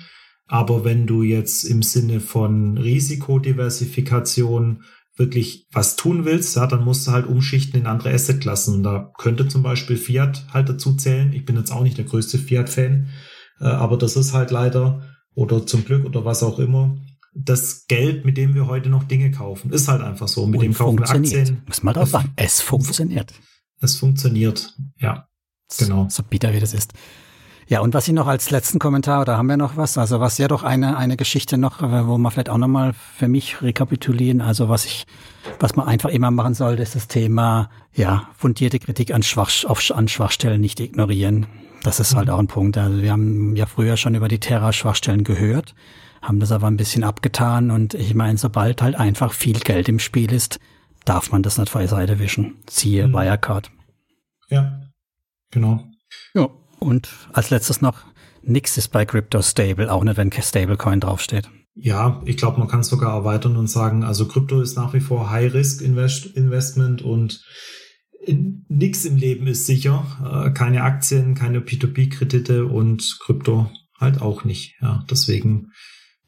Aber 0.47 0.83
wenn 0.83 1.05
du 1.05 1.21
jetzt 1.21 1.63
im 1.63 1.83
Sinne 1.83 2.19
von 2.19 2.79
Risikodiversifikation 2.79 4.83
wirklich 5.15 5.67
was 5.71 5.95
tun 5.95 6.25
willst, 6.25 6.55
ja, 6.55 6.65
dann 6.65 6.83
musst 6.83 7.05
du 7.05 7.11
halt 7.11 7.27
umschichten 7.27 7.79
in 7.79 7.85
andere 7.85 8.11
Assetklassen. 8.11 8.77
Und 8.77 8.83
da 8.83 9.11
könnte 9.19 9.47
zum 9.47 9.61
Beispiel 9.61 9.97
Fiat 9.97 10.47
halt 10.51 10.69
dazu 10.69 10.95
zählen. 10.95 11.31
Ich 11.33 11.45
bin 11.45 11.55
jetzt 11.55 11.71
auch 11.71 11.83
nicht 11.83 11.99
der 11.99 12.05
größte 12.05 12.39
Fiat-Fan, 12.39 13.09
äh, 13.59 13.65
aber 13.65 13.97
das 13.97 14.15
ist 14.15 14.33
halt 14.33 14.49
leider 14.49 15.12
oder 15.35 15.65
zum 15.65 15.85
Glück 15.85 16.05
oder 16.05 16.25
was 16.25 16.43
auch 16.43 16.59
immer, 16.59 16.95
das 17.33 17.87
Geld, 17.87 18.25
mit 18.25 18.37
dem 18.37 18.53
wir 18.53 18.67
heute 18.67 18.89
noch 18.89 19.03
Dinge 19.03 19.31
kaufen. 19.31 19.71
Ist 19.71 19.87
halt 19.87 20.01
einfach 20.01 20.27
so. 20.27 20.45
Mit 20.45 20.59
Und 20.59 20.65
dem 20.65 20.73
kaufen 20.73 21.03
Aktien. 21.03 21.63
Muss 21.65 21.83
man 21.83 21.95
doch 21.95 22.05
sagen, 22.05 22.31
es 22.35 22.61
funktioniert. 22.61 23.33
Es 23.79 23.95
funktioniert, 23.95 24.75
ja. 24.97 25.27
Genau. 25.77 26.07
So 26.09 26.23
bitter 26.23 26.53
wie 26.53 26.59
das 26.59 26.73
ist. 26.73 26.93
Ja, 27.67 27.79
und 27.79 27.93
was 27.93 28.07
ich 28.07 28.13
noch 28.13 28.27
als 28.27 28.51
letzten 28.51 28.77
Kommentar, 28.77 29.25
da 29.25 29.37
haben 29.37 29.47
wir 29.47 29.57
noch 29.57 29.77
was, 29.77 29.97
also 29.97 30.19
was 30.19 30.37
ja 30.37 30.47
doch 30.47 30.63
eine, 30.63 30.97
eine 30.97 31.17
Geschichte 31.17 31.57
noch, 31.57 31.81
äh, 31.81 32.07
wo 32.07 32.17
man 32.17 32.31
vielleicht 32.31 32.49
auch 32.49 32.57
nochmal 32.57 32.93
für 32.93 33.27
mich 33.27 33.61
rekapitulieren, 33.61 34.41
also 34.41 34.69
was 34.69 34.85
ich, 34.85 35.05
was 35.59 35.75
man 35.75 35.87
einfach 35.87 36.09
immer 36.09 36.29
machen 36.29 36.53
sollte, 36.53 36.83
ist 36.83 36.95
das 36.95 37.07
Thema, 37.07 37.69
ja, 37.93 38.29
fundierte 38.37 38.79
Kritik 38.79 39.13
an, 39.13 39.23
Schwach, 39.23 39.49
auf, 39.65 39.81
an 39.91 40.07
Schwachstellen 40.07 40.61
nicht 40.61 40.79
ignorieren. 40.79 41.47
Das 41.83 41.99
ist 41.99 42.15
halt 42.15 42.27
mhm. 42.27 42.33
auch 42.33 42.39
ein 42.39 42.47
Punkt. 42.47 42.77
Also 42.77 43.01
wir 43.01 43.11
haben 43.11 43.55
ja 43.55 43.65
früher 43.65 43.97
schon 43.97 44.15
über 44.15 44.27
die 44.27 44.39
Terra-Schwachstellen 44.39 45.23
gehört, 45.23 45.75
haben 46.21 46.39
das 46.39 46.51
aber 46.51 46.67
ein 46.67 46.77
bisschen 46.77 47.03
abgetan 47.03 47.71
und 47.71 47.93
ich 47.93 48.15
meine, 48.15 48.37
sobald 48.37 48.81
halt 48.81 48.95
einfach 48.95 49.33
viel 49.33 49.59
Geld 49.59 49.89
im 49.89 49.99
Spiel 49.99 50.31
ist, 50.31 50.59
darf 51.05 51.31
man 51.31 51.43
das 51.43 51.57
nicht 51.57 51.69
vor 51.69 51.81
die 51.81 51.87
Seite 51.87 52.19
wischen. 52.19 52.55
Siehe 52.69 53.07
mhm. 53.07 53.13
Wirecard. 53.13 53.69
Ja, 54.49 54.79
genau. 55.51 55.83
Ja, 56.33 56.47
und 56.79 57.09
als 57.33 57.49
letztes 57.49 57.81
noch, 57.81 57.99
nix 58.41 58.77
ist 58.77 58.89
bei 58.89 59.05
Crypto 59.05 59.41
stable, 59.41 59.91
auch 59.91 60.03
nicht, 60.03 60.17
wenn 60.17 60.31
Stablecoin 60.31 60.99
draufsteht. 60.99 61.49
Ja, 61.75 62.21
ich 62.25 62.37
glaube, 62.37 62.59
man 62.59 62.67
kann 62.67 62.81
es 62.81 62.87
sogar 62.87 63.15
erweitern 63.15 63.57
und 63.57 63.67
sagen, 63.67 64.03
also 64.03 64.27
Krypto 64.27 64.61
ist 64.61 64.75
nach 64.75 64.93
wie 64.93 64.99
vor 64.99 65.31
High-Risk-Investment 65.31 67.01
und 67.01 67.43
nix 68.27 69.05
im 69.05 69.17
Leben 69.17 69.47
ist 69.47 69.65
sicher. 69.65 70.05
Äh, 70.47 70.51
keine 70.51 70.83
Aktien, 70.83 71.35
keine 71.35 71.59
P2P-Kredite 71.59 72.65
und 72.65 73.19
Krypto 73.21 73.69
halt 73.99 74.21
auch 74.21 74.43
nicht. 74.43 74.75
Ja, 74.81 75.05
deswegen 75.09 75.71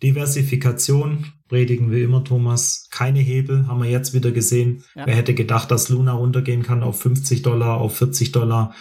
Diversifikation 0.03 1.25
predigen 1.47 1.91
wir 1.91 2.03
immer, 2.03 2.23
Thomas. 2.23 2.87
Keine 2.91 3.19
Hebel, 3.19 3.67
haben 3.67 3.81
wir 3.81 3.89
jetzt 3.89 4.13
wieder 4.13 4.31
gesehen. 4.31 4.83
Ja. 4.95 5.05
Wer 5.07 5.15
hätte 5.15 5.33
gedacht, 5.33 5.71
dass 5.71 5.89
Luna 5.89 6.13
runtergehen 6.13 6.63
kann 6.63 6.83
auf 6.83 6.99
50 7.01 7.41
Dollar, 7.41 7.77
auf 7.77 7.97
40 7.97 8.31
Dollar? 8.31 8.73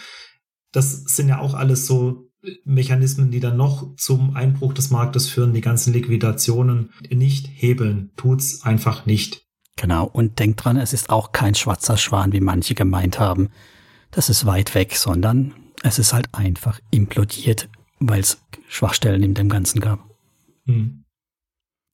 das 0.75 1.03
sind 1.05 1.29
ja 1.29 1.39
auch 1.39 1.53
alles 1.53 1.85
so 1.85 2.29
Mechanismen, 2.63 3.31
die 3.31 3.39
dann 3.39 3.57
noch 3.57 3.95
zum 3.95 4.35
Einbruch 4.35 4.73
des 4.73 4.91
Marktes 4.91 5.29
führen, 5.29 5.53
die 5.53 5.61
ganzen 5.61 5.93
Liquidationen 5.93 6.91
nicht 7.09 7.49
hebeln. 7.51 8.11
Tut's 8.17 8.61
einfach 8.63 9.05
nicht. 9.05 9.44
Genau. 9.77 10.05
Und 10.05 10.39
denkt 10.39 10.63
dran, 10.63 10.77
es 10.77 10.93
ist 10.93 11.09
auch 11.09 11.31
kein 11.31 11.55
schwarzer 11.55 11.97
Schwan, 11.97 12.31
wie 12.31 12.39
manche 12.39 12.75
gemeint 12.75 13.19
haben. 13.19 13.49
Das 14.11 14.29
ist 14.29 14.45
weit 14.45 14.73
weg, 14.75 14.95
sondern 14.95 15.53
es 15.83 15.99
ist 15.99 16.13
halt 16.13 16.29
einfach 16.33 16.79
implodiert, 16.91 17.69
weil 17.99 18.21
es 18.21 18.41
Schwachstellen 18.67 19.23
in 19.23 19.33
dem 19.33 19.49
Ganzen 19.49 19.81
gab. 19.81 19.99
Hm. 20.65 21.03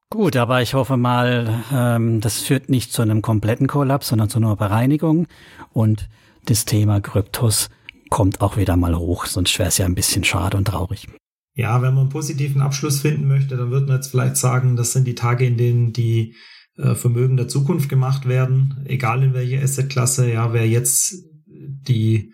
Gut, 0.10 0.36
aber 0.36 0.62
ich 0.62 0.74
hoffe 0.74 0.98
mal, 0.98 1.64
ähm, 1.72 2.20
das 2.20 2.40
führt 2.40 2.70
nicht 2.70 2.92
zu 2.92 3.02
einem 3.02 3.22
kompletten 3.22 3.68
Kollaps, 3.68 4.10
sondern 4.10 4.30
zu 4.30 4.40
einer 4.40 4.56
Bereinigung. 4.58 5.28
Und 5.72 6.10
das 6.46 6.66
Thema 6.66 7.00
Kryptos 7.00 7.70
kommt 8.10 8.42
auch 8.42 8.58
wieder 8.58 8.76
mal 8.76 8.98
hoch, 8.98 9.26
sonst 9.26 9.58
wäre 9.58 9.70
es 9.70 9.78
ja 9.78 9.86
ein 9.86 9.96
bisschen 9.96 10.26
schade 10.26 10.58
und 10.58 10.66
traurig. 10.66 11.08
Ja, 11.56 11.82
wenn 11.82 11.94
man 11.94 12.02
einen 12.02 12.10
positiven 12.10 12.62
Abschluss 12.62 13.02
finden 13.02 13.28
möchte, 13.28 13.56
dann 13.56 13.72
wird 13.72 13.88
man 13.88 13.98
jetzt 13.98 14.12
vielleicht 14.12 14.38
sagen, 14.38 14.76
das 14.76 14.92
sind 14.92 15.06
die 15.06 15.16
Tage, 15.16 15.46
in 15.46 15.58
denen 15.58 15.94
die 15.94 16.36
Vermögen 16.76 17.38
der 17.38 17.48
Zukunft 17.48 17.90
gemacht 17.90 18.28
werden, 18.28 18.84
egal 18.86 19.24
in 19.24 19.34
welcher 19.34 19.62
Assetklasse. 19.62 20.32
Ja, 20.32 20.54
wer 20.54 20.68
jetzt 20.68 21.16
die 21.46 22.34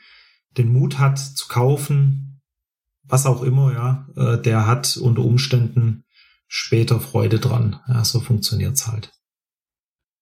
den 0.58 0.72
Mut 0.72 1.00
hat 1.00 1.20
zu 1.20 1.48
kaufen, 1.48 2.42
was 3.04 3.26
auch 3.26 3.44
immer, 3.44 3.74
ja, 3.74 4.08
äh, 4.16 4.42
der 4.42 4.68
hat 4.68 4.98
unter 4.98 5.22
Umständen 5.22 6.04
später 6.48 7.00
Freude 7.00 7.40
dran. 7.40 7.80
Ja, 7.88 8.04
so 8.04 8.20
funktioniert's 8.20 8.88
halt. 8.88 9.14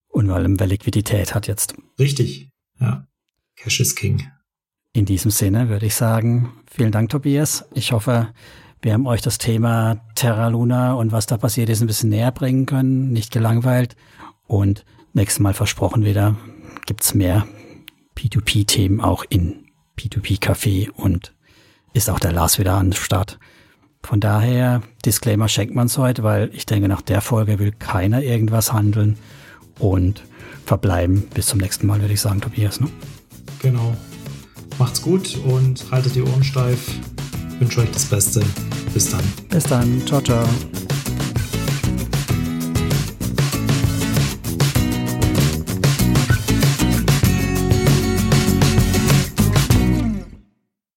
Und 0.08 0.30
weil 0.30 0.46
er 0.60 0.68
Liquidität 0.68 1.36
hat 1.36 1.48
jetzt. 1.48 1.76
Richtig, 2.00 2.52
ja. 2.80 3.08
Cash 3.56 3.80
is 3.80 3.96
King. 3.96 4.28
In 4.94 5.06
diesem 5.06 5.32
Sinne 5.32 5.70
würde 5.70 5.86
ich 5.88 5.96
sagen, 5.96 6.54
vielen 6.68 6.92
Dank, 6.92 7.10
Tobias. 7.10 7.66
Ich 7.74 7.92
hoffe, 7.92 8.34
wir 8.86 8.94
haben 8.94 9.08
euch 9.08 9.24
das 9.24 9.40
Thema 9.40 9.98
Terra 10.14 10.48
Luna 10.50 10.94
und 10.94 11.12
was 11.12 11.26
da 11.26 11.38
passiert 11.38 11.70
ist 11.70 11.82
ein 11.82 11.88
bisschen 11.88 12.12
näher 12.12 12.32
bringen 12.32 12.68
können, 12.68 13.12
nicht 13.12 13.32
gelangweilt. 13.32 13.96
Und 14.46 14.86
nächstes 15.14 15.40
Mal 15.40 15.56
versprochen 15.56 16.06
wieder, 16.06 16.36
gibt's 16.86 17.16
mehr 17.16 17.48
P2P-Themen 18.16 19.02
auch 19.02 19.26
in 19.28 19.66
P2P-Café 19.98 20.92
und 20.92 21.34
ist 21.94 22.12
auch 22.12 22.20
der 22.20 22.32
Lars 22.32 22.60
wieder 22.60 22.76
an 22.76 22.94
Start. 22.94 23.40
Von 24.04 24.20
daher, 24.20 24.84
Disclaimer 25.04 25.48
schenkt 25.48 25.74
man's 25.74 25.98
heute, 25.98 26.22
weil 26.22 26.52
ich 26.54 26.68
denke, 26.68 26.88
nach 26.88 27.02
der 27.02 27.22
Folge 27.22 27.58
will 27.58 27.72
keiner 27.72 28.22
irgendwas 28.22 28.72
handeln 28.72 29.18
und 29.80 30.22
verbleiben. 30.64 31.24
Bis 31.34 31.48
zum 31.48 31.58
nächsten 31.58 31.88
Mal, 31.88 32.02
würde 32.02 32.14
ich 32.14 32.22
sagen, 32.22 32.40
Tobias. 32.40 32.80
Ne? 32.80 32.90
Genau. 33.64 33.98
Macht's 34.78 35.02
gut 35.02 35.40
und 35.44 35.90
haltet 35.90 36.14
die 36.14 36.22
Ohren 36.22 36.44
steif. 36.44 37.00
Wünsche 37.60 37.82
euch 37.82 37.92
das 37.92 38.06
Beste. 38.06 38.42
Bis 38.94 39.10
dann. 39.10 39.24
Bis 39.50 39.64
dann. 39.64 40.02
Ciao, 40.06 40.22
ciao. 40.22 40.48